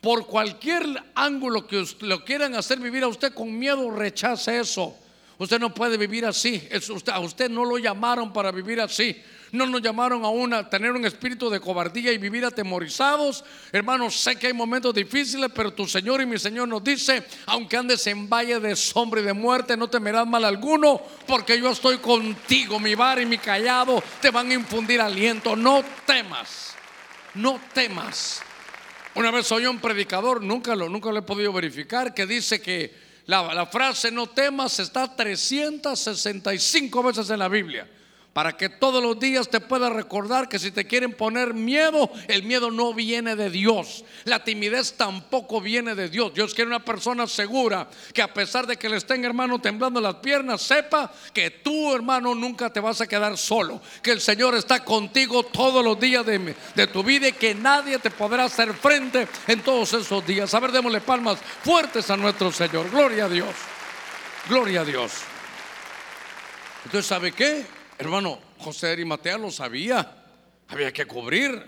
Por 0.01 0.27
cualquier 0.27 0.85
ángulo 1.13 1.67
que 1.67 1.85
lo 2.01 2.23
quieran 2.23 2.55
hacer 2.55 2.79
vivir 2.79 3.03
a 3.03 3.07
usted 3.07 3.33
con 3.33 3.57
miedo, 3.57 3.91
rechace 3.91 4.59
eso. 4.59 4.95
Usted 5.39 5.59
no 5.59 5.73
puede 5.73 5.97
vivir 5.97 6.25
así. 6.25 6.67
a 7.11 7.19
usted 7.19 7.49
no 7.49 7.63
lo 7.63 7.77
llamaron 7.77 8.31
para 8.33 8.51
vivir 8.51 8.81
así. 8.81 9.15
No 9.51 9.65
nos 9.65 9.81
llamaron 9.81 10.23
a 10.25 10.29
una, 10.29 10.69
tener 10.69 10.91
un 10.91 11.05
espíritu 11.05 11.49
de 11.49 11.59
cobardía 11.59 12.11
y 12.11 12.17
vivir 12.17 12.45
atemorizados. 12.45 13.43
Hermanos, 13.71 14.15
sé 14.15 14.35
que 14.35 14.47
hay 14.47 14.53
momentos 14.53 14.93
difíciles, 14.93 15.49
pero 15.55 15.73
tu 15.73 15.87
Señor 15.87 16.21
y 16.21 16.25
mi 16.25 16.37
Señor 16.37 16.67
nos 16.67 16.83
dice, 16.83 17.25
aunque 17.45 17.77
andes 17.77 18.05
en 18.07 18.29
valle 18.29 18.59
de 18.59 18.75
sombra 18.75 19.21
y 19.21 19.23
de 19.23 19.33
muerte, 19.33 19.75
no 19.75 19.89
temerás 19.89 20.27
mal 20.27 20.43
alguno, 20.45 21.01
porque 21.25 21.59
yo 21.59 21.71
estoy 21.71 21.97
contigo. 21.97 22.79
Mi 22.79 22.93
bar 22.93 23.19
y 23.19 23.25
mi 23.25 23.37
callado 23.37 24.03
te 24.21 24.29
van 24.29 24.51
a 24.51 24.53
infundir 24.53 25.01
aliento. 25.01 25.55
No 25.55 25.83
temas, 26.05 26.75
no 27.33 27.59
temas. 27.73 28.41
Una 29.15 29.31
vez 29.31 29.51
oí 29.51 29.65
un 29.65 29.79
predicador, 29.79 30.41
nunca 30.41 30.75
lo, 30.75 30.87
nunca 30.87 31.11
lo 31.11 31.19
he 31.19 31.23
podido 31.23 31.51
verificar, 31.51 32.13
que 32.13 32.25
dice 32.25 32.61
que 32.61 32.93
la, 33.25 33.65
frase 33.65 34.11
no 34.11 34.27
temas 34.27 34.79
está 34.79 35.15
365 35.15 37.03
veces 37.03 37.29
en 37.29 37.39
la 37.39 37.47
Biblia 37.47 37.87
para 38.33 38.55
que 38.55 38.69
todos 38.69 39.01
los 39.01 39.19
días 39.19 39.49
te 39.49 39.59
puedas 39.59 39.91
recordar 39.91 40.47
que 40.47 40.59
si 40.59 40.71
te 40.71 40.85
quieren 40.85 41.13
poner 41.13 41.53
miedo, 41.53 42.11
el 42.27 42.43
miedo 42.43 42.69
no 42.69 42.93
viene 42.93 43.35
de 43.35 43.49
Dios. 43.49 44.05
La 44.25 44.43
timidez 44.43 44.93
tampoco 44.93 45.59
viene 45.59 45.95
de 45.95 46.09
Dios. 46.09 46.33
Dios 46.33 46.53
quiere 46.53 46.69
una 46.69 46.85
persona 46.85 47.25
segura 47.25 47.89
que 48.13 48.21
a 48.21 48.31
pesar 48.31 48.67
de 48.67 48.77
que 48.77 48.87
le 48.87 48.97
estén 48.97 49.25
hermano 49.25 49.59
temblando 49.59 49.99
las 49.99 50.15
piernas, 50.15 50.61
sepa 50.61 51.11
que 51.33 51.49
tú 51.49 51.93
hermano 51.93 52.35
nunca 52.35 52.71
te 52.71 52.79
vas 52.79 53.01
a 53.01 53.07
quedar 53.07 53.37
solo. 53.37 53.81
Que 54.03 54.11
el 54.11 54.21
Señor 54.21 54.55
está 54.55 54.85
contigo 54.85 55.43
todos 55.43 55.83
los 55.83 55.99
días 55.99 56.25
de, 56.25 56.55
de 56.75 56.87
tu 56.87 57.03
vida 57.03 57.29
y 57.29 57.33
que 57.33 57.55
nadie 57.55 57.97
te 57.97 58.11
podrá 58.11 58.45
hacer 58.45 58.73
frente 58.73 59.27
en 59.47 59.61
todos 59.61 59.93
esos 59.93 60.25
días. 60.25 60.53
A 60.53 60.59
ver, 60.59 60.71
démosle 60.71 61.01
palmas 61.01 61.39
fuertes 61.63 62.09
a 62.11 62.17
nuestro 62.17 62.51
Señor. 62.51 62.91
Gloria 62.91 63.25
a 63.25 63.29
Dios. 63.29 63.55
Gloria 64.47 64.81
a 64.81 64.85
Dios. 64.85 65.13
Entonces, 66.85 67.07
¿sabe 67.07 67.31
qué? 67.31 67.78
Hermano, 67.99 68.39
José 68.59 68.87
de 68.87 68.93
Arimatea 68.93 69.37
lo 69.37 69.51
sabía. 69.51 70.23
Había 70.69 70.93
que 70.93 71.05
cubrir. 71.05 71.61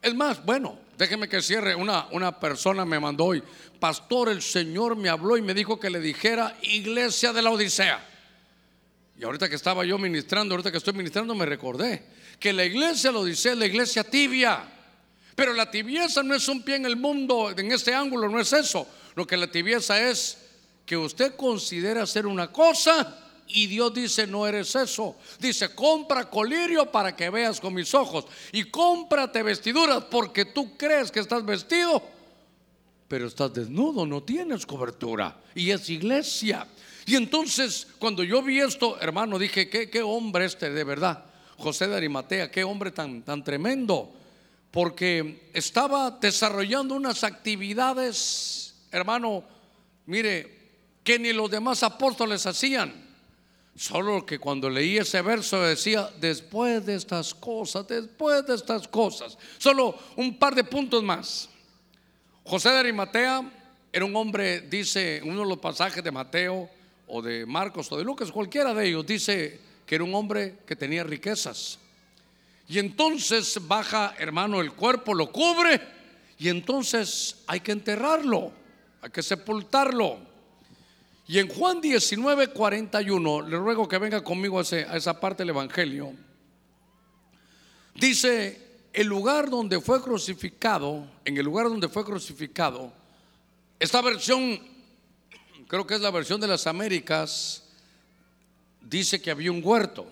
Es 0.00 0.14
más, 0.14 0.44
bueno, 0.44 0.78
déjeme 0.96 1.28
que 1.28 1.42
cierre. 1.42 1.74
Una, 1.74 2.06
una 2.12 2.38
persona 2.38 2.84
me 2.84 3.00
mandó 3.00 3.24
hoy, 3.24 3.42
pastor, 3.80 4.28
el 4.28 4.40
Señor 4.40 4.94
me 4.94 5.08
habló 5.08 5.36
y 5.36 5.42
me 5.42 5.52
dijo 5.52 5.80
que 5.80 5.90
le 5.90 5.98
dijera 5.98 6.56
iglesia 6.62 7.32
de 7.32 7.42
la 7.42 7.50
Odisea. 7.50 7.98
Y 9.18 9.24
ahorita 9.24 9.48
que 9.48 9.56
estaba 9.56 9.84
yo 9.84 9.98
ministrando, 9.98 10.54
ahorita 10.54 10.70
que 10.70 10.78
estoy 10.78 10.92
ministrando, 10.92 11.34
me 11.34 11.46
recordé 11.46 12.06
que 12.38 12.52
la 12.52 12.64
iglesia 12.64 13.10
de 13.10 13.14
la 13.14 13.20
Odisea 13.20 13.54
es 13.54 13.58
la 13.58 13.66
iglesia 13.66 14.04
tibia. 14.04 14.62
Pero 15.34 15.52
la 15.52 15.68
tibieza 15.68 16.22
no 16.22 16.36
es 16.36 16.46
un 16.46 16.62
pie 16.62 16.76
en 16.76 16.86
el 16.86 16.94
mundo, 16.94 17.50
en 17.50 17.72
este 17.72 17.92
ángulo, 17.92 18.28
no 18.28 18.38
es 18.38 18.52
eso. 18.52 18.86
Lo 19.16 19.26
que 19.26 19.36
la 19.36 19.48
tibieza 19.48 20.00
es 20.00 20.38
que 20.86 20.96
usted 20.96 21.34
considera 21.34 22.06
ser 22.06 22.24
una 22.24 22.52
cosa 22.52 23.23
y 23.48 23.66
Dios 23.66 23.92
dice, 23.92 24.26
no 24.26 24.46
eres 24.46 24.74
eso. 24.74 25.16
Dice, 25.38 25.74
compra 25.74 26.28
colirio 26.30 26.90
para 26.90 27.14
que 27.14 27.30
veas 27.30 27.60
con 27.60 27.74
mis 27.74 27.94
ojos. 27.94 28.26
Y 28.52 28.64
cómprate 28.64 29.42
vestiduras 29.42 30.04
porque 30.04 30.46
tú 30.46 30.76
crees 30.76 31.10
que 31.10 31.20
estás 31.20 31.44
vestido. 31.44 32.02
Pero 33.06 33.26
estás 33.26 33.52
desnudo, 33.52 34.06
no 34.06 34.22
tienes 34.22 34.64
cobertura. 34.64 35.36
Y 35.54 35.70
es 35.70 35.88
iglesia. 35.90 36.66
Y 37.06 37.16
entonces, 37.16 37.86
cuando 37.98 38.24
yo 38.24 38.42
vi 38.42 38.60
esto, 38.60 38.98
hermano, 39.00 39.38
dije, 39.38 39.68
qué, 39.68 39.90
qué 39.90 40.02
hombre 40.02 40.46
este, 40.46 40.70
de 40.70 40.84
verdad. 40.84 41.24
José 41.58 41.86
de 41.86 41.96
Arimatea, 41.96 42.50
qué 42.50 42.64
hombre 42.64 42.90
tan, 42.90 43.22
tan 43.22 43.44
tremendo. 43.44 44.12
Porque 44.70 45.50
estaba 45.52 46.10
desarrollando 46.10 46.94
unas 46.94 47.22
actividades, 47.22 48.74
hermano, 48.90 49.44
mire, 50.06 50.64
que 51.04 51.18
ni 51.18 51.32
los 51.32 51.50
demás 51.50 51.82
apóstoles 51.82 52.46
hacían. 52.46 53.04
Solo 53.76 54.24
que 54.24 54.38
cuando 54.38 54.70
leí 54.70 54.98
ese 54.98 55.20
verso 55.20 55.60
decía, 55.60 56.08
después 56.20 56.86
de 56.86 56.94
estas 56.94 57.34
cosas, 57.34 57.86
después 57.88 58.46
de 58.46 58.54
estas 58.54 58.86
cosas. 58.86 59.36
Solo 59.58 59.98
un 60.16 60.38
par 60.38 60.54
de 60.54 60.62
puntos 60.62 61.02
más. 61.02 61.48
José 62.44 62.70
de 62.70 62.78
Arimatea 62.78 63.50
era 63.92 64.04
un 64.04 64.14
hombre, 64.14 64.60
dice 64.60 65.20
uno 65.24 65.40
de 65.40 65.48
los 65.48 65.58
pasajes 65.58 66.04
de 66.04 66.12
Mateo 66.12 66.68
o 67.08 67.20
de 67.20 67.46
Marcos 67.46 67.90
o 67.90 67.96
de 67.96 68.04
Lucas, 68.04 68.30
cualquiera 68.30 68.72
de 68.74 68.86
ellos, 68.88 69.04
dice 69.06 69.60
que 69.86 69.96
era 69.96 70.04
un 70.04 70.14
hombre 70.14 70.58
que 70.66 70.76
tenía 70.76 71.02
riquezas. 71.02 71.78
Y 72.68 72.78
entonces 72.78 73.58
baja, 73.66 74.14
hermano, 74.18 74.60
el 74.60 74.72
cuerpo, 74.72 75.14
lo 75.14 75.30
cubre 75.30 75.80
y 76.38 76.48
entonces 76.48 77.42
hay 77.46 77.60
que 77.60 77.72
enterrarlo, 77.72 78.52
hay 79.02 79.10
que 79.10 79.22
sepultarlo. 79.22 80.33
Y 81.26 81.38
en 81.38 81.48
Juan 81.48 81.80
19, 81.80 82.48
41, 82.48 83.42
le 83.42 83.56
ruego 83.56 83.88
que 83.88 83.98
venga 83.98 84.22
conmigo 84.22 84.58
a, 84.58 84.62
a 84.62 84.96
esa 84.96 85.18
parte 85.18 85.42
del 85.42 85.50
Evangelio. 85.50 86.12
Dice, 87.94 88.64
el 88.92 89.06
lugar 89.06 89.48
donde 89.48 89.80
fue 89.80 90.02
crucificado, 90.02 91.08
en 91.24 91.36
el 91.36 91.44
lugar 91.44 91.68
donde 91.68 91.88
fue 91.88 92.04
crucificado, 92.04 92.92
esta 93.78 94.00
versión, 94.02 94.60
creo 95.66 95.86
que 95.86 95.94
es 95.94 96.00
la 96.00 96.10
versión 96.10 96.40
de 96.40 96.46
las 96.46 96.66
Américas, 96.66 97.64
dice 98.80 99.20
que 99.20 99.30
había 99.30 99.50
un 99.50 99.62
huerto. 99.64 100.06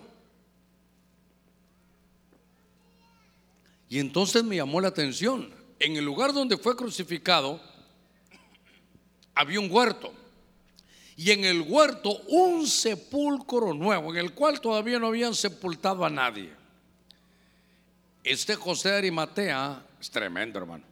Y 3.89 3.99
entonces 3.99 4.43
me 4.43 4.55
llamó 4.55 4.81
la 4.81 4.87
atención. 4.87 5.53
En 5.79 5.95
el 5.95 6.03
lugar 6.03 6.33
donde 6.33 6.57
fue 6.57 6.75
crucificado 6.75 7.61
había 9.35 9.59
un 9.59 9.71
huerto. 9.71 10.13
Y 11.15 11.31
en 11.31 11.43
el 11.45 11.61
huerto 11.61 12.17
un 12.27 12.67
sepulcro 12.67 13.73
nuevo, 13.73 14.11
en 14.11 14.17
el 14.17 14.33
cual 14.33 14.59
todavía 14.59 14.99
no 14.99 15.07
habían 15.07 15.35
sepultado 15.35 16.03
a 16.03 16.09
nadie. 16.09 16.51
Este 18.23 18.55
José 18.55 18.89
de 18.89 18.97
Arimatea 18.97 19.85
es 19.99 20.09
tremendo, 20.09 20.59
hermano. 20.59 20.85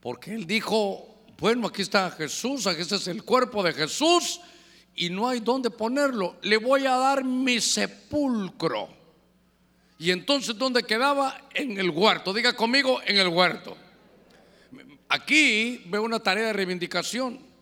Porque 0.00 0.34
él 0.34 0.46
dijo, 0.46 1.14
bueno, 1.38 1.68
aquí 1.68 1.82
está 1.82 2.10
Jesús, 2.10 2.66
aquí 2.66 2.82
este 2.82 2.96
es 2.96 3.08
el 3.08 3.24
cuerpo 3.24 3.62
de 3.62 3.72
Jesús 3.72 4.40
y 4.94 5.10
no 5.10 5.28
hay 5.28 5.40
dónde 5.40 5.70
ponerlo. 5.70 6.36
Le 6.42 6.56
voy 6.56 6.86
a 6.86 6.96
dar 6.96 7.24
mi 7.24 7.60
sepulcro. 7.60 8.88
Y 9.98 10.10
entonces, 10.10 10.56
¿dónde 10.56 10.82
quedaba? 10.82 11.48
En 11.52 11.78
el 11.78 11.90
huerto. 11.90 12.32
Diga 12.32 12.54
conmigo, 12.54 13.00
en 13.04 13.16
el 13.16 13.28
huerto. 13.28 13.76
Aquí 15.08 15.82
veo 15.86 16.02
una 16.02 16.20
tarea 16.20 16.48
de 16.48 16.52
reivindicación. 16.52 17.53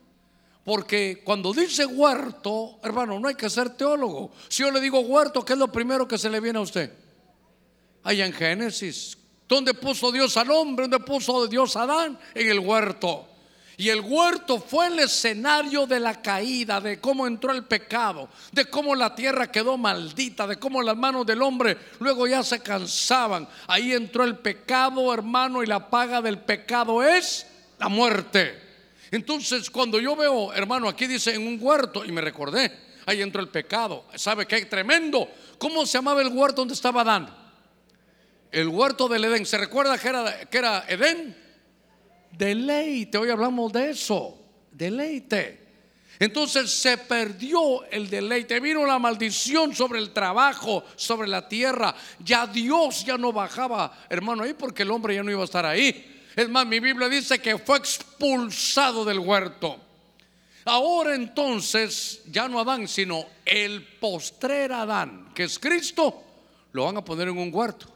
Porque 0.65 1.23
cuando 1.25 1.53
dice 1.53 1.85
huerto, 1.85 2.79
hermano, 2.83 3.19
no 3.19 3.29
hay 3.29 3.35
que 3.35 3.51
ser 3.51 3.71
teólogo. 3.71 4.33
Si 4.49 4.63
yo 4.63 4.71
le 4.71 4.81
digo 4.81 5.01
huerto, 5.01 5.45
¿qué 5.45 5.55
es 5.55 5.59
lo 5.59 5.73
primero 5.73 6.07
que 6.07 6.19
se 6.19 6.31
le 6.31 6.39
viene 6.39 6.59
a 6.59 6.63
usted? 6.63 6.93
Allá 8.05 8.27
en 8.27 8.33
Génesis. 8.33 9.19
¿Dónde 9.49 9.75
puso 9.75 10.13
Dios 10.13 10.37
al 10.37 10.51
hombre? 10.51 10.87
¿Dónde 10.87 11.05
puso 11.05 11.47
Dios 11.49 11.77
a 11.77 11.83
Adán? 11.83 12.19
En 12.35 12.49
el 12.49 12.61
huerto. 12.61 13.27
Y 13.77 13.89
el 13.89 14.01
huerto 14.01 14.61
fue 14.61 14.87
el 14.87 15.01
escenario 15.01 15.87
de 15.87 15.99
la 15.99 16.23
caída, 16.23 16.81
de 16.81 17.01
cómo 17.01 17.27
entró 17.27 17.53
el 17.53 17.65
pecado, 17.65 18.29
de 18.53 18.67
cómo 18.67 18.95
la 18.95 19.15
tierra 19.15 19.51
quedó 19.51 19.77
maldita, 19.77 20.47
de 20.47 20.57
cómo 20.57 20.83
las 20.83 20.97
manos 20.97 21.27
del 21.27 21.43
hombre 21.43 21.77
luego 21.99 22.29
ya 22.29 22.45
se 22.45 22.61
cansaban. 22.61 23.49
Ahí 23.67 23.93
entró 23.93 24.23
el 24.23 24.39
pecado, 24.39 25.13
hermano, 25.13 25.63
y 25.63 25.67
la 25.67 25.91
paga 25.91 26.23
del 26.23 26.39
pecado 26.39 27.03
es 27.03 27.47
la 27.79 27.89
muerte. 27.89 28.72
Entonces, 29.13 29.69
cuando 29.71 30.01
yo 30.01 30.17
veo, 30.17 30.55
hermano, 30.55 30.89
aquí 30.89 31.07
dice 31.07 31.35
en 31.35 31.47
un 31.47 31.59
huerto, 31.61 32.03
y 32.03 32.11
me 32.11 32.23
recordé, 32.23 32.73
ahí 33.05 33.21
entró 33.21 33.43
el 33.43 33.49
pecado. 33.49 34.07
¿Sabe 34.15 34.47
qué? 34.47 34.65
Tremendo. 34.65 35.29
¿Cómo 35.59 35.85
se 35.85 35.99
llamaba 35.99 36.23
el 36.23 36.29
huerto 36.29 36.63
donde 36.63 36.73
estaba 36.73 37.03
Adán? 37.03 37.29
El 38.51 38.69
huerto 38.69 39.09
del 39.09 39.25
Edén. 39.25 39.45
¿Se 39.45 39.59
recuerda 39.59 39.99
que 39.99 40.09
era, 40.09 40.41
que 40.49 40.59
era 40.59 40.85
Edén? 40.89 41.37
Deleite, 42.31 43.19
hoy 43.19 43.29
hablamos 43.29 43.71
de 43.71 43.91
eso, 43.91 44.39
deleite. 44.71 45.61
Entonces 46.19 46.71
se 46.71 46.97
perdió 46.97 47.85
el 47.91 48.09
deleite, 48.09 48.61
vino 48.61 48.87
la 48.87 48.99
maldición 48.99 49.75
sobre 49.75 49.99
el 49.99 50.15
trabajo, 50.15 50.85
sobre 50.97 51.29
la 51.29 51.47
tierra. 51.47 51.95
Ya 52.19 52.47
Dios 52.47 53.05
ya 53.05 53.19
no 53.19 53.31
bajaba, 53.31 53.93
hermano, 54.09 54.45
ahí 54.45 54.55
porque 54.55 54.85
el 54.85 54.91
hombre 54.91 55.15
ya 55.15 55.23
no 55.23 55.31
iba 55.31 55.43
a 55.43 55.45
estar 55.45 55.67
ahí. 55.67 56.22
Es 56.35 56.49
más, 56.49 56.67
mi 56.67 56.81
Biblia 56.81 57.09
dice 57.09 57.39
que 57.39 57.59
fue 57.59 57.79
expulsado 57.79 59.05
del 59.05 59.19
huerto. 59.19 59.79
Ahora 60.65 61.15
entonces, 61.15 62.23
ya 62.31 62.49
no 62.49 62.61
Adán, 62.61 62.87
sino 62.87 63.27
el 63.45 63.85
postrer 63.99 64.73
Adán, 64.73 65.31
que 65.35 65.45
es 65.45 65.59
Cristo, 65.59 66.23
lo 66.73 66.85
van 66.85 66.97
a 66.97 67.05
poner 67.05 67.29
en 67.29 67.39
un 67.39 67.51
huerto. 67.53 67.87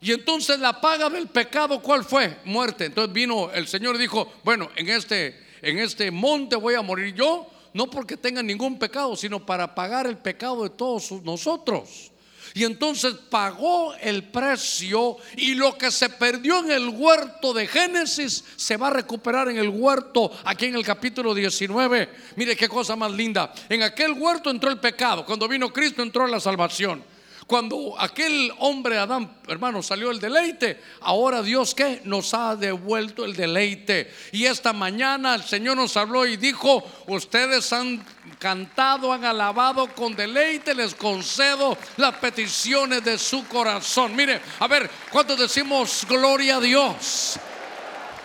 Y 0.00 0.12
entonces 0.12 0.58
la 0.58 0.80
paga 0.80 1.10
del 1.10 1.28
pecado, 1.28 1.82
¿cuál 1.82 2.04
fue? 2.04 2.38
Muerte. 2.44 2.86
Entonces 2.86 3.12
vino 3.12 3.50
el 3.52 3.68
Señor 3.68 3.96
y 3.96 3.98
dijo, 3.98 4.32
bueno, 4.44 4.70
en 4.76 4.88
este, 4.88 5.38
en 5.60 5.78
este 5.78 6.10
monte 6.10 6.56
voy 6.56 6.74
a 6.74 6.82
morir 6.82 7.14
yo, 7.14 7.46
no 7.74 7.90
porque 7.90 8.16
tenga 8.16 8.42
ningún 8.42 8.78
pecado, 8.78 9.14
sino 9.14 9.44
para 9.44 9.74
pagar 9.74 10.06
el 10.06 10.16
pecado 10.16 10.62
de 10.62 10.70
todos 10.70 11.10
nosotros. 11.22 12.10
Y 12.54 12.64
entonces 12.64 13.14
pagó 13.28 13.94
el 13.94 14.24
precio 14.24 15.16
y 15.36 15.54
lo 15.54 15.76
que 15.78 15.90
se 15.90 16.08
perdió 16.08 16.60
en 16.60 16.70
el 16.72 16.88
huerto 16.88 17.52
de 17.52 17.66
Génesis 17.66 18.44
se 18.56 18.76
va 18.76 18.88
a 18.88 18.94
recuperar 18.94 19.48
en 19.48 19.58
el 19.58 19.68
huerto 19.68 20.30
aquí 20.44 20.66
en 20.66 20.74
el 20.74 20.84
capítulo 20.84 21.34
19. 21.34 22.10
Mire 22.36 22.56
qué 22.56 22.68
cosa 22.68 22.96
más 22.96 23.12
linda. 23.12 23.52
En 23.68 23.82
aquel 23.82 24.12
huerto 24.12 24.50
entró 24.50 24.70
el 24.70 24.78
pecado. 24.78 25.24
Cuando 25.24 25.48
vino 25.48 25.72
Cristo 25.72 26.02
entró 26.02 26.26
la 26.26 26.40
salvación. 26.40 27.02
Cuando 27.50 27.96
aquel 27.98 28.52
hombre 28.60 28.96
Adán, 28.96 29.28
hermano, 29.48 29.82
salió 29.82 30.12
el 30.12 30.20
deleite, 30.20 30.80
ahora 31.00 31.42
Dios 31.42 31.74
que 31.74 32.00
nos 32.04 32.32
ha 32.32 32.54
devuelto 32.54 33.24
el 33.24 33.34
deleite. 33.34 34.08
Y 34.30 34.44
esta 34.44 34.72
mañana 34.72 35.34
el 35.34 35.42
Señor 35.42 35.76
nos 35.76 35.96
habló 35.96 36.24
y 36.26 36.36
dijo, 36.36 36.84
ustedes 37.08 37.72
han 37.72 38.06
cantado, 38.40 39.12
han 39.12 39.24
alabado 39.24 39.86
con 39.94 40.16
deleite, 40.16 40.74
les 40.74 40.94
concedo 40.94 41.76
las 41.98 42.16
peticiones 42.16 43.04
de 43.04 43.18
su 43.18 43.46
corazón. 43.46 44.16
Mire, 44.16 44.40
a 44.58 44.66
ver, 44.66 44.90
¿cuántos 45.12 45.38
decimos 45.38 46.06
gloria 46.08 46.56
a 46.56 46.60
Dios? 46.60 47.38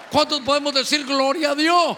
¿Cuántos 0.10 0.40
podemos 0.42 0.74
decir 0.74 1.06
gloria 1.06 1.52
a 1.52 1.56
Dios? 1.56 1.98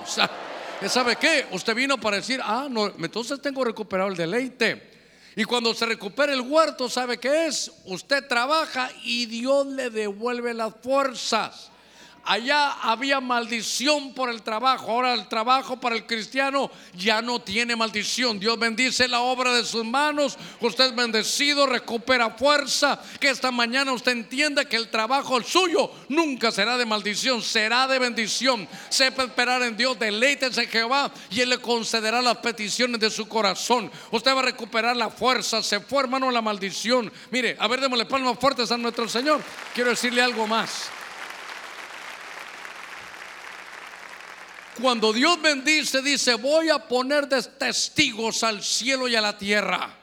¿Sabe 0.88 1.16
qué? 1.16 1.48
Usted 1.52 1.76
vino 1.76 2.00
para 2.00 2.18
decir, 2.18 2.42
ah, 2.44 2.68
no, 2.70 2.88
entonces 2.88 3.40
tengo 3.42 3.64
recuperado 3.64 4.10
el 4.10 4.18
deleite. 4.18 4.98
Y 5.36 5.44
cuando 5.44 5.72
se 5.76 5.86
recupera 5.86 6.34
el 6.34 6.42
huerto, 6.42 6.90
¿sabe 6.90 7.20
qué 7.20 7.46
es? 7.46 7.72
Usted 7.86 8.28
trabaja 8.28 8.90
y 9.04 9.28
Dios 9.28 9.68
le 9.68 9.92
devuelve 9.92 10.56
las 10.56 10.74
fuerzas. 10.82 11.70
Allá 12.28 12.74
había 12.82 13.22
maldición 13.22 14.14
por 14.14 14.30
el 14.30 14.42
trabajo. 14.42 14.92
Ahora 14.92 15.14
el 15.14 15.30
trabajo 15.30 15.78
para 15.80 15.96
el 15.96 16.06
cristiano 16.06 16.70
ya 16.94 17.22
no 17.22 17.40
tiene 17.40 17.74
maldición. 17.74 18.38
Dios 18.38 18.60
bendice 18.60 19.08
la 19.08 19.22
obra 19.22 19.54
de 19.54 19.64
sus 19.64 19.86
manos. 19.86 20.38
Usted 20.60 20.88
es 20.88 20.96
bendecido, 20.96 21.66
recupera 21.66 22.32
fuerza. 22.32 23.02
Que 23.22 23.30
esta 23.30 23.50
mañana 23.50 23.94
usted 23.94 24.12
entienda 24.12 24.66
que 24.66 24.76
el 24.76 24.90
trabajo 24.90 25.42
suyo 25.42 25.90
nunca 26.10 26.52
será 26.52 26.78
de 26.78 26.86
maldición, 26.86 27.42
será 27.42 27.88
de 27.88 27.98
bendición. 27.98 28.68
Sepa 28.90 29.24
esperar 29.24 29.62
en 29.64 29.78
Dios, 29.78 29.98
deleítese 29.98 30.64
en 30.64 30.70
Jehová 30.70 31.10
y 31.32 31.40
Él 31.40 31.50
le 31.52 31.60
concederá 31.60 32.22
las 32.22 32.40
peticiones 32.40 33.00
de 33.00 33.10
su 33.10 33.30
corazón. 33.30 33.90
Usted 34.12 34.36
va 34.36 34.40
a 34.40 34.44
recuperar 34.44 34.98
la 34.98 35.10
fuerza. 35.10 35.64
Se 35.64 35.80
fue, 35.80 36.04
hermano, 36.04 36.30
la 36.30 36.42
maldición. 36.42 37.10
Mire, 37.32 37.56
a 37.58 37.70
ver, 37.70 37.80
démosle 37.80 38.06
palmas 38.06 38.38
fuertes 38.38 38.70
a 38.70 38.78
nuestro 38.78 39.08
Señor. 39.08 39.42
Quiero 39.74 39.92
decirle 39.92 40.22
algo 40.22 40.46
más. 40.46 40.90
Cuando 44.82 45.12
Dios 45.12 45.42
bendice, 45.42 46.02
dice, 46.02 46.36
voy 46.36 46.70
a 46.70 46.80
poner 46.88 47.28
de 47.28 47.42
testigos 47.42 48.44
al 48.44 48.64
cielo 48.64 49.08
y 49.08 49.16
a 49.16 49.22
la 49.22 49.38
tierra. 49.38 49.96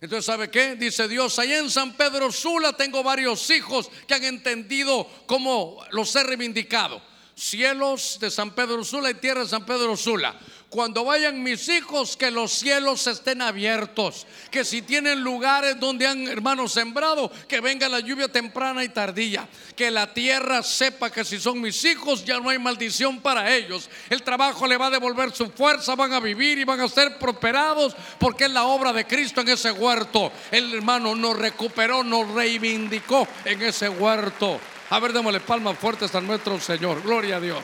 Entonces, 0.00 0.26
¿sabe 0.26 0.50
qué? 0.50 0.76
Dice 0.76 1.08
Dios, 1.08 1.38
allá 1.38 1.58
en 1.58 1.70
San 1.70 1.94
Pedro 1.94 2.30
Sula 2.30 2.72
tengo 2.74 3.02
varios 3.02 3.50
hijos 3.50 3.90
que 4.06 4.14
han 4.14 4.24
entendido 4.24 5.08
cómo 5.26 5.82
los 5.90 6.14
he 6.14 6.22
reivindicado. 6.22 7.02
Cielos 7.34 8.18
de 8.20 8.30
San 8.30 8.54
Pedro 8.54 8.84
Sula 8.84 9.10
y 9.10 9.14
tierra 9.14 9.42
de 9.42 9.48
San 9.48 9.66
Pedro 9.66 9.96
Sula 9.96 10.38
cuando 10.68 11.04
vayan 11.04 11.42
mis 11.42 11.68
hijos, 11.68 12.16
que 12.16 12.30
los 12.30 12.52
cielos 12.52 13.06
estén 13.06 13.40
abiertos, 13.40 14.26
que 14.50 14.64
si 14.64 14.82
tienen 14.82 15.20
lugares 15.22 15.78
donde 15.78 16.06
han 16.06 16.26
hermanos 16.26 16.72
sembrado, 16.72 17.30
que 17.48 17.60
venga 17.60 17.88
la 17.88 18.00
lluvia 18.00 18.28
temprana 18.28 18.82
y 18.82 18.88
tardía, 18.88 19.48
que 19.76 19.90
la 19.90 20.12
tierra 20.12 20.62
sepa 20.62 21.10
que 21.10 21.24
si 21.24 21.38
son 21.38 21.60
mis 21.60 21.84
hijos 21.84 22.24
ya 22.24 22.40
no 22.40 22.50
hay 22.50 22.58
maldición 22.58 23.20
para 23.20 23.54
ellos, 23.54 23.88
el 24.10 24.22
trabajo 24.22 24.66
le 24.66 24.76
va 24.76 24.86
a 24.86 24.90
devolver 24.90 25.32
su 25.32 25.50
fuerza, 25.50 25.94
van 25.94 26.12
a 26.12 26.20
vivir 26.20 26.58
y 26.58 26.64
van 26.64 26.80
a 26.80 26.88
ser 26.88 27.16
prosperados, 27.16 27.96
porque 28.18 28.44
es 28.44 28.50
la 28.50 28.64
obra 28.64 28.92
de 28.92 29.06
Cristo 29.06 29.42
en 29.42 29.48
ese 29.48 29.70
huerto. 29.70 30.32
El 30.50 30.74
hermano 30.74 31.14
nos 31.14 31.38
recuperó, 31.38 32.02
nos 32.02 32.28
reivindicó 32.32 33.26
en 33.44 33.62
ese 33.62 33.88
huerto. 33.88 34.60
A 34.90 35.00
ver, 35.00 35.12
démosle 35.12 35.40
palmas 35.40 35.78
fuertes 35.78 36.14
a 36.14 36.20
nuestro 36.20 36.60
Señor. 36.60 37.02
Gloria 37.02 37.36
a 37.36 37.40
Dios. 37.40 37.62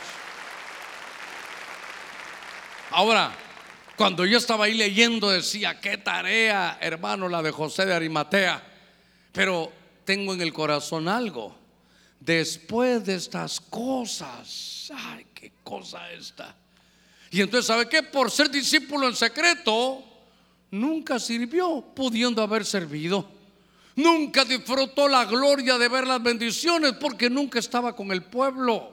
Ahora, 2.93 3.34
cuando 3.97 4.26
yo 4.26 4.36
estaba 4.36 4.66
ahí 4.66 4.74
leyendo 4.74 5.30
decía, 5.30 5.80
qué 5.80 5.97
tarea, 5.97 6.76
hermano, 6.80 7.28
la 7.28 7.43
de 7.43 7.51
José 7.51 7.86
de 7.86 7.95
Arimatea. 7.95 8.62
Pero 9.32 9.72
tengo 10.05 10.34
en 10.34 10.43
el 10.43 10.53
corazón 10.53 11.09
algo. 11.09 11.57
Después 12.20 13.05
de 13.05 13.14
estas 13.14 13.61
cosas, 13.61 14.93
ay, 14.95 15.26
qué 15.34 15.53
cosa 15.64 16.11
esta. 16.12 16.55
Y 17.30 17.40
entonces, 17.40 17.66
¿sabe 17.66 17.88
qué? 17.88 18.03
Por 18.03 18.30
ser 18.30 18.51
discípulo 18.51 19.09
en 19.09 19.16
secreto, 19.16 20.05
nunca 20.70 21.18
sirvió 21.18 21.82
pudiendo 21.95 22.43
haber 22.43 22.66
servido. 22.66 23.26
Nunca 23.97 24.45
disfrutó 24.45 25.09
la 25.09 25.24
gloria 25.24 25.78
de 25.78 25.88
ver 25.88 26.07
las 26.07 26.22
bendiciones 26.22 26.93
porque 27.01 27.30
nunca 27.30 27.59
estaba 27.59 27.97
con 27.97 28.12
el 28.12 28.22
pueblo. 28.22 28.91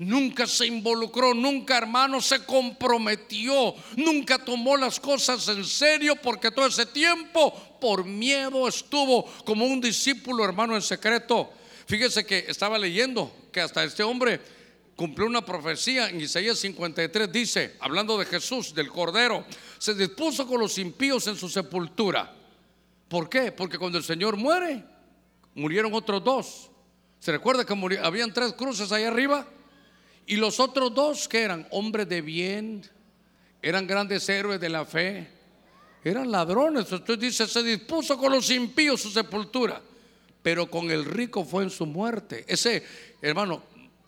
Nunca 0.00 0.46
se 0.46 0.66
involucró, 0.66 1.34
nunca 1.34 1.76
hermano 1.76 2.22
se 2.22 2.42
comprometió, 2.46 3.74
nunca 3.98 4.38
tomó 4.38 4.74
las 4.78 4.98
cosas 4.98 5.46
en 5.48 5.62
serio 5.62 6.16
porque 6.16 6.50
todo 6.50 6.66
ese 6.66 6.86
tiempo 6.86 7.52
por 7.78 8.06
miedo 8.06 8.66
estuvo 8.66 9.26
como 9.44 9.66
un 9.66 9.78
discípulo 9.78 10.42
hermano 10.42 10.74
en 10.74 10.80
secreto. 10.80 11.52
Fíjese 11.84 12.24
que 12.24 12.46
estaba 12.48 12.78
leyendo 12.78 13.30
que 13.52 13.60
hasta 13.60 13.84
este 13.84 14.02
hombre 14.02 14.40
cumplió 14.96 15.26
una 15.26 15.44
profecía 15.44 16.08
en 16.08 16.18
Isaías 16.22 16.58
53, 16.58 17.30
dice, 17.30 17.76
hablando 17.78 18.16
de 18.16 18.24
Jesús, 18.24 18.74
del 18.74 18.88
Cordero, 18.88 19.44
se 19.76 19.92
dispuso 19.92 20.46
con 20.46 20.60
los 20.60 20.78
impíos 20.78 21.26
en 21.26 21.36
su 21.36 21.50
sepultura. 21.50 22.34
¿Por 23.06 23.28
qué? 23.28 23.52
Porque 23.52 23.76
cuando 23.76 23.98
el 23.98 24.04
Señor 24.04 24.38
muere, 24.38 24.82
murieron 25.54 25.92
otros 25.92 26.24
dos. 26.24 26.70
¿Se 27.18 27.32
recuerda 27.32 27.66
que 27.66 27.98
habían 28.02 28.32
tres 28.32 28.54
cruces 28.54 28.90
ahí 28.92 29.04
arriba? 29.04 29.46
Y 30.30 30.36
los 30.36 30.60
otros 30.60 30.94
dos 30.94 31.26
que 31.26 31.40
eran 31.42 31.66
hombres 31.72 32.08
de 32.08 32.22
bien, 32.22 32.82
eran 33.60 33.84
grandes 33.84 34.28
héroes 34.28 34.60
de 34.60 34.68
la 34.68 34.84
fe, 34.84 35.26
eran 36.04 36.30
ladrones. 36.30 36.86
Entonces 36.92 37.18
dice, 37.18 37.48
se 37.48 37.64
dispuso 37.64 38.16
con 38.16 38.30
los 38.30 38.48
impíos 38.48 39.00
su 39.00 39.10
sepultura, 39.10 39.82
pero 40.40 40.70
con 40.70 40.88
el 40.92 41.04
rico 41.04 41.44
fue 41.44 41.64
en 41.64 41.70
su 41.70 41.84
muerte. 41.84 42.44
Ese, 42.46 42.84
hermano, 43.20 43.60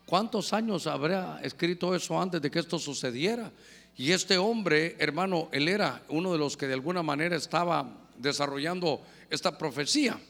¿cuántos 0.07 0.53
años 0.53 0.87
habría 0.87 1.41
escrito 1.43 1.93
eso 1.93 2.23
antes 2.23 2.41
de 2.41 2.53
que 2.53 2.61
esto 2.61 2.79
sucediera? 2.79 3.51
Y 3.97 4.13
este 4.13 4.39
hombre, 4.39 4.95
hermano, 5.01 5.49
él 5.51 5.67
era 5.67 6.05
uno 6.09 6.31
de 6.31 6.39
los 6.39 6.57
que 6.57 6.69
de 6.69 6.75
alguna 6.75 7.03
manera 7.03 7.35
estaba 7.35 7.99
desarrollando 8.17 9.03
esta 9.29 9.59
profecía. 9.59 10.21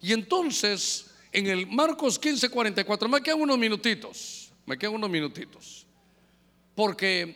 Y 0.00 0.14
entonces, 0.14 1.10
en 1.30 1.46
el 1.46 1.66
Marcos 1.66 2.18
15, 2.18 2.48
44, 2.48 3.06
me 3.06 3.20
quedan 3.20 3.42
unos 3.42 3.58
minutitos. 3.58 4.39
Me 4.70 4.78
quedan 4.78 4.94
unos 4.94 5.10
minutitos. 5.10 5.84
Porque 6.76 7.34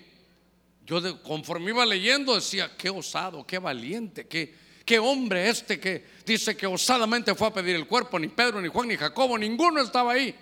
yo 0.86 1.20
conforme 1.24 1.72
iba 1.72 1.84
leyendo 1.84 2.36
decía, 2.36 2.76
qué 2.78 2.88
osado, 2.88 3.44
qué 3.44 3.58
valiente, 3.58 4.28
qué, 4.28 4.54
qué 4.84 5.00
hombre 5.00 5.48
este 5.48 5.80
que 5.80 6.04
dice 6.24 6.56
que 6.56 6.68
osadamente 6.68 7.34
fue 7.34 7.48
a 7.48 7.52
pedir 7.52 7.74
el 7.74 7.88
cuerpo, 7.88 8.20
ni 8.20 8.28
Pedro, 8.28 8.60
ni 8.60 8.68
Juan, 8.68 8.86
ni 8.86 8.96
Jacobo, 8.96 9.36
ninguno 9.36 9.82
estaba 9.82 10.12
ahí. 10.12 10.32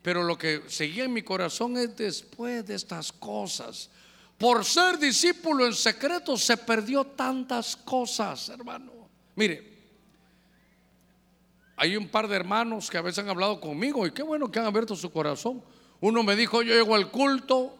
Pero 0.00 0.22
lo 0.22 0.38
que 0.38 0.62
seguía 0.68 1.02
en 1.02 1.12
mi 1.12 1.22
corazón 1.22 1.76
es 1.76 1.96
después 1.96 2.64
de 2.64 2.76
estas 2.76 3.10
cosas. 3.10 3.90
Por 4.38 4.64
ser 4.64 5.00
discípulo 5.00 5.66
en 5.66 5.74
secreto 5.74 6.36
se 6.36 6.56
perdió 6.56 7.02
tantas 7.02 7.74
cosas, 7.74 8.48
hermano. 8.48 8.92
Mire, 9.34 9.72
hay 11.74 11.96
un 11.96 12.06
par 12.08 12.28
de 12.28 12.36
hermanos 12.36 12.88
que 12.88 12.96
a 12.96 13.02
veces 13.02 13.24
han 13.24 13.28
hablado 13.28 13.60
conmigo 13.60 14.06
y 14.06 14.12
qué 14.12 14.22
bueno 14.22 14.48
que 14.48 14.60
han 14.60 14.66
abierto 14.66 14.94
su 14.94 15.10
corazón. 15.10 15.64
Uno 16.02 16.24
me 16.24 16.34
dijo, 16.34 16.62
yo 16.62 16.74
llego 16.74 16.96
al 16.96 17.12
culto 17.12 17.76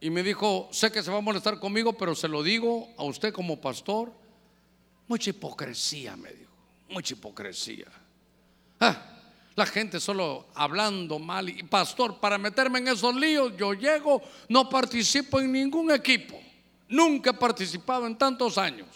y 0.00 0.08
me 0.08 0.22
dijo, 0.22 0.68
sé 0.70 0.92
que 0.92 1.02
se 1.02 1.10
va 1.10 1.18
a 1.18 1.20
molestar 1.20 1.58
conmigo, 1.58 1.92
pero 1.94 2.14
se 2.14 2.28
lo 2.28 2.44
digo 2.44 2.88
a 2.96 3.02
usted 3.02 3.32
como 3.32 3.60
pastor. 3.60 4.12
Mucha 5.08 5.30
hipocresía, 5.30 6.16
me 6.16 6.30
dijo, 6.30 6.52
mucha 6.90 7.14
hipocresía. 7.14 7.86
Ah, 8.78 9.04
la 9.56 9.66
gente 9.66 9.98
solo 9.98 10.46
hablando 10.54 11.18
mal. 11.18 11.48
Y 11.48 11.64
pastor, 11.64 12.20
para 12.20 12.38
meterme 12.38 12.78
en 12.78 12.86
esos 12.86 13.16
líos, 13.16 13.56
yo 13.56 13.74
llego, 13.74 14.22
no 14.48 14.68
participo 14.70 15.40
en 15.40 15.50
ningún 15.50 15.90
equipo. 15.90 16.40
Nunca 16.88 17.30
he 17.30 17.34
participado 17.34 18.06
en 18.06 18.16
tantos 18.16 18.58
años. 18.58 18.86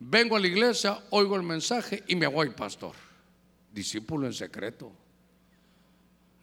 Vengo 0.00 0.34
a 0.34 0.40
la 0.40 0.48
iglesia, 0.48 0.98
oigo 1.10 1.36
el 1.36 1.44
mensaje 1.44 2.02
y 2.08 2.16
me 2.16 2.26
voy, 2.26 2.50
pastor. 2.50 2.96
Discípulo 3.72 4.26
en 4.26 4.34
secreto 4.34 5.03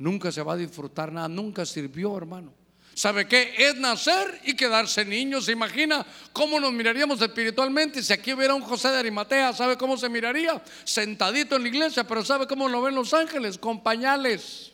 nunca 0.02 0.32
se 0.32 0.42
va 0.42 0.54
a 0.54 0.58
disfrutar 0.58 1.12
nada, 1.12 1.28
nunca 1.28 1.66
sirvió, 1.66 2.18
hermano. 2.18 2.52
¿Sabe 2.94 3.28
qué? 3.28 3.54
Es 3.58 3.78
nacer 3.78 4.42
y 4.44 4.56
quedarse 4.56 5.06
niño. 5.06 5.40
¿Se 5.40 5.54
imagina 5.54 6.06
cómo 6.34 6.60
nos 6.60 6.74
miraríamos 6.74 7.22
espiritualmente 7.22 8.04
si 8.04 8.12
aquí 8.12 8.34
hubiera 8.34 8.54
un 8.54 8.64
José 8.64 8.90
de 8.90 8.98
Arimatea? 8.98 9.54
¿Sabe 9.54 9.78
cómo 9.78 9.96
se 9.98 10.10
miraría? 10.10 10.62
Sentadito 10.84 11.56
en 11.56 11.62
la 11.62 11.68
iglesia, 11.70 12.06
pero 12.06 12.26
¿sabe 12.26 12.48
cómo 12.48 12.68
lo 12.68 12.82
ven 12.82 12.96
los 12.96 13.14
ángeles? 13.14 13.58
Con 13.58 13.82
pañales. 13.82 14.72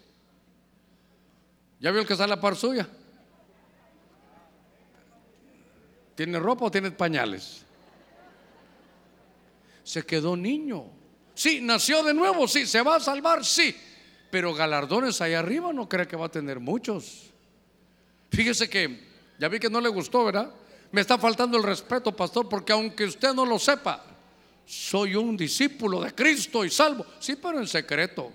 ¿Ya 1.80 1.92
vio 1.92 2.02
el 2.02 2.08
que 2.08 2.16
sale 2.16 2.34
a 2.34 2.42
par 2.42 2.56
suya? 2.56 2.90
¿Tiene 6.16 6.40
ropa 6.40 6.66
o 6.66 6.72
tiene 6.72 6.90
pañales? 6.90 7.62
Se 9.84 10.04
quedó 10.04 10.36
niño. 10.36 10.86
Sí, 11.36 11.60
nació 11.62 12.02
de 12.02 12.16
nuevo, 12.16 12.48
sí, 12.48 12.66
se 12.66 12.82
va 12.82 12.96
a 12.96 13.00
salvar, 13.00 13.46
sí 13.46 13.76
pero 14.30 14.54
galardones 14.54 15.22
ahí 15.22 15.34
arriba 15.34 15.72
no 15.74 15.88
cree 15.88 16.08
que 16.08 16.16
va 16.16 16.26
a 16.26 16.32
tener 16.32 16.60
muchos. 16.60 17.32
Fíjese 18.32 18.70
que, 18.70 19.08
ya 19.40 19.48
vi 19.48 19.60
que 19.60 19.70
no 19.70 19.82
le 19.82 19.90
gustó, 19.90 20.26
¿verdad? 20.26 20.54
Me 20.92 21.02
está 21.02 21.18
faltando 21.18 21.58
el 21.58 21.64
respeto, 21.64 22.16
pastor, 22.16 22.48
porque 22.48 22.74
aunque 22.74 23.06
usted 23.06 23.34
no 23.34 23.46
lo 23.46 23.60
sepa, 23.60 24.04
soy 24.66 25.16
un 25.16 25.38
discípulo 25.38 26.02
de 26.02 26.14
Cristo 26.14 26.66
y 26.66 26.70
salvo. 26.70 27.06
Sí, 27.20 27.36
pero 27.36 27.60
en 27.60 27.68
secreto. 27.68 28.32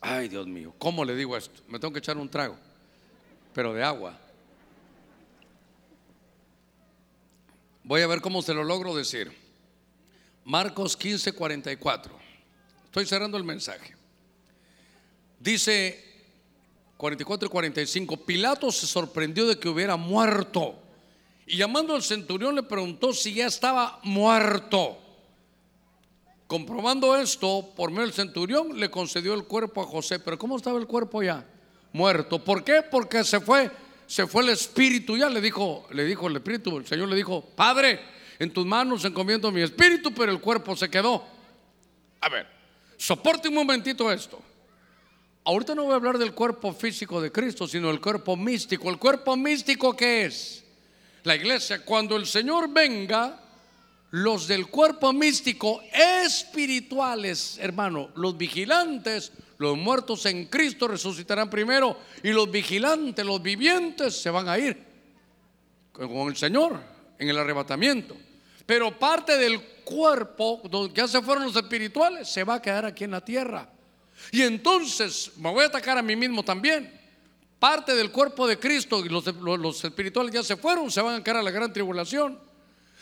Ay, 0.00 0.28
Dios 0.28 0.46
mío, 0.46 0.74
¿cómo 0.78 1.04
le 1.04 1.14
digo 1.14 1.36
esto? 1.36 1.62
Me 1.68 1.78
tengo 1.78 1.92
que 1.92 1.98
echar 1.98 2.16
un 2.16 2.28
trago, 2.28 2.56
pero 3.52 3.74
de 3.74 3.82
agua. 3.82 4.18
Voy 7.82 8.02
a 8.02 8.06
ver 8.06 8.20
cómo 8.20 8.42
se 8.42 8.54
lo 8.54 8.64
logro 8.64 8.94
decir. 8.94 9.47
Marcos 10.48 10.96
15, 10.96 11.32
44. 11.32 12.18
Estoy 12.86 13.04
cerrando 13.04 13.36
el 13.36 13.44
mensaje. 13.44 13.94
Dice 15.38 16.02
44 16.96 17.46
y 17.46 17.50
45, 17.50 18.16
Pilato 18.24 18.72
se 18.72 18.86
sorprendió 18.86 19.46
de 19.46 19.58
que 19.58 19.68
hubiera 19.68 19.96
muerto 19.96 20.80
y 21.46 21.58
llamando 21.58 21.94
al 21.94 22.02
centurión 22.02 22.54
le 22.54 22.62
preguntó 22.62 23.12
si 23.12 23.34
ya 23.34 23.46
estaba 23.46 24.00
muerto. 24.04 24.96
Comprobando 26.46 27.14
esto, 27.14 27.74
por 27.76 27.90
medio 27.90 28.04
del 28.04 28.14
centurión 28.14 28.80
le 28.80 28.90
concedió 28.90 29.34
el 29.34 29.44
cuerpo 29.44 29.82
a 29.82 29.86
José. 29.86 30.18
Pero 30.18 30.38
¿cómo 30.38 30.56
estaba 30.56 30.78
el 30.78 30.86
cuerpo 30.86 31.22
ya? 31.22 31.46
Muerto. 31.92 32.42
¿Por 32.42 32.64
qué? 32.64 32.82
Porque 32.90 33.22
se 33.22 33.40
fue, 33.40 33.70
se 34.06 34.26
fue 34.26 34.44
el 34.44 34.48
espíritu 34.48 35.14
ya, 35.14 35.28
le 35.28 35.42
dijo, 35.42 35.86
le 35.92 36.06
dijo 36.06 36.26
el 36.26 36.36
espíritu, 36.36 36.78
el 36.78 36.86
Señor 36.86 37.08
le 37.08 37.16
dijo, 37.16 37.44
Padre, 37.54 38.00
en 38.38 38.52
tus 38.52 38.64
manos 38.64 39.04
encomiendo 39.04 39.50
mi 39.50 39.62
espíritu, 39.62 40.12
pero 40.12 40.30
el 40.30 40.40
cuerpo 40.40 40.76
se 40.76 40.88
quedó. 40.88 41.24
A 42.20 42.28
ver, 42.28 42.46
soporte 42.96 43.48
un 43.48 43.54
momentito 43.54 44.10
esto. 44.12 44.40
Ahorita 45.44 45.74
no 45.74 45.84
voy 45.84 45.92
a 45.92 45.96
hablar 45.96 46.18
del 46.18 46.34
cuerpo 46.34 46.72
físico 46.72 47.20
de 47.20 47.32
Cristo, 47.32 47.66
sino 47.66 47.88
del 47.88 48.00
cuerpo 48.00 48.36
místico. 48.36 48.90
¿El 48.90 48.98
cuerpo 48.98 49.36
místico 49.36 49.96
qué 49.96 50.26
es? 50.26 50.64
La 51.24 51.34
iglesia, 51.34 51.84
cuando 51.84 52.16
el 52.16 52.26
Señor 52.26 52.70
venga, 52.70 53.40
los 54.10 54.46
del 54.46 54.68
cuerpo 54.68 55.12
místico 55.12 55.82
espirituales, 55.92 57.58
hermano, 57.60 58.10
los 58.14 58.36
vigilantes, 58.36 59.32
los 59.58 59.76
muertos 59.76 60.26
en 60.26 60.46
Cristo 60.46 60.86
resucitarán 60.86 61.50
primero 61.50 61.98
y 62.22 62.30
los 62.30 62.50
vigilantes, 62.50 63.24
los 63.24 63.42
vivientes 63.42 64.20
se 64.20 64.30
van 64.30 64.48
a 64.48 64.58
ir 64.58 64.78
con 65.92 66.28
el 66.28 66.36
Señor 66.36 66.80
en 67.18 67.28
el 67.28 67.38
arrebatamiento. 67.38 68.16
Pero 68.68 68.98
parte 68.98 69.38
del 69.38 69.62
cuerpo, 69.82 70.60
donde 70.68 70.92
ya 70.94 71.08
se 71.08 71.22
fueron 71.22 71.44
los 71.44 71.56
espirituales, 71.56 72.28
se 72.28 72.44
va 72.44 72.56
a 72.56 72.60
quedar 72.60 72.84
aquí 72.84 73.04
en 73.04 73.12
la 73.12 73.24
tierra. 73.24 73.66
Y 74.30 74.42
entonces 74.42 75.32
me 75.38 75.50
voy 75.50 75.64
a 75.64 75.68
atacar 75.68 75.96
a 75.96 76.02
mí 76.02 76.14
mismo 76.14 76.42
también. 76.42 76.92
Parte 77.58 77.94
del 77.94 78.12
cuerpo 78.12 78.46
de 78.46 78.58
Cristo 78.58 79.02
y 79.02 79.08
los, 79.08 79.24
los 79.36 79.82
espirituales 79.82 80.34
ya 80.34 80.42
se 80.42 80.54
fueron, 80.58 80.90
se 80.90 81.00
van 81.00 81.14
a 81.14 81.24
quedar 81.24 81.38
a 81.38 81.42
la 81.42 81.50
gran 81.50 81.72
tribulación. 81.72 82.38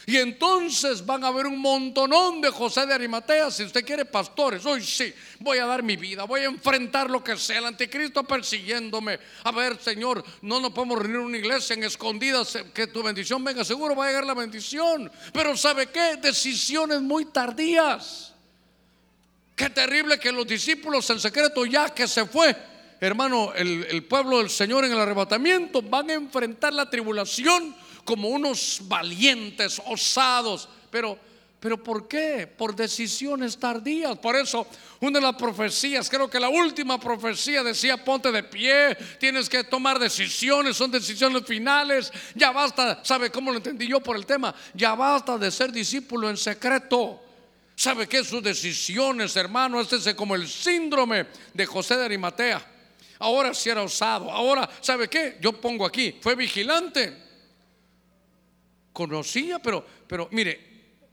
Y 0.09 0.19
entonces 0.19 1.05
van 1.05 1.25
a 1.25 1.27
haber 1.27 1.49
un 1.49 1.59
montonón 1.59 2.41
de 2.41 2.51
José 2.51 2.87
de 2.87 2.95
Arimatea. 2.95 3.51
Si 3.51 3.65
usted 3.65 3.85
quiere 3.85 4.05
pastores, 4.05 4.65
hoy 4.65 4.81
sí, 4.81 5.13
voy 5.41 5.59
a 5.59 5.67
dar 5.67 5.83
mi 5.83 5.97
vida, 5.97 6.23
voy 6.23 6.43
a 6.43 6.45
enfrentar 6.45 7.11
lo 7.11 7.25
que 7.25 7.37
sea, 7.37 7.59
el 7.59 7.67
anticristo 7.67 8.23
persiguiéndome. 8.23 9.19
A 9.43 9.51
ver, 9.51 9.83
Señor, 9.83 10.25
no 10.43 10.61
nos 10.61 10.71
podemos 10.71 11.01
reunir 11.01 11.17
en 11.17 11.27
una 11.27 11.39
iglesia 11.39 11.75
en 11.75 11.83
escondidas, 11.83 12.57
que 12.73 12.87
tu 12.87 13.03
bendición 13.03 13.43
venga, 13.43 13.65
seguro 13.65 13.97
va 13.97 14.05
a 14.05 14.09
llegar 14.09 14.25
la 14.25 14.35
bendición. 14.35 15.11
Pero 15.33 15.57
¿sabe 15.57 15.89
qué? 15.89 16.19
Decisiones 16.23 17.01
muy 17.01 17.25
tardías. 17.25 18.33
Qué 19.57 19.71
terrible 19.71 20.21
que 20.21 20.31
los 20.31 20.47
discípulos 20.47 21.11
en 21.11 21.19
secreto, 21.19 21.67
ya 21.67 21.93
que 21.93 22.07
se 22.07 22.27
fue, 22.27 22.55
hermano, 23.01 23.53
el, 23.55 23.85
el 23.91 24.05
pueblo 24.05 24.39
del 24.39 24.51
Señor 24.51 24.85
en 24.85 24.93
el 24.93 25.01
arrebatamiento, 25.01 25.83
van 25.83 26.11
a 26.11 26.15
enfrentar 26.15 26.73
la 26.73 26.89
tribulación 26.89 27.75
como 28.07 28.29
unos 28.29 28.81
valientes, 28.85 29.83
osados, 29.85 30.67
pero 30.91 31.19
pero 31.67 31.83
¿por 31.83 32.07
qué? 32.07 32.47
Por 32.47 32.77
decisiones 32.77 33.59
tardías. 33.59 34.17
Por 34.19 34.37
eso, 34.37 34.67
una 35.01 35.19
de 35.19 35.27
las 35.27 35.35
profecías, 35.35 36.09
creo 36.09 36.31
que 36.31 36.39
la 36.39 36.49
última 36.49 37.01
profecía 37.01 37.63
decía, 37.65 38.05
ponte 38.05 38.31
de 38.31 38.45
pie, 38.45 38.97
tienes 39.19 39.49
que 39.49 39.65
tomar 39.65 39.99
decisiones, 39.99 40.77
son 40.77 40.93
decisiones 40.93 41.45
finales. 41.45 42.13
Ya 42.37 42.53
basta, 42.53 43.01
¿sabe 43.03 43.31
cómo 43.31 43.51
lo 43.51 43.57
entendí 43.57 43.89
yo 43.89 44.01
por 44.01 44.17
el 44.17 44.27
tema? 44.27 44.55
Ya 44.75 44.95
basta 44.95 45.39
de 45.39 45.51
ser 45.51 45.73
discípulo 45.73 46.31
en 46.31 46.37
secreto. 46.37 47.21
¿Sabe 47.75 48.07
qué? 48.07 48.23
Sus 48.23 48.45
decisiones, 48.45 49.35
hermano, 49.35 49.81
este 49.81 49.97
es 49.97 50.15
como 50.15 50.37
el 50.37 50.47
síndrome 50.47 51.27
de 51.53 51.67
José 51.67 51.97
de 51.97 52.05
Arimatea. 52.05 52.65
Ahora 53.19 53.53
sí 53.55 53.71
era 53.71 53.83
osado. 53.83 54.31
Ahora, 54.31 54.69
¿sabe 54.81 55.09
qué? 55.09 55.39
Yo 55.41 55.53
pongo 55.59 55.85
aquí, 55.85 56.17
fue 56.21 56.37
vigilante. 56.37 57.26
Conocía, 58.97 59.59
pero, 59.59 59.85
pero 60.07 60.27
mire, 60.31 60.59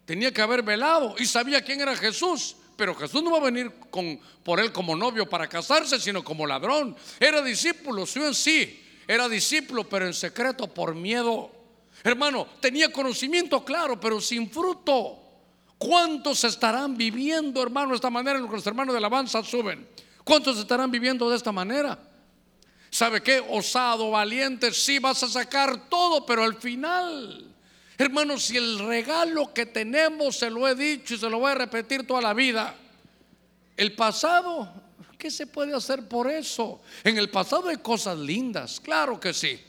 tenía 0.05 0.31
que 0.31 0.41
haber 0.41 0.63
velado 0.63 1.15
y 1.19 1.25
sabía 1.25 1.61
quién 1.61 1.81
era 1.81 1.93
Jesús. 1.97 2.55
Pero 2.77 2.95
Jesús 2.95 3.21
no 3.21 3.29
va 3.29 3.39
a 3.39 3.41
venir 3.41 3.73
con, 3.89 4.17
por 4.41 4.61
él 4.61 4.71
como 4.71 4.95
novio 4.95 5.27
para 5.27 5.49
casarse, 5.49 5.99
sino 5.99 6.23
como 6.23 6.47
ladrón. 6.47 6.95
Era 7.19 7.41
discípulo, 7.41 8.05
sí 8.05 8.21
en 8.21 8.34
sí. 8.34 8.81
Era 9.05 9.27
discípulo, 9.27 9.84
pero 9.84 10.07
en 10.07 10.13
secreto 10.13 10.65
por 10.65 10.95
miedo. 10.95 11.51
Hermano, 12.05 12.47
tenía 12.61 12.89
conocimiento 12.89 13.65
claro, 13.65 13.99
pero 13.99 14.21
sin 14.21 14.49
fruto. 14.49 15.19
¿Cuántos 15.77 16.41
estarán 16.45 16.95
viviendo, 16.95 17.61
hermano, 17.61 17.89
de 17.89 17.95
esta 17.95 18.09
manera 18.09 18.38
en 18.38 18.43
lo 18.43 18.49
que 18.49 18.55
los 18.55 18.65
hermanos 18.65 18.93
de 18.93 18.99
alabanza 18.99 19.43
suben? 19.43 19.86
¿Cuántos 20.23 20.57
estarán 20.57 20.89
viviendo 20.89 21.29
de 21.29 21.36
esta 21.36 21.51
manera? 21.51 21.99
¿Sabe 22.89 23.21
qué? 23.21 23.43
Osado, 23.49 24.09
valiente, 24.09 24.71
sí 24.71 24.99
vas 24.99 25.21
a 25.23 25.27
sacar 25.27 25.89
todo, 25.89 26.25
pero 26.25 26.45
al 26.45 26.55
final, 26.55 27.53
hermano, 28.04 28.38
si 28.39 28.58
el 28.58 28.80
regalo 28.80 29.54
que 29.54 29.66
tenemos, 29.66 30.38
se 30.38 30.49
lo 30.49 30.68
he 30.68 30.76
dicho 30.76 31.16
y 31.16 31.18
se 31.18 31.30
lo 31.30 31.39
voy 31.39 31.51
a 31.51 31.56
repetir 31.56 32.06
toda 32.06 32.22
la 32.22 32.34
vida, 32.34 32.76
el 33.76 33.95
pasado, 33.95 34.72
¿qué 35.18 35.32
se 35.32 35.47
puede 35.47 35.76
hacer 35.76 36.08
por 36.08 36.30
eso? 36.30 36.82
En 37.04 37.18
el 37.18 37.30
pasado 37.30 37.70
hay 37.70 37.78
cosas 37.78 38.18
lindas, 38.18 38.80
claro 38.80 39.20
que 39.20 39.34
sí. 39.34 39.60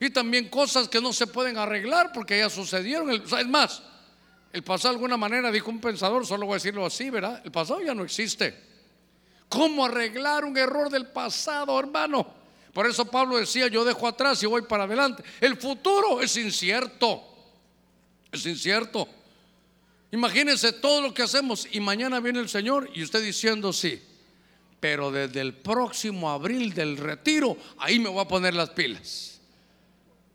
Y 0.00 0.10
también 0.10 0.48
cosas 0.48 0.88
que 0.88 1.00
no 1.00 1.12
se 1.12 1.26
pueden 1.26 1.58
arreglar 1.58 2.12
porque 2.12 2.38
ya 2.38 2.48
sucedieron. 2.48 3.10
Es 3.10 3.48
más, 3.48 3.82
el 4.52 4.62
pasado 4.62 4.94
de 4.94 4.96
alguna 4.96 5.16
manera, 5.16 5.50
dijo 5.50 5.70
un 5.70 5.80
pensador, 5.80 6.24
solo 6.24 6.46
voy 6.46 6.54
a 6.54 6.56
decirlo 6.56 6.86
así, 6.86 7.10
¿verdad? 7.10 7.42
El 7.44 7.50
pasado 7.50 7.80
ya 7.80 7.94
no 7.94 8.04
existe. 8.04 8.68
¿Cómo 9.48 9.84
arreglar 9.84 10.44
un 10.44 10.56
error 10.56 10.90
del 10.90 11.06
pasado, 11.06 11.78
hermano? 11.78 12.34
Por 12.72 12.86
eso 12.86 13.06
Pablo 13.06 13.38
decía, 13.38 13.66
yo 13.66 13.84
dejo 13.84 14.06
atrás 14.06 14.42
y 14.42 14.46
voy 14.46 14.62
para 14.62 14.84
adelante. 14.84 15.24
El 15.40 15.56
futuro 15.56 16.20
es 16.20 16.36
incierto. 16.36 17.24
Es 18.32 18.44
incierto. 18.46 19.08
Imagínense 20.10 20.72
todo 20.72 21.02
lo 21.02 21.12
que 21.12 21.22
hacemos 21.22 21.66
y 21.70 21.80
mañana 21.80 22.20
viene 22.20 22.40
el 22.40 22.48
Señor 22.48 22.90
y 22.94 23.02
usted 23.02 23.22
diciendo 23.22 23.72
sí. 23.72 24.00
Pero 24.80 25.10
desde 25.10 25.40
el 25.40 25.54
próximo 25.54 26.30
abril 26.30 26.72
del 26.72 26.96
retiro, 26.96 27.56
ahí 27.78 27.98
me 27.98 28.08
voy 28.08 28.20
a 28.20 28.28
poner 28.28 28.54
las 28.54 28.70
pilas. 28.70 29.40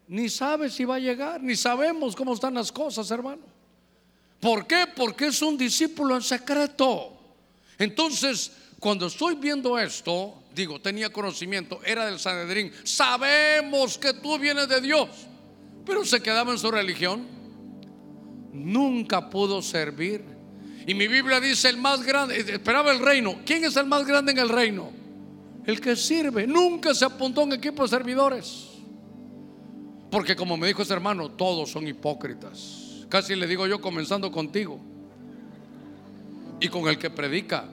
Ni 0.07 0.29
sabe 0.29 0.69
si 0.69 0.83
va 0.83 0.95
a 0.95 0.99
llegar, 0.99 1.41
ni 1.41 1.55
sabemos 1.55 2.15
cómo 2.15 2.33
están 2.33 2.53
las 2.55 2.71
cosas, 2.71 3.09
hermano. 3.09 3.41
¿Por 4.39 4.67
qué? 4.67 4.85
Porque 4.93 5.27
es 5.27 5.41
un 5.41 5.57
discípulo 5.57 6.15
en 6.15 6.21
secreto. 6.21 7.17
Entonces, 7.79 8.51
cuando 8.79 9.07
estoy 9.07 9.35
viendo 9.35 9.79
esto, 9.79 10.43
digo, 10.53 10.81
tenía 10.81 11.09
conocimiento, 11.09 11.79
era 11.85 12.05
del 12.05 12.19
Sanedrín, 12.19 12.71
sabemos 12.83 13.97
que 13.97 14.13
tú 14.13 14.37
vienes 14.37 14.67
de 14.67 14.81
Dios, 14.81 15.07
pero 15.85 16.03
se 16.03 16.21
quedaba 16.21 16.51
en 16.51 16.59
su 16.59 16.69
religión, 16.69 17.25
nunca 18.53 19.29
pudo 19.29 19.61
servir. 19.61 20.23
Y 20.85 20.93
mi 20.93 21.07
Biblia 21.07 21.39
dice 21.39 21.69
el 21.69 21.77
más 21.77 22.03
grande, 22.03 22.39
eh, 22.39 22.45
esperaba 22.53 22.91
el 22.91 22.99
reino. 22.99 23.37
¿Quién 23.45 23.63
es 23.65 23.75
el 23.75 23.85
más 23.85 24.05
grande 24.05 24.31
en 24.31 24.37
el 24.37 24.49
reino? 24.49 24.91
El 25.65 25.79
que 25.79 25.95
sirve. 25.95 26.45
Nunca 26.45 26.93
se 26.93 27.05
apuntó 27.05 27.43
en 27.43 27.53
equipo 27.53 27.83
de 27.83 27.89
servidores. 27.89 28.69
Porque 30.11 30.35
como 30.35 30.57
me 30.57 30.67
dijo 30.67 30.83
ese 30.83 30.93
hermano, 30.93 31.31
todos 31.31 31.71
son 31.71 31.87
hipócritas. 31.87 33.05
Casi 33.09 33.35
le 33.35 33.47
digo 33.47 33.65
yo 33.65 33.81
comenzando 33.81 34.31
contigo. 34.31 34.79
Y 36.59 36.67
con 36.67 36.87
el 36.87 36.97
que 36.97 37.09
predica. 37.09 37.65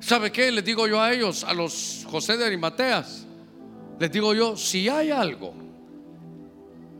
¿Sabe 0.00 0.30
qué? 0.30 0.50
Les 0.52 0.64
digo 0.64 0.86
yo 0.86 1.00
a 1.00 1.12
ellos, 1.12 1.44
a 1.44 1.54
los 1.54 2.06
José 2.08 2.36
de 2.36 2.44
Arimateas. 2.44 3.26
Les 3.98 4.10
digo 4.10 4.34
yo, 4.34 4.56
si 4.56 4.88
hay 4.88 5.10
algo, 5.10 5.54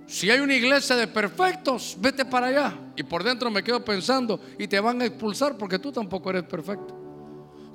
si 0.06 0.30
hay 0.30 0.40
una 0.40 0.54
iglesia 0.54 0.96
de 0.96 1.06
perfectos, 1.06 1.96
vete 1.98 2.24
para 2.24 2.48
allá. 2.48 2.74
Y 2.96 3.02
por 3.02 3.24
dentro 3.24 3.50
me 3.50 3.62
quedo 3.62 3.84
pensando, 3.84 4.40
y 4.58 4.68
te 4.68 4.78
van 4.78 5.00
a 5.00 5.06
expulsar 5.06 5.56
porque 5.56 5.78
tú 5.78 5.90
tampoco 5.90 6.30
eres 6.30 6.44
perfecto. 6.44 6.94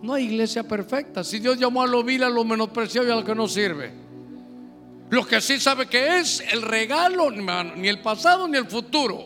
No 0.02 0.14
hay 0.14 0.26
iglesia 0.26 0.64
perfecta. 0.64 1.24
Si 1.24 1.40
Dios 1.40 1.58
llamó 1.58 1.82
a 1.82 1.88
lo 1.88 2.04
vil, 2.04 2.24
a 2.24 2.30
lo 2.30 2.44
menospreciado 2.46 3.08
y 3.08 3.12
a 3.12 3.16
lo 3.16 3.26
que 3.26 3.36
no 3.36 3.48
sirve. 3.48 3.92
Lo 5.10 5.26
que 5.26 5.42
sí 5.42 5.60
sabe 5.60 5.88
que 5.88 6.20
es 6.20 6.44
el 6.52 6.62
regalo, 6.62 7.32
ni 7.32 7.88
el 7.88 8.02
pasado 8.02 8.48
ni 8.48 8.58
el 8.58 8.68
futuro. 8.68 9.26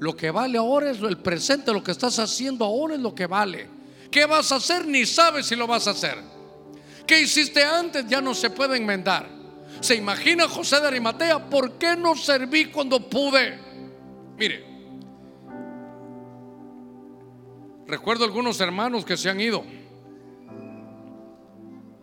Lo 0.00 0.16
que 0.16 0.30
vale 0.32 0.58
ahora 0.58 0.90
es 0.90 1.00
el 1.00 1.18
presente, 1.18 1.72
lo 1.72 1.82
que 1.82 1.92
estás 1.92 2.18
haciendo 2.18 2.64
ahora 2.64 2.94
es 2.94 3.00
lo 3.00 3.14
que 3.14 3.26
vale. 3.26 3.68
¿Qué 4.10 4.26
vas 4.26 4.50
a 4.50 4.56
hacer? 4.56 4.86
Ni 4.86 5.06
sabes 5.06 5.46
si 5.46 5.54
lo 5.54 5.66
vas 5.66 5.86
a 5.86 5.92
hacer. 5.92 6.18
¿Qué 7.06 7.20
hiciste 7.20 7.64
antes? 7.64 8.06
Ya 8.08 8.20
no 8.20 8.34
se 8.34 8.50
puede 8.50 8.76
enmendar. 8.76 9.41
¿Se 9.82 9.96
imagina 9.96 10.48
José 10.48 10.80
de 10.80 10.86
Arimatea? 10.86 11.50
¿Por 11.50 11.72
qué 11.72 11.96
no 11.96 12.14
serví 12.14 12.66
cuando 12.66 13.00
pude? 13.10 13.58
Mire, 14.38 14.64
recuerdo 17.88 18.24
algunos 18.24 18.60
hermanos 18.60 19.04
que 19.04 19.16
se 19.16 19.28
han 19.28 19.40
ido. 19.40 19.64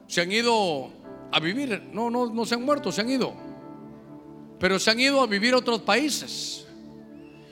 Se 0.08 0.20
han 0.20 0.30
ido 0.30 0.92
a 1.32 1.40
vivir. 1.40 1.90
No, 1.94 2.10
no, 2.10 2.26
no 2.26 2.46
se 2.46 2.56
han 2.56 2.64
muerto, 2.64 2.92
se 2.92 3.00
han 3.00 3.10
ido. 3.10 3.34
Pero 4.60 4.78
se 4.78 4.92
han 4.92 5.00
ido 5.00 5.22
a 5.22 5.28
vivir 5.28 5.54
a 5.54 5.58
otros 5.60 5.80
países. 5.80 6.68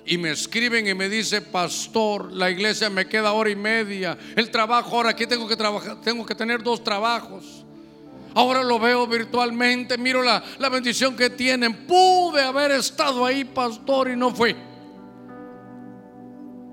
Y 0.06 0.18
me 0.18 0.32
escriben 0.32 0.88
y 0.88 0.94
me 0.94 1.08
dice, 1.08 1.42
pastor, 1.42 2.34
la 2.34 2.52
iglesia 2.52 2.90
me 2.90 3.08
queda 3.08 3.32
hora 3.32 3.50
y 3.50 3.56
media. 3.56 4.18
El 4.36 4.52
trabajo, 4.52 4.98
ahora 4.98 5.12
aquí 5.12 5.26
tengo 5.26 5.48
que 5.48 5.56
trabajar, 5.56 6.02
tengo 6.02 6.26
que 6.26 6.36
tener 6.36 6.62
dos 6.62 6.84
trabajos. 6.84 7.66
Ahora 8.38 8.64
lo 8.64 8.78
veo 8.78 9.08
virtualmente, 9.08 9.98
miro 9.98 10.22
la, 10.22 10.44
la 10.60 10.70
bendición 10.70 11.16
que 11.16 11.30
tienen. 11.30 11.88
Pude 11.88 12.42
haber 12.42 12.72
estado 12.72 13.26
ahí, 13.26 13.44
pastor, 13.44 14.10
y 14.10 14.16
no 14.16 14.34
fui. 14.34 14.56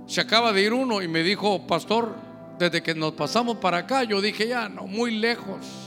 Se 0.07 0.21
acaba 0.21 0.53
de 0.53 0.63
ir 0.63 0.73
uno 0.75 1.01
y 1.01 1.09
me 1.09 1.23
dijo, 1.23 1.67
pastor, 1.67 2.15
desde 2.59 2.83
que 2.83 2.95
nos 2.95 3.13
pasamos 3.13 3.57
para 3.57 3.79
acá, 3.79 4.05
yo 4.05 4.21
dije, 4.21 4.47
ya 4.47 4.69
no, 4.69 4.87
muy 4.87 5.13
lejos 5.13 5.85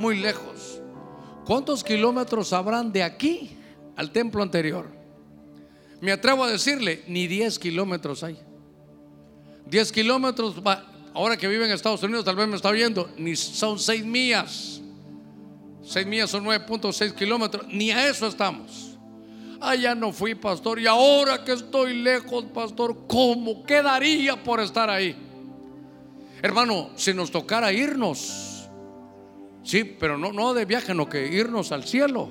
muy 0.00 0.16
lejos. 0.16 0.80
¿Cuántos 1.44 1.84
kilómetros 1.84 2.52
habrán 2.52 2.90
de 2.90 3.02
aquí 3.02 3.50
al 3.96 4.10
templo 4.10 4.42
anterior? 4.42 4.88
Me 6.00 6.10
atrevo 6.10 6.44
a 6.44 6.50
decirle, 6.50 7.04
ni 7.06 7.26
10 7.26 7.58
kilómetros 7.58 8.24
hay. 8.24 8.38
10 9.66 9.92
kilómetros, 9.92 10.56
ahora 11.14 11.36
que 11.36 11.48
vive 11.48 11.64
en 11.64 11.72
Estados 11.72 12.02
Unidos, 12.02 12.24
tal 12.24 12.36
vez 12.36 12.48
me 12.48 12.56
está 12.56 12.70
viendo, 12.70 13.10
ni 13.16 13.36
son 13.36 13.78
6 13.78 14.04
millas. 14.04 14.80
6 15.82 16.06
millas 16.06 16.30
son 16.30 16.44
9.6 16.44 17.14
kilómetros, 17.14 17.66
ni 17.68 17.90
a 17.90 18.08
eso 18.08 18.26
estamos. 18.26 18.98
Allá 19.60 19.94
no 19.94 20.12
fui 20.12 20.34
pastor 20.34 20.80
y 20.80 20.86
ahora 20.86 21.44
que 21.44 21.52
estoy 21.52 21.94
lejos, 21.94 22.44
pastor, 22.54 23.06
¿cómo 23.06 23.64
quedaría 23.64 24.42
por 24.42 24.60
estar 24.60 24.88
ahí? 24.88 25.16
Hermano, 26.42 26.90
si 26.96 27.12
nos 27.12 27.30
tocara 27.30 27.70
irnos, 27.72 28.50
Sí, 29.62 29.84
pero 29.84 30.16
no, 30.16 30.32
no 30.32 30.54
de 30.54 30.64
viaje, 30.64 30.94
no 30.94 31.08
que 31.08 31.28
irnos 31.28 31.72
al 31.72 31.84
cielo. 31.84 32.28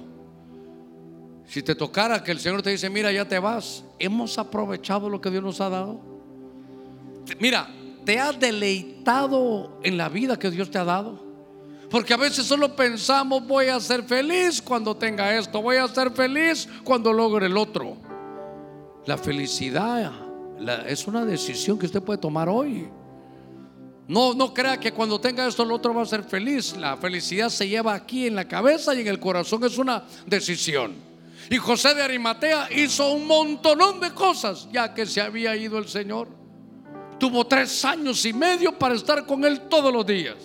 Si 1.46 1.64
te 1.64 1.76
tocara 1.76 2.24
que 2.24 2.32
el 2.32 2.40
Señor 2.40 2.62
te 2.62 2.70
dice, 2.70 2.90
mira, 2.90 3.12
ya 3.12 3.28
te 3.28 3.40
vas, 3.40 3.84
hemos 3.98 4.38
aprovechado 4.38 5.10
lo 5.10 5.22
que 5.22 5.32
Dios 5.32 5.44
nos 5.44 5.62
ha 5.62 5.70
dado. 5.70 6.02
Mira, 7.40 7.70
te 8.10 8.18
has 8.18 8.40
deleitado 8.40 9.80
en 9.84 9.96
la 9.96 10.10
vida 10.10 10.40
que 10.40 10.50
Dios 10.50 10.72
te 10.72 10.80
ha 10.80 10.84
dado. 10.84 11.24
Porque 11.92 12.16
a 12.16 12.18
veces 12.18 12.44
solo 12.44 12.76
pensamos, 12.76 13.46
voy 13.46 13.68
a 13.68 13.80
ser 13.80 14.02
feliz 14.02 14.64
cuando 14.64 14.98
tenga 14.98 15.38
esto, 15.38 15.62
voy 15.62 15.76
a 15.76 15.88
ser 15.88 16.10
feliz 16.10 16.68
cuando 16.84 17.14
logre 17.14 17.46
el 17.46 17.56
otro. 17.56 17.98
La 19.06 19.16
felicidad 19.16 20.12
es 20.88 21.06
una 21.06 21.24
decisión 21.24 21.78
que 21.78 21.86
usted 21.86 22.02
puede 22.02 22.18
tomar 22.18 22.50
hoy. 22.50 22.90
No, 24.08 24.34
no 24.34 24.56
crea 24.56 24.80
que 24.80 24.92
cuando 24.92 25.22
tenga 25.22 25.46
esto 25.46 25.62
el 25.62 25.72
otro 25.72 25.94
va 25.94 26.02
a 26.02 26.08
ser 26.08 26.24
feliz. 26.24 26.76
La 26.78 26.98
felicidad 26.98 27.50
se 27.50 27.68
lleva 27.68 27.94
aquí 27.94 28.26
en 28.26 28.34
la 28.34 28.48
cabeza 28.48 28.96
y 28.96 29.02
en 29.02 29.08
el 29.08 29.20
corazón. 29.20 29.64
Es 29.66 29.78
una 29.78 30.04
decisión. 30.26 30.96
Y 31.52 31.58
José 31.58 31.94
de 31.94 32.02
Arimatea 32.02 32.70
hizo 32.76 33.12
un 33.12 33.28
montonón 33.28 34.00
de 34.00 34.10
cosas 34.16 34.68
ya 34.72 34.96
que 34.96 35.06
se 35.06 35.22
había 35.22 35.56
ido 35.56 35.78
el 35.78 35.88
Señor. 35.88 36.39
Tuvo 37.20 37.46
tres 37.46 37.84
años 37.84 38.26
y 38.26 38.34
medio 38.34 38.78
para 38.78 38.96
estar 38.96 39.26
con 39.26 39.44
él 39.44 39.62
todos 39.70 39.94
los 39.94 40.06
días. 40.06 40.36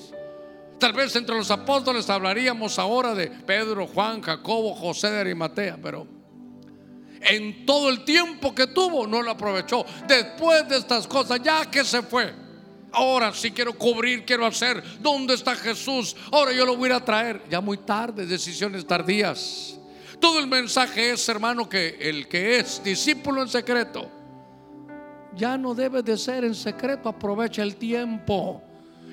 Tal 0.79 0.93
vez 0.93 1.15
entre 1.15 1.37
los 1.37 1.51
apóstoles 1.51 2.11
hablaríamos 2.11 2.79
ahora 2.79 3.15
de 3.15 3.29
Pedro, 3.29 3.87
Juan, 3.87 4.21
Jacobo, 4.21 4.75
José 4.75 5.11
de 5.11 5.21
Arimatea, 5.21 5.79
pero 5.81 6.07
en 7.21 7.65
todo 7.65 7.89
el 7.89 8.05
tiempo 8.05 8.55
que 8.55 8.67
tuvo 8.67 9.07
no 9.07 9.23
lo 9.23 9.31
aprovechó. 9.31 9.87
Después 10.07 10.69
de 10.69 10.77
estas 10.79 11.07
cosas, 11.07 11.41
ya 11.43 11.71
que 11.71 11.85
se 11.85 12.03
fue, 12.03 12.45
Ahora 12.95 13.33
sí 13.35 13.51
quiero 13.51 13.77
cubrir, 13.77 14.25
quiero 14.25 14.47
hacer. 14.47 14.81
¿Dónde 15.01 15.35
está 15.35 15.57
Jesús? 15.57 16.15
Ahora 16.31 16.53
yo 16.53 16.65
lo 16.65 16.77
voy 16.77 16.93
a 16.93 17.05
traer. 17.05 17.43
Ya 17.51 17.61
muy 17.61 17.79
tarde, 17.79 18.25
decisiones 18.25 18.87
tardías. 18.87 19.77
Todo 20.21 20.39
el 20.39 20.47
mensaje 20.47 21.11
es, 21.11 21.29
hermano, 21.29 21.69
que 21.69 21.97
el 22.01 22.29
que 22.29 22.59
es 22.59 22.81
discípulo 22.85 23.43
en 23.43 23.49
secreto 23.49 24.09
ya 25.37 25.57
no 25.59 25.75
debe 25.75 26.03
de 26.03 26.17
ser 26.17 26.45
en 26.45 26.55
secreto, 26.55 27.09
aprovecha 27.09 27.63
el 27.63 27.77
tiempo. 27.77 28.63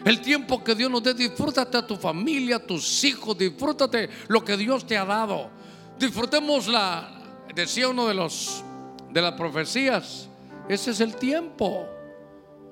El 0.06 0.22
tiempo 0.22 0.64
que 0.64 0.74
Dios 0.74 0.90
nos 0.90 1.04
dé, 1.04 1.14
disfrútate 1.14 1.78
a 1.78 1.86
tu 1.86 1.96
familia, 1.96 2.56
a 2.56 2.60
tus 2.60 3.04
hijos, 3.04 3.38
disfrútate 3.38 4.10
lo 4.28 4.44
que 4.44 4.58
Dios 4.58 4.86
te 4.86 4.98
ha 4.98 5.06
dado. 5.06 5.50
Disfrutemos 6.00 6.68
la, 6.68 7.22
decía 7.54 7.88
uno 7.88 8.08
de 8.08 8.16
los 8.16 8.64
de 9.12 9.22
las 9.22 9.34
profecías, 9.34 10.30
ese 10.68 10.92
es 10.92 11.00
el 11.02 11.16
tiempo. 11.16 11.86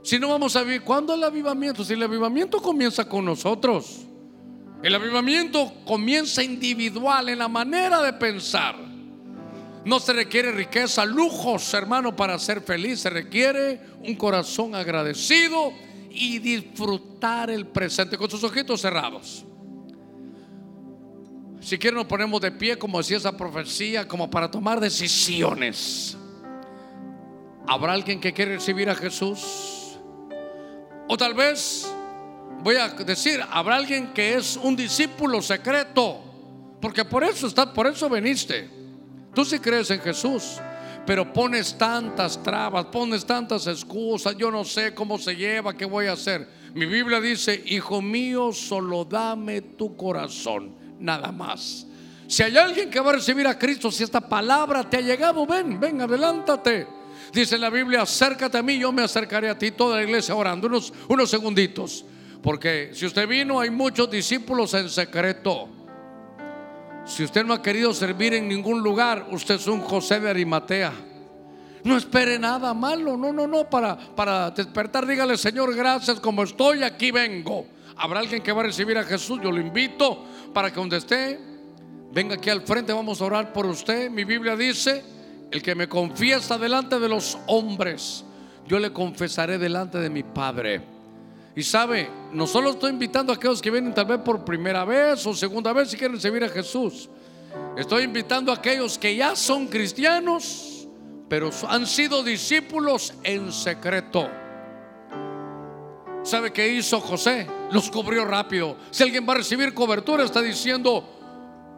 Si 0.04 0.18
no 0.18 0.30
vamos 0.30 0.56
a 0.56 0.64
vivir, 0.64 0.84
¿cuándo 0.84 1.14
el 1.14 1.24
avivamiento? 1.24 1.84
Si 1.84 1.94
el 1.94 2.04
avivamiento 2.04 2.62
comienza 2.62 3.08
con 3.08 3.26
nosotros. 3.26 4.06
El 4.82 4.96
avivamiento 4.96 5.74
comienza 5.86 6.42
individual 6.42 7.28
en 7.30 7.40
la 7.40 7.50
manera 7.50 8.02
de 8.02 8.14
pensar. 8.14 8.89
No 9.86 10.00
se 10.00 10.14
requiere 10.14 10.52
riqueza, 10.52 11.06
lujos, 11.06 11.74
hermano, 11.74 12.16
para 12.16 12.38
ser 12.38 12.62
feliz. 12.62 13.00
Se 13.00 13.10
requiere 13.10 13.80
un 14.06 14.16
corazón 14.16 14.76
agradecido 14.76 15.72
y 16.10 16.40
disfrutar 16.40 17.50
el 17.50 17.68
presente 17.68 18.18
con 18.18 18.30
sus 18.30 18.44
ojitos 18.44 18.82
cerrados. 18.82 19.46
Si 21.62 21.78
quieren 21.78 21.98
nos 21.98 22.08
ponemos 22.08 22.42
de 22.42 22.52
pie, 22.52 22.78
como 22.78 22.98
decía 22.98 23.18
esa 23.18 23.36
profecía, 23.36 24.08
como 24.08 24.30
para 24.30 24.50
tomar 24.50 24.80
decisiones. 24.80 26.18
¿Habrá 27.68 27.94
alguien 27.94 28.20
que 28.20 28.34
quiere 28.34 28.56
recibir 28.56 28.90
a 28.90 28.96
Jesús? 28.96 29.98
O 31.08 31.18
tal 31.18 31.34
vez, 31.34 31.92
voy 32.64 32.76
a 32.76 32.90
decir, 32.90 33.42
habrá 33.50 33.76
alguien 33.76 34.14
que 34.14 34.36
es 34.36 34.58
un 34.58 34.76
discípulo 34.76 35.42
secreto, 35.42 36.22
porque 36.82 37.06
por 37.06 37.24
eso 37.24 37.48
está, 37.48 37.74
por 37.74 37.88
eso 37.88 38.10
veniste. 38.10 38.79
Tú 39.40 39.46
sí 39.46 39.58
crees 39.60 39.90
en 39.90 40.02
Jesús, 40.02 40.58
pero 41.06 41.32
pones 41.32 41.78
tantas 41.78 42.44
trabas, 42.44 42.88
pones 42.88 43.26
tantas 43.26 43.68
excusas, 43.68 44.36
yo 44.36 44.52
no 44.52 44.66
sé 44.66 44.94
cómo 44.94 45.18
se 45.18 45.34
lleva, 45.34 45.78
qué 45.78 45.86
voy 45.86 46.08
a 46.08 46.12
hacer. 46.12 46.46
Mi 46.74 46.86
Biblia 46.86 47.22
dice, 47.22 47.64
hijo 47.68 48.02
mío, 48.02 48.52
solo 48.52 49.06
dame 49.06 49.62
tu 49.62 49.96
corazón, 49.96 50.76
nada 51.00 51.32
más. 51.32 51.88
Si 52.28 52.44
hay 52.44 52.58
alguien 52.58 52.90
que 52.90 53.00
va 53.00 53.12
a 53.12 53.14
recibir 53.14 53.48
a 53.48 53.58
Cristo, 53.58 53.90
si 53.90 54.04
esta 54.04 54.20
palabra 54.20 54.90
te 54.90 54.98
ha 54.98 55.02
llegado, 55.02 55.46
ven, 55.46 55.80
ven, 55.80 56.02
adelántate. 56.02 56.86
Dice 57.32 57.58
la 57.58 57.70
Biblia, 57.70 58.02
acércate 58.02 58.58
a 58.58 58.62
mí, 58.62 58.78
yo 58.78 58.92
me 58.92 59.04
acercaré 59.04 59.48
a 59.48 59.58
ti, 59.58 59.72
toda 59.72 59.96
la 59.96 60.04
iglesia 60.04 60.36
orando, 60.36 60.68
unos, 60.68 60.92
unos 61.08 61.30
segunditos. 61.30 62.04
Porque 62.44 62.92
si 62.94 63.06
usted 63.06 63.26
vino, 63.26 63.58
hay 63.62 63.70
muchos 63.70 64.12
discípulos 64.12 64.74
en 64.74 64.90
secreto. 64.90 65.79
Si 67.10 67.24
usted 67.24 67.44
no 67.44 67.56
ha 67.56 67.62
querido 67.62 67.92
servir 67.92 68.36
en 68.36 68.48
ningún 68.48 68.84
lugar, 68.84 69.26
usted 69.32 69.56
es 69.56 69.66
un 69.66 69.82
José 69.82 70.20
de 70.20 70.30
Arimatea. 70.30 70.94
No 71.84 71.98
espere 71.98 72.38
nada 72.38 72.72
malo, 72.76 73.18
no, 73.18 73.34
no, 73.34 73.48
no, 73.48 73.68
para, 73.68 73.98
para 73.98 74.52
despertar, 74.52 75.08
dígale, 75.08 75.36
Señor, 75.36 75.76
gracias, 75.76 76.20
como 76.20 76.44
estoy, 76.44 76.84
aquí 76.84 77.10
vengo. 77.10 77.66
Habrá 77.98 78.20
alguien 78.20 78.44
que 78.44 78.52
va 78.52 78.62
a 78.62 78.66
recibir 78.66 78.96
a 78.96 79.04
Jesús, 79.04 79.40
yo 79.42 79.52
lo 79.52 79.60
invito 79.60 80.24
para 80.54 80.70
que 80.70 80.76
donde 80.76 80.98
esté, 80.98 81.40
venga 82.12 82.36
aquí 82.36 82.52
al 82.52 82.62
frente, 82.62 82.94
vamos 82.94 83.20
a 83.22 83.26
orar 83.26 83.52
por 83.54 83.66
usted. 83.66 84.12
Mi 84.12 84.24
Biblia 84.24 84.56
dice, 84.56 85.04
el 85.50 85.64
que 85.64 85.74
me 85.74 85.90
confiesa 85.90 86.60
delante 86.60 87.00
de 87.00 87.10
los 87.10 87.40
hombres, 87.48 88.24
yo 88.68 88.78
le 88.78 88.94
confesaré 88.94 89.58
delante 89.58 89.98
de 89.98 90.12
mi 90.12 90.22
Padre. 90.22 90.99
Y 91.56 91.64
sabe, 91.64 92.10
no 92.32 92.48
solo 92.48 92.72
estoy 92.72 92.92
invitando 92.92 93.34
a 93.34 93.36
aquellos 93.36 93.62
que 93.62 93.72
vienen 93.72 93.94
tal 93.94 94.06
vez 94.06 94.20
por 94.20 94.46
primera 94.46 94.86
vez 94.86 95.26
o 95.26 95.34
segunda 95.34 95.74
vez 95.74 95.90
si 95.90 95.98
quieren 95.98 96.16
recibir 96.16 96.44
a 96.44 96.50
Jesús. 96.50 97.10
Estoy 97.78 98.04
invitando 98.04 98.52
a 98.52 98.56
aquellos 98.56 98.98
que 98.98 99.16
ya 99.16 99.36
son 99.36 99.68
cristianos, 99.68 100.88
pero 101.28 101.50
han 101.68 101.88
sido 101.88 102.24
discípulos 102.24 103.14
en 103.24 103.52
secreto. 103.52 104.30
¿Sabe 106.24 106.52
qué 106.52 106.68
hizo 106.68 107.00
José? 107.00 107.48
Los 107.72 107.90
cubrió 107.90 108.26
rápido. 108.26 108.78
Si 108.92 109.04
alguien 109.04 109.26
va 109.28 109.34
a 109.34 109.38
recibir 109.38 109.74
cobertura, 109.74 110.24
está 110.24 110.42
diciendo, 110.42 111.04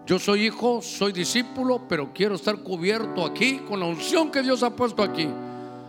yo 0.05 0.19
soy 0.19 0.47
hijo, 0.47 0.81
soy 0.81 1.11
discípulo, 1.11 1.87
pero 1.87 2.11
quiero 2.13 2.35
estar 2.35 2.57
cubierto 2.57 3.25
aquí 3.25 3.59
con 3.59 3.79
la 3.79 3.85
unción 3.85 4.31
que 4.31 4.41
Dios 4.41 4.63
ha 4.63 4.75
puesto 4.75 5.03
aquí. 5.03 5.29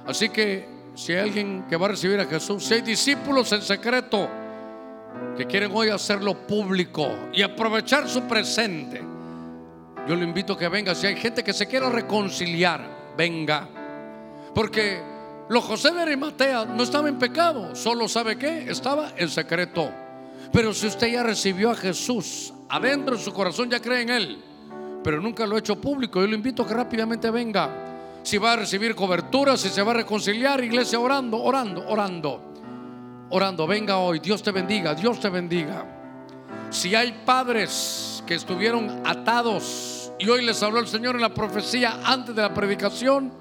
Así 0.07 0.29
que 0.29 0.69
si 0.95 1.13
hay 1.13 1.21
alguien 1.21 1.65
que 1.69 1.77
va 1.77 1.87
a 1.87 1.91
recibir 1.91 2.21
a 2.21 2.27
Jesús, 2.27 2.65
si 2.65 2.75
hay 2.75 2.83
discípulos 2.83 3.51
en 3.53 3.63
secreto 3.63 4.29
que 5.37 5.47
quieren 5.47 5.71
hoy 5.75 5.89
hacerlo 5.89 6.47
público 6.47 7.09
y 7.33 7.43
aprovechar 7.43 8.09
su 8.09 8.23
presente, 8.23 9.01
yo 10.07 10.15
le 10.17 10.25
invito 10.25 10.55
a 10.55 10.59
que 10.59 10.69
venga. 10.69 10.95
Si 10.95 11.07
hay 11.07 11.17
gente 11.17 11.43
que 11.43 11.53
se 11.53 11.67
quiera 11.67 11.89
reconciliar, 11.89 13.15
venga. 13.17 13.69
Porque 14.55 15.01
los 15.49 15.65
José 15.65 15.93
de 15.93 16.03
Arimatea 16.03 16.67
no 16.67 16.83
estaba 16.83 17.09
en 17.09 17.19
pecado, 17.19 17.75
solo 17.75 18.09
sabe 18.09 18.37
que 18.37 18.71
estaba 18.71 19.13
en 19.17 19.29
secreto. 19.29 19.91
Pero 20.53 20.75
si 20.75 20.89
usted 20.89 21.07
ya 21.09 21.23
recibió 21.23 21.71
a 21.71 21.75
Jesús 21.75 22.53
adentro 22.69 23.17
de 23.17 23.23
su 23.23 23.33
corazón, 23.33 23.71
ya 23.71 23.81
cree 23.81 24.03
en 24.03 24.11
Él, 24.11 24.45
pero 25.03 25.21
nunca 25.21 25.47
lo 25.47 25.57
ha 25.57 25.61
hecho 25.61 25.81
público, 25.81 26.21
yo 26.21 26.27
le 26.27 26.35
invito 26.35 26.63
a 26.63 26.67
que 26.67 26.75
rápidamente 26.75 27.31
venga 27.31 27.92
si 28.23 28.39
va 28.39 28.53
a 28.53 28.57
recibir 28.57 28.95
cobertura, 28.95 29.57
si 29.57 29.69
se 29.69 29.83
va 29.83 29.93
a 29.93 29.97
reconciliar, 29.97 30.63
iglesia 30.63 30.99
orando, 30.99 31.43
orando, 31.43 31.85
orando, 31.89 32.43
orando. 33.31 33.67
Venga 33.67 33.99
hoy, 33.99 34.21
Dios 34.21 34.43
te 34.43 34.53
bendiga, 34.53 34.95
Dios 34.95 35.19
te 35.19 35.29
bendiga. 35.29 35.85
Si 36.71 36.95
hay 36.95 37.23
padres 37.25 38.23
que 38.27 38.35
estuvieron 38.35 39.03
atados 39.05 40.13
y 40.19 40.29
hoy 40.29 40.45
les 40.45 40.63
habló 40.63 40.81
el 40.81 40.87
Señor 40.87 41.17
en 41.17 41.23
la 41.23 41.35
profecía 41.35 41.99
antes 42.05 42.35
de 42.35 42.43
la 42.43 42.55
predicación, 42.55 43.33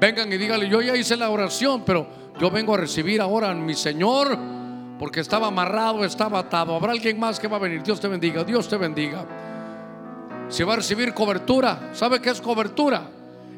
vengan 0.00 0.32
y 0.32 0.38
díganle, 0.38 0.68
yo 0.68 0.80
ya 0.80 0.96
hice 0.96 1.16
la 1.16 1.28
oración, 1.28 1.82
pero 1.84 2.06
yo 2.38 2.50
vengo 2.50 2.74
a 2.74 2.78
recibir 2.78 3.20
ahora 3.20 3.50
a 3.50 3.54
mi 3.54 3.74
Señor 3.74 4.38
porque 4.98 5.20
estaba 5.20 5.48
amarrado, 5.48 6.04
estaba 6.04 6.38
atado. 6.38 6.76
Habrá 6.76 6.92
alguien 6.92 7.18
más 7.18 7.40
que 7.40 7.48
va 7.48 7.56
a 7.56 7.60
venir. 7.60 7.82
Dios 7.82 8.00
te 8.00 8.06
bendiga, 8.06 8.44
Dios 8.44 8.68
te 8.68 8.76
bendiga. 8.76 9.26
Si 10.48 10.62
va 10.62 10.74
a 10.74 10.76
recibir 10.76 11.12
cobertura, 11.12 11.90
¿sabe 11.92 12.20
qué 12.20 12.30
es 12.30 12.40
cobertura? 12.40 13.02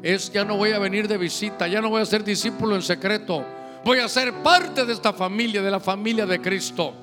Es 0.05 0.31
ya 0.31 0.45
no 0.45 0.55
voy 0.55 0.69
a 0.69 0.77
venir 0.77 1.07
de 1.07 1.17
visita, 1.17 1.67
ya 1.67 1.81
no 1.81 1.89
voy 1.89 1.99
a 1.99 2.05
ser 2.05 2.23
discípulo 2.23 2.75
en 2.75 2.83
secreto, 2.83 3.43
voy 3.83 3.97
a 3.97 4.07
ser 4.07 4.31
parte 4.43 4.85
de 4.85 4.93
esta 4.93 5.11
familia, 5.13 5.63
de 5.63 5.71
la 5.71 5.79
familia 5.79 6.27
de 6.27 6.39
Cristo. 6.39 6.93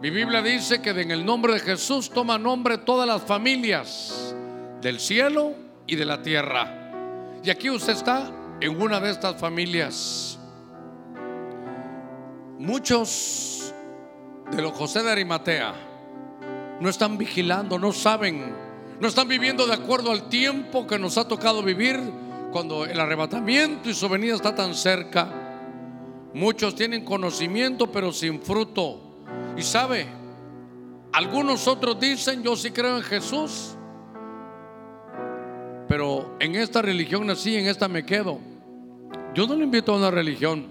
Mi 0.00 0.08
Biblia 0.08 0.40
dice 0.40 0.80
que 0.80 0.90
en 0.90 1.10
el 1.10 1.26
nombre 1.26 1.54
de 1.54 1.58
Jesús 1.58 2.10
toma 2.10 2.38
nombre 2.38 2.78
todas 2.78 3.08
las 3.08 3.22
familias 3.22 4.36
del 4.80 5.00
cielo 5.00 5.54
y 5.84 5.96
de 5.96 6.04
la 6.04 6.22
tierra. 6.22 6.92
Y 7.42 7.50
aquí 7.50 7.68
usted 7.68 7.94
está 7.94 8.30
en 8.60 8.80
una 8.80 9.00
de 9.00 9.10
estas 9.10 9.34
familias. 9.40 10.38
Muchos 12.60 13.74
de 14.52 14.62
los 14.62 14.70
José 14.74 15.02
de 15.02 15.10
Arimatea 15.10 15.74
no 16.80 16.88
están 16.88 17.18
vigilando, 17.18 17.80
no 17.80 17.92
saben 17.92 18.61
no 19.02 19.08
están 19.08 19.26
viviendo 19.26 19.66
de 19.66 19.74
acuerdo 19.74 20.12
al 20.12 20.28
tiempo 20.28 20.86
que 20.86 20.96
nos 20.96 21.18
ha 21.18 21.26
tocado 21.26 21.60
vivir 21.60 21.98
cuando 22.52 22.84
el 22.84 23.00
arrebatamiento 23.00 23.90
y 23.90 23.94
su 23.94 24.08
venida 24.08 24.36
está 24.36 24.54
tan 24.54 24.76
cerca. 24.76 25.28
Muchos 26.32 26.76
tienen 26.76 27.04
conocimiento 27.04 27.90
pero 27.90 28.12
sin 28.12 28.40
fruto. 28.40 29.24
Y 29.56 29.62
sabe, 29.62 30.06
algunos 31.12 31.66
otros 31.66 31.98
dicen, 31.98 32.44
yo 32.44 32.54
sí 32.54 32.70
creo 32.70 32.96
en 32.96 33.02
Jesús, 33.02 33.74
pero 35.88 36.36
en 36.38 36.54
esta 36.54 36.80
religión 36.80 37.26
nací, 37.26 37.56
en 37.56 37.66
esta 37.66 37.88
me 37.88 38.06
quedo. 38.06 38.38
Yo 39.34 39.48
no 39.48 39.56
le 39.56 39.64
invito 39.64 39.94
a 39.94 39.96
una 39.96 40.12
religión, 40.12 40.68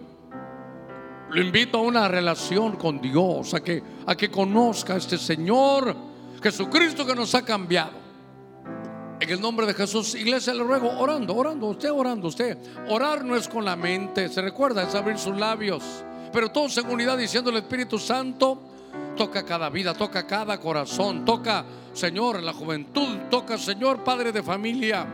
lo 1.30 1.42
invito 1.42 1.80
a 1.80 1.82
una 1.82 2.08
relación 2.08 2.78
con 2.78 3.02
Dios, 3.02 3.54
a 3.54 3.62
que, 3.62 3.84
a 4.06 4.16
que 4.16 4.32
conozca 4.32 4.94
a 4.94 4.98
este 4.98 5.18
Señor 5.18 5.94
Jesucristo 6.42 7.06
que 7.06 7.14
nos 7.14 7.36
ha 7.36 7.44
cambiado. 7.44 8.01
En 9.22 9.30
el 9.30 9.40
nombre 9.40 9.68
de 9.68 9.76
Jesús, 9.76 10.16
iglesia, 10.16 10.52
le 10.52 10.64
ruego, 10.64 10.98
orando, 10.98 11.36
orando, 11.36 11.68
usted 11.68 11.92
orando, 11.92 12.28
usted. 12.28 12.58
Orar 12.90 13.24
no 13.24 13.36
es 13.36 13.48
con 13.48 13.64
la 13.64 13.76
mente, 13.76 14.28
se 14.30 14.42
recuerda, 14.42 14.82
es 14.82 14.96
abrir 14.96 15.20
sus 15.20 15.38
labios. 15.38 15.84
Pero 16.34 16.50
todo 16.50 16.68
seguridad 16.68 17.20
diciendo 17.20 17.52
el 17.52 17.58
Espíritu 17.58 18.00
Santo, 18.00 18.60
toca 19.16 19.46
cada 19.46 19.70
vida, 19.70 19.94
toca 19.94 20.26
cada 20.26 20.60
corazón, 20.60 21.24
toca, 21.24 21.64
Señor, 21.94 22.42
la 22.42 22.52
juventud, 22.52 23.20
toca, 23.30 23.60
Señor, 23.60 24.04
Padre 24.04 24.32
de 24.32 24.42
familia. 24.42 25.06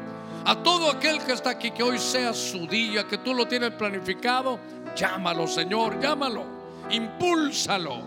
A 0.46 0.64
todo 0.64 0.90
aquel 0.90 1.20
que 1.20 1.34
está 1.34 1.50
aquí, 1.50 1.72
que 1.72 1.84
hoy 1.84 2.00
sea 2.00 2.34
su 2.34 2.66
día, 2.66 3.06
que 3.10 3.18
tú 3.18 3.34
lo 3.34 3.46
tienes 3.46 3.72
planificado, 3.72 4.58
llámalo, 4.96 5.48
Señor, 5.48 6.00
llámalo, 6.00 6.46
impúlsalo. 6.92 7.98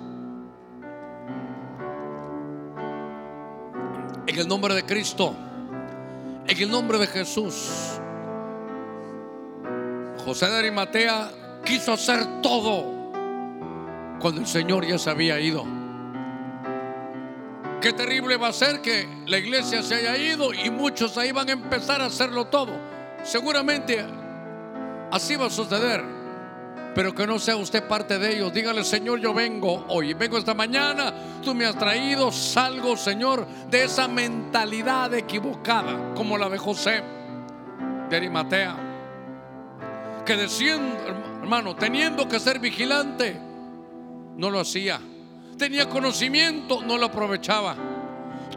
En 4.26 4.38
el 4.38 4.48
nombre 4.48 4.74
de 4.74 4.86
Cristo. 4.86 5.49
En 6.50 6.58
el 6.60 6.68
nombre 6.68 6.98
de 6.98 7.06
Jesús. 7.06 8.00
José 10.24 10.50
de 10.50 10.58
Arimatea 10.58 11.30
quiso 11.64 11.92
hacer 11.92 12.42
todo 12.42 13.12
cuando 14.18 14.40
el 14.40 14.48
Señor 14.48 14.84
ya 14.84 14.98
se 14.98 15.10
había 15.10 15.38
ido. 15.38 15.64
Qué 17.80 17.92
terrible 17.92 18.36
va 18.36 18.48
a 18.48 18.52
ser 18.52 18.80
que 18.80 19.08
la 19.26 19.38
iglesia 19.38 19.80
se 19.84 19.94
haya 19.94 20.16
ido 20.16 20.52
y 20.52 20.70
muchos 20.70 21.16
ahí 21.18 21.30
van 21.30 21.48
a 21.50 21.52
empezar 21.52 22.00
a 22.02 22.06
hacerlo 22.06 22.48
todo. 22.48 22.72
Seguramente 23.22 24.04
así 25.12 25.36
va 25.36 25.46
a 25.46 25.50
suceder. 25.50 26.19
Pero 26.94 27.14
que 27.14 27.26
no 27.26 27.38
sea 27.38 27.56
usted 27.56 27.86
parte 27.86 28.18
de 28.18 28.36
ellos. 28.36 28.52
Dígale, 28.52 28.84
Señor, 28.84 29.20
yo 29.20 29.32
vengo 29.32 29.84
hoy, 29.88 30.14
vengo 30.14 30.38
esta 30.38 30.54
mañana, 30.54 31.12
tú 31.42 31.54
me 31.54 31.64
has 31.64 31.76
traído, 31.76 32.32
salgo, 32.32 32.96
Señor, 32.96 33.46
de 33.70 33.84
esa 33.84 34.08
mentalidad 34.08 35.12
equivocada, 35.14 36.14
como 36.14 36.36
la 36.36 36.48
de 36.48 36.58
José 36.58 37.02
de 38.08 38.16
Arimatea, 38.16 38.76
que 40.26 40.36
diciendo, 40.36 40.96
hermano, 41.40 41.76
teniendo 41.76 42.28
que 42.28 42.40
ser 42.40 42.58
vigilante, 42.58 43.40
no 44.36 44.50
lo 44.50 44.60
hacía. 44.60 45.00
Tenía 45.56 45.88
conocimiento, 45.88 46.82
no 46.82 46.98
lo 46.98 47.06
aprovechaba. 47.06 47.76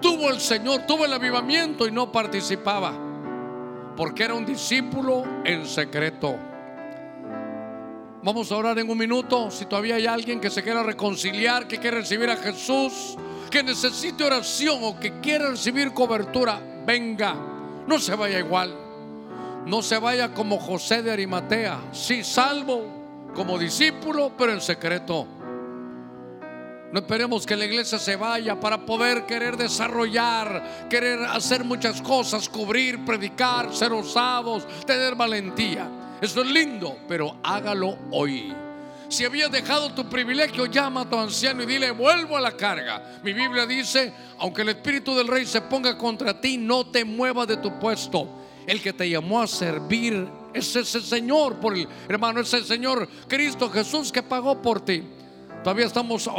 Tuvo 0.02 0.30
el 0.30 0.40
Señor, 0.40 0.82
tuvo 0.88 1.06
el 1.06 1.14
avivamiento 1.14 1.88
y 1.88 1.92
no 1.92 2.12
participaba, 2.12 2.94
porque 3.96 4.24
era 4.24 4.34
un 4.34 4.46
discípulo 4.46 5.24
en 5.46 5.66
secreto. 5.68 6.53
Vamos 8.24 8.50
a 8.54 8.56
orar 8.56 8.80
en 8.80 8.90
un 8.90 8.98
minuto. 8.98 9.52
Si 9.52 9.66
todavía 9.66 9.96
hay 9.96 10.08
alguien 10.08 10.40
que 10.40 10.50
se 10.50 10.64
quiera 10.64 10.82
reconciliar, 10.82 11.68
que 11.68 11.78
quiera 11.78 11.98
recibir 11.98 12.30
a 12.30 12.38
Jesús, 12.38 13.18
que 13.52 13.62
necesite 13.62 14.24
oración 14.24 14.80
o 14.82 14.98
que 14.98 15.20
quiera 15.20 15.50
recibir 15.50 15.94
cobertura, 15.94 16.62
venga. 16.86 17.36
No 17.86 18.00
se 18.00 18.16
vaya 18.16 18.40
igual. 18.40 18.74
No 19.66 19.82
se 19.82 19.98
vaya 19.98 20.34
como 20.34 20.58
José 20.58 21.04
de 21.04 21.12
Arimatea. 21.12 21.90
Sí, 21.92 22.24
salvo 22.24 23.30
como 23.36 23.60
discípulo, 23.60 24.32
pero 24.38 24.54
en 24.54 24.62
secreto. 24.62 25.28
No 26.94 27.00
esperemos 27.00 27.46
que 27.46 27.58
la 27.58 27.66
iglesia 27.66 28.00
se 28.00 28.16
vaya 28.16 28.58
para 28.58 28.86
poder 28.86 29.26
querer 29.26 29.58
desarrollar, 29.58 30.88
querer 30.90 31.26
hacer 31.26 31.66
muchas 31.66 32.02
cosas, 32.02 32.48
cubrir, 32.48 33.04
predicar, 33.04 33.76
ser 33.76 33.92
osados, 33.92 34.66
tener 34.86 35.16
valentía. 35.16 36.03
Eso 36.24 36.42
es 36.42 36.48
lindo, 36.48 37.00
pero 37.06 37.36
hágalo 37.44 37.98
hoy. 38.10 38.54
Si 39.10 39.26
habías 39.26 39.52
dejado 39.52 39.94
tu 39.94 40.08
privilegio, 40.08 40.68
llama 40.68 41.02
a 41.02 41.10
tu 41.10 41.18
anciano 41.18 41.64
y 41.64 41.66
dile, 41.66 41.92
vuelvo 41.92 42.38
a 42.38 42.40
la 42.40 42.56
carga. 42.56 43.20
Mi 43.26 43.34
Biblia 43.34 43.66
dice, 43.66 44.14
aunque 44.40 44.62
el 44.62 44.70
Espíritu 44.70 45.14
del 45.16 45.28
Rey 45.28 45.46
se 45.46 45.60
ponga 45.60 45.98
contra 45.98 46.40
ti, 46.40 46.58
no 46.58 46.86
te 46.86 47.04
muevas 47.04 47.50
de 47.50 47.58
tu 47.58 47.78
puesto. 47.78 48.30
El 48.66 48.82
que 48.82 48.94
te 48.94 49.10
llamó 49.10 49.42
a 49.42 49.48
servir 49.48 50.26
es 50.54 50.74
ese 50.74 51.02
Señor, 51.02 51.56
por 51.60 51.74
el, 51.74 51.90
hermano, 52.08 52.40
es 52.40 52.54
el 52.54 52.64
Señor 52.64 53.06
Cristo 53.28 53.70
Jesús 53.70 54.10
que 54.10 54.24
pagó 54.24 54.62
por 54.62 54.80
ti. 54.80 55.04
Todavía 55.62 55.88
estamos 55.88 56.30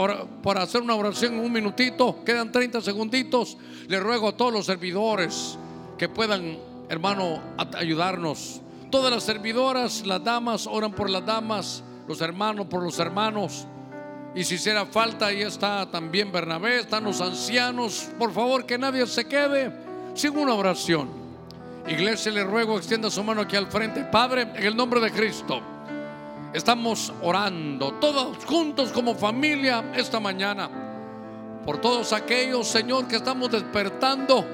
por 0.42 0.56
hacer 0.56 0.80
una 0.80 0.94
oración 0.94 1.34
en 1.34 1.40
un 1.40 1.52
minutito, 1.52 2.24
quedan 2.24 2.50
30 2.50 2.80
segunditos. 2.80 3.58
Le 3.86 4.00
ruego 4.00 4.30
a 4.30 4.32
todos 4.34 4.50
los 4.50 4.64
servidores 4.64 5.58
que 5.98 6.08
puedan, 6.08 6.58
hermano, 6.88 7.42
ayudarnos 7.76 8.62
Todas 8.94 9.10
las 9.10 9.24
servidoras, 9.24 10.06
las 10.06 10.22
damas, 10.22 10.68
oran 10.68 10.92
por 10.92 11.10
las 11.10 11.26
damas, 11.26 11.82
los 12.06 12.20
hermanos 12.20 12.68
por 12.68 12.80
los 12.80 12.96
hermanos. 13.00 13.66
Y 14.36 14.44
si 14.44 14.54
hiciera 14.54 14.86
falta, 14.86 15.26
ahí 15.26 15.42
está 15.42 15.90
también 15.90 16.30
Bernabé, 16.30 16.78
están 16.78 17.02
los 17.02 17.20
ancianos. 17.20 18.08
Por 18.16 18.32
favor, 18.32 18.64
que 18.64 18.78
nadie 18.78 19.04
se 19.08 19.26
quede 19.26 19.72
sin 20.14 20.38
una 20.38 20.54
oración. 20.54 21.08
Iglesia, 21.88 22.30
le 22.30 22.44
ruego, 22.44 22.76
extienda 22.76 23.10
su 23.10 23.24
mano 23.24 23.40
aquí 23.40 23.56
al 23.56 23.66
frente. 23.66 24.04
Padre, 24.04 24.42
en 24.42 24.64
el 24.64 24.76
nombre 24.76 25.00
de 25.00 25.10
Cristo, 25.10 25.60
estamos 26.52 27.12
orando 27.20 27.94
todos 27.94 28.44
juntos 28.44 28.92
como 28.92 29.16
familia 29.16 29.90
esta 29.96 30.20
mañana. 30.20 30.70
Por 31.66 31.80
todos 31.80 32.12
aquellos, 32.12 32.68
Señor, 32.68 33.08
que 33.08 33.16
estamos 33.16 33.50
despertando 33.50 34.46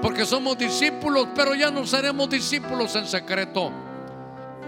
porque 0.00 0.24
somos 0.24 0.56
discípulos, 0.56 1.28
pero 1.34 1.54
ya 1.54 1.70
no 1.70 1.86
seremos 1.86 2.30
discípulos 2.30 2.96
en 2.96 3.06
secreto. 3.06 3.81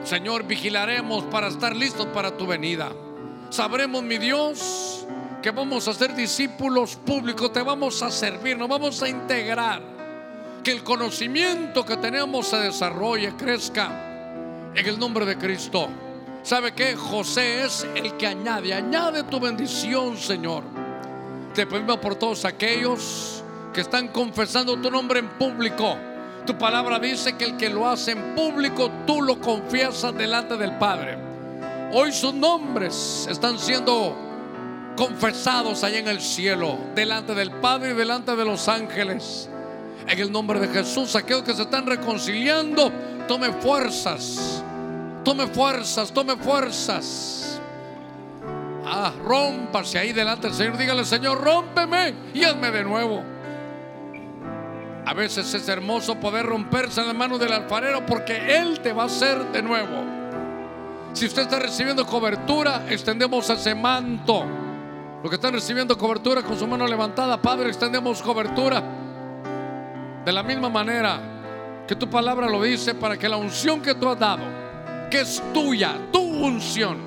Señor, 0.04 0.44
vigilaremos 0.44 1.24
para 1.24 1.48
estar 1.48 1.74
listos 1.74 2.06
para 2.06 2.36
tu 2.36 2.46
venida. 2.46 2.92
Sabremos, 3.48 4.02
mi 4.02 4.18
Dios, 4.18 5.06
que 5.42 5.50
vamos 5.50 5.88
a 5.88 5.94
ser 5.94 6.14
discípulos 6.14 6.96
públicos, 6.96 7.52
te 7.52 7.62
vamos 7.62 8.02
a 8.02 8.10
servir, 8.10 8.56
nos 8.58 8.68
vamos 8.68 9.02
a 9.02 9.08
integrar. 9.08 9.82
Que 10.62 10.72
el 10.72 10.84
conocimiento 10.84 11.84
que 11.86 11.96
tenemos 11.96 12.48
se 12.48 12.58
desarrolle, 12.58 13.34
crezca 13.36 14.72
en 14.74 14.86
el 14.86 14.98
nombre 14.98 15.24
de 15.24 15.38
Cristo. 15.38 15.88
¿Sabe 16.42 16.72
que 16.72 16.94
José 16.94 17.64
es 17.64 17.86
el 17.94 18.14
que 18.18 18.26
añade, 18.26 18.74
añade 18.74 19.22
tu 19.24 19.40
bendición, 19.40 20.18
Señor. 20.18 20.64
Te 21.54 21.66
pedimos 21.66 21.96
por 21.96 22.16
todos 22.16 22.44
aquellos 22.44 23.42
que 23.72 23.80
están 23.80 24.08
confesando 24.08 24.76
tu 24.76 24.90
nombre 24.90 25.20
en 25.20 25.28
público. 25.30 25.96
Tu 26.46 26.58
palabra 26.58 26.98
dice 26.98 27.36
que 27.36 27.44
el 27.44 27.56
que 27.56 27.70
lo 27.70 27.88
hace 27.88 28.12
en 28.12 28.34
público, 28.34 28.90
tú 29.06 29.22
lo 29.22 29.40
confiesas 29.40 30.14
delante 30.14 30.56
del 30.56 30.76
Padre. 30.76 31.16
Hoy 31.92 32.12
sus 32.12 32.34
nombres 32.34 33.26
están 33.30 33.58
siendo 33.58 34.14
confesados 34.96 35.82
allá 35.84 35.98
en 35.98 36.08
el 36.08 36.20
cielo, 36.20 36.78
delante 36.94 37.34
del 37.34 37.50
Padre 37.50 37.92
y 37.92 37.94
delante 37.94 38.36
de 38.36 38.44
los 38.44 38.68
ángeles. 38.68 39.48
En 40.06 40.18
el 40.18 40.30
nombre 40.30 40.60
de 40.60 40.68
Jesús, 40.68 41.16
aquellos 41.16 41.44
que 41.44 41.54
se 41.54 41.62
están 41.62 41.86
reconciliando, 41.86 42.92
tome 43.26 43.50
fuerzas, 43.52 44.62
tome 45.24 45.46
fuerzas, 45.46 46.12
tome 46.12 46.36
fuerzas. 46.36 47.58
Ah, 48.84 49.14
rómpase 49.24 49.98
ahí 49.98 50.12
delante 50.12 50.48
del 50.48 50.56
Señor. 50.56 50.76
Dígale, 50.76 51.06
Señor, 51.06 51.40
rómpeme 51.42 52.14
y 52.34 52.44
hazme 52.44 52.70
de 52.70 52.84
nuevo. 52.84 53.33
A 55.06 55.12
veces 55.12 55.52
es 55.52 55.68
hermoso 55.68 56.14
poder 56.16 56.46
romperse 56.46 57.00
en 57.02 57.08
la 57.08 57.12
mano 57.12 57.38
del 57.38 57.52
alfarero 57.52 58.06
porque 58.06 58.56
Él 58.56 58.80
te 58.80 58.92
va 58.92 59.02
a 59.02 59.06
hacer 59.06 59.52
de 59.52 59.62
nuevo. 59.62 60.02
Si 61.12 61.26
usted 61.26 61.42
está 61.42 61.58
recibiendo 61.58 62.06
cobertura, 62.06 62.86
extendemos 62.88 63.48
ese 63.50 63.74
manto. 63.74 64.44
Los 65.22 65.30
que 65.30 65.36
están 65.36 65.52
recibiendo 65.52 65.96
cobertura 65.96 66.42
con 66.42 66.58
su 66.58 66.66
mano 66.66 66.86
levantada, 66.86 67.40
Padre, 67.40 67.68
extendemos 67.68 68.22
cobertura. 68.22 68.82
De 70.24 70.32
la 70.32 70.42
misma 70.42 70.70
manera 70.70 71.20
que 71.86 71.94
tu 71.94 72.08
palabra 72.08 72.48
lo 72.48 72.62
dice, 72.62 72.94
para 72.94 73.18
que 73.18 73.28
la 73.28 73.36
unción 73.36 73.82
que 73.82 73.94
tú 73.94 74.08
has 74.08 74.18
dado, 74.18 74.42
que 75.10 75.20
es 75.20 75.42
tuya, 75.52 75.98
tu 76.10 76.20
unción, 76.20 76.98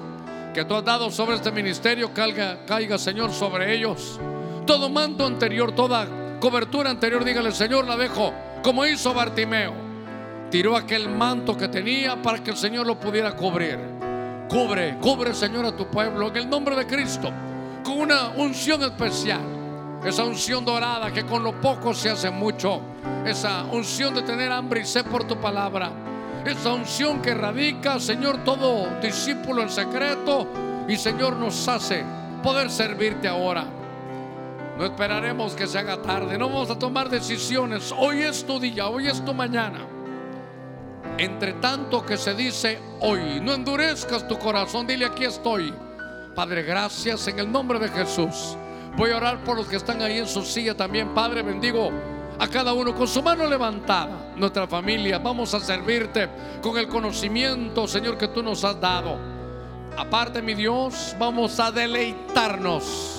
que 0.54 0.64
tú 0.66 0.76
has 0.76 0.86
dado 0.86 1.10
sobre 1.10 1.36
este 1.36 1.52
ministerio, 1.52 2.14
caiga, 2.14 2.60
caiga 2.66 3.00
Señor, 3.00 3.32
sobre 3.32 3.74
ellos. 3.74 4.20
Todo 4.68 4.88
manto 4.88 5.26
anterior, 5.26 5.72
toda 5.74 6.08
cobertura 6.40 6.90
anterior, 6.90 7.24
dígale, 7.24 7.52
Señor, 7.52 7.86
la 7.86 7.98
dejo 7.98 8.34
como 8.64 8.86
hizo 8.86 9.14
Bartimeo. 9.14 9.74
Tiró 10.50 10.76
aquel 10.76 11.10
manto 11.10 11.56
que 11.56 11.68
tenía 11.68 12.22
para 12.22 12.44
que 12.44 12.52
el 12.52 12.58
Señor 12.58 12.88
lo 12.88 13.00
pudiera 13.00 13.36
cubrir. 13.36 13.80
Cubre, 14.50 14.98
cubre, 15.00 15.34
Señor, 15.34 15.66
a 15.66 15.76
tu 15.76 15.88
pueblo 15.88 16.30
en 16.30 16.38
el 16.38 16.50
nombre 16.50 16.76
de 16.76 16.88
Cristo, 16.88 17.32
con 17.84 18.00
una 18.00 18.30
unción 18.30 18.82
especial. 18.84 19.42
Esa 20.06 20.24
unción 20.24 20.64
dorada 20.64 21.12
que 21.12 21.26
con 21.26 21.44
lo 21.44 21.60
poco 21.60 21.94
se 21.94 22.10
hace 22.10 22.30
mucho. 22.30 22.82
Esa 23.26 23.64
unción 23.64 24.14
de 24.14 24.22
tener 24.22 24.52
hambre 24.52 24.82
y 24.82 24.86
sed 24.86 25.06
por 25.06 25.26
tu 25.26 25.38
palabra. 25.38 25.92
Esa 26.46 26.74
unción 26.74 27.22
que 27.22 27.34
radica, 27.34 28.00
Señor, 28.00 28.44
todo 28.46 28.88
discípulo 29.02 29.64
en 29.64 29.70
secreto. 29.70 30.48
Y 30.88 30.95
Señor 30.95 31.36
nos 31.36 31.68
hace 31.68 32.06
poder 32.41 32.70
servirte 32.70 33.28
ahora. 33.28 33.77
No 34.78 34.86
esperaremos 34.86 35.56
que 35.56 35.66
se 35.66 35.80
haga 35.80 35.99
tarde. 36.04 36.38
No 36.38 36.49
vamos 36.49 36.70
a 36.70 36.78
tomar 36.78 37.10
decisiones. 37.10 37.91
Hoy 37.98 38.22
es 38.22 38.45
tu 38.45 38.60
día, 38.60 38.88
hoy 38.88 39.08
es 39.08 39.26
tu 39.26 39.34
mañana. 39.34 39.80
Entre 41.18 41.54
tanto 41.54 42.06
que 42.06 42.16
se 42.16 42.36
dice 42.36 42.80
hoy, 42.99 43.40
no 43.41 43.56
endurezcas 43.56 44.28
tu 44.28 44.38
corazón. 44.38 44.86
Dile 44.86 45.06
aquí 45.06 45.24
estoy. 45.24 45.74
Padre, 46.36 46.62
gracias 46.62 47.28
en 47.28 47.40
el 47.40 47.52
nombre 47.52 47.80
de 47.80 47.90
Jesús. 47.90 48.56
Voy 48.95 49.10
a 49.10 49.18
orar 49.18 49.44
por 49.44 49.58
los 49.58 49.68
que 49.68 49.78
están 49.78 49.99
ahí 50.04 50.20
en 50.20 50.28
su 50.28 50.44
silla 50.44 50.78
también. 50.78 51.12
Padre, 51.16 51.41
bendigo 51.41 51.90
a 52.38 52.48
cada 52.48 52.74
uno 52.74 52.94
con 52.94 53.08
su 53.08 53.24
mano 53.24 53.48
levantada. 53.48 54.34
Nuestra 54.36 54.68
familia, 54.68 55.18
vamos 55.18 55.56
a 55.56 55.60
servirte 55.60 56.30
con 56.62 56.78
el 56.78 56.88
conocimiento, 56.88 57.88
Señor, 57.88 58.16
que 58.16 58.28
tú 58.28 58.44
nos 58.44 58.64
has 58.64 58.80
dado. 58.80 59.18
Aparte, 59.98 60.40
mi 60.44 60.54
Dios, 60.54 61.16
vamos 61.18 61.60
a 61.60 61.72
deleitarnos 61.72 63.16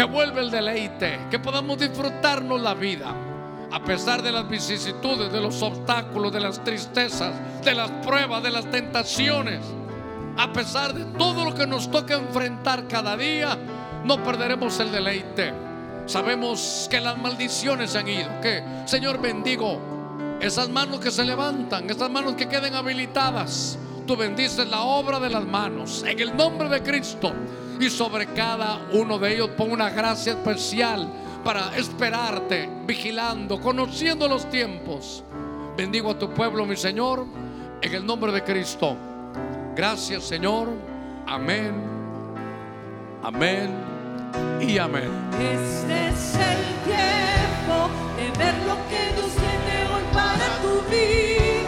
que 0.00 0.06
vuelve 0.06 0.40
el 0.40 0.50
deleite, 0.50 1.26
que 1.30 1.38
podamos 1.38 1.78
disfrutarnos 1.78 2.58
la 2.58 2.72
vida. 2.72 3.14
A 3.70 3.84
pesar 3.84 4.22
de 4.22 4.32
las 4.32 4.48
vicisitudes, 4.48 5.30
de 5.30 5.42
los 5.42 5.60
obstáculos, 5.60 6.32
de 6.32 6.40
las 6.40 6.64
tristezas, 6.64 7.34
de 7.62 7.74
las 7.74 7.90
pruebas, 8.06 8.42
de 8.42 8.50
las 8.50 8.64
tentaciones, 8.70 9.60
a 10.38 10.50
pesar 10.54 10.94
de 10.94 11.04
todo 11.18 11.44
lo 11.44 11.54
que 11.54 11.66
nos 11.66 11.90
toca 11.90 12.14
enfrentar 12.14 12.88
cada 12.88 13.14
día, 13.14 13.58
no 14.02 14.24
perderemos 14.24 14.80
el 14.80 14.90
deleite. 14.90 15.52
Sabemos 16.06 16.88
que 16.90 16.98
las 16.98 17.18
maldiciones 17.18 17.94
han 17.94 18.08
ido, 18.08 18.40
que 18.40 18.64
Señor 18.86 19.20
bendigo 19.20 19.78
esas 20.40 20.70
manos 20.70 21.00
que 21.00 21.10
se 21.10 21.26
levantan, 21.26 21.90
esas 21.90 22.08
manos 22.08 22.36
que 22.36 22.48
queden 22.48 22.74
habilitadas. 22.74 23.78
Tú 24.06 24.16
bendices 24.16 24.66
la 24.66 24.80
obra 24.80 25.20
de 25.20 25.28
las 25.28 25.44
manos 25.44 26.02
en 26.06 26.18
el 26.18 26.34
nombre 26.34 26.70
de 26.70 26.82
Cristo 26.82 27.34
y 27.80 27.88
sobre 27.88 28.26
cada 28.26 28.88
uno 28.92 29.18
de 29.18 29.34
ellos 29.34 29.50
pon 29.56 29.72
una 29.72 29.88
gracia 29.88 30.32
especial 30.32 31.08
para 31.42 31.74
esperarte, 31.76 32.68
vigilando, 32.86 33.58
conociendo 33.60 34.28
los 34.28 34.48
tiempos. 34.50 35.24
Bendigo 35.76 36.10
a 36.10 36.18
tu 36.18 36.28
pueblo, 36.30 36.66
mi 36.66 36.76
Señor, 36.76 37.24
en 37.80 37.94
el 37.94 38.04
nombre 38.04 38.32
de 38.32 38.44
Cristo. 38.44 38.96
Gracias, 39.74 40.24
Señor. 40.24 40.68
Amén, 41.26 41.72
amén 43.22 43.70
y 44.60 44.76
amén. 44.76 45.10
Este 45.32 46.08
es 46.08 46.34
el 46.34 46.60
tiempo 46.84 47.88
de 48.16 48.38
ver 48.38 48.54
lo 48.66 48.76
que 48.90 49.14
Dios 49.14 49.32
tiene 49.36 49.86
hoy 49.94 50.02
para 50.12 50.58
tu 50.60 50.82
vida, 50.90 51.59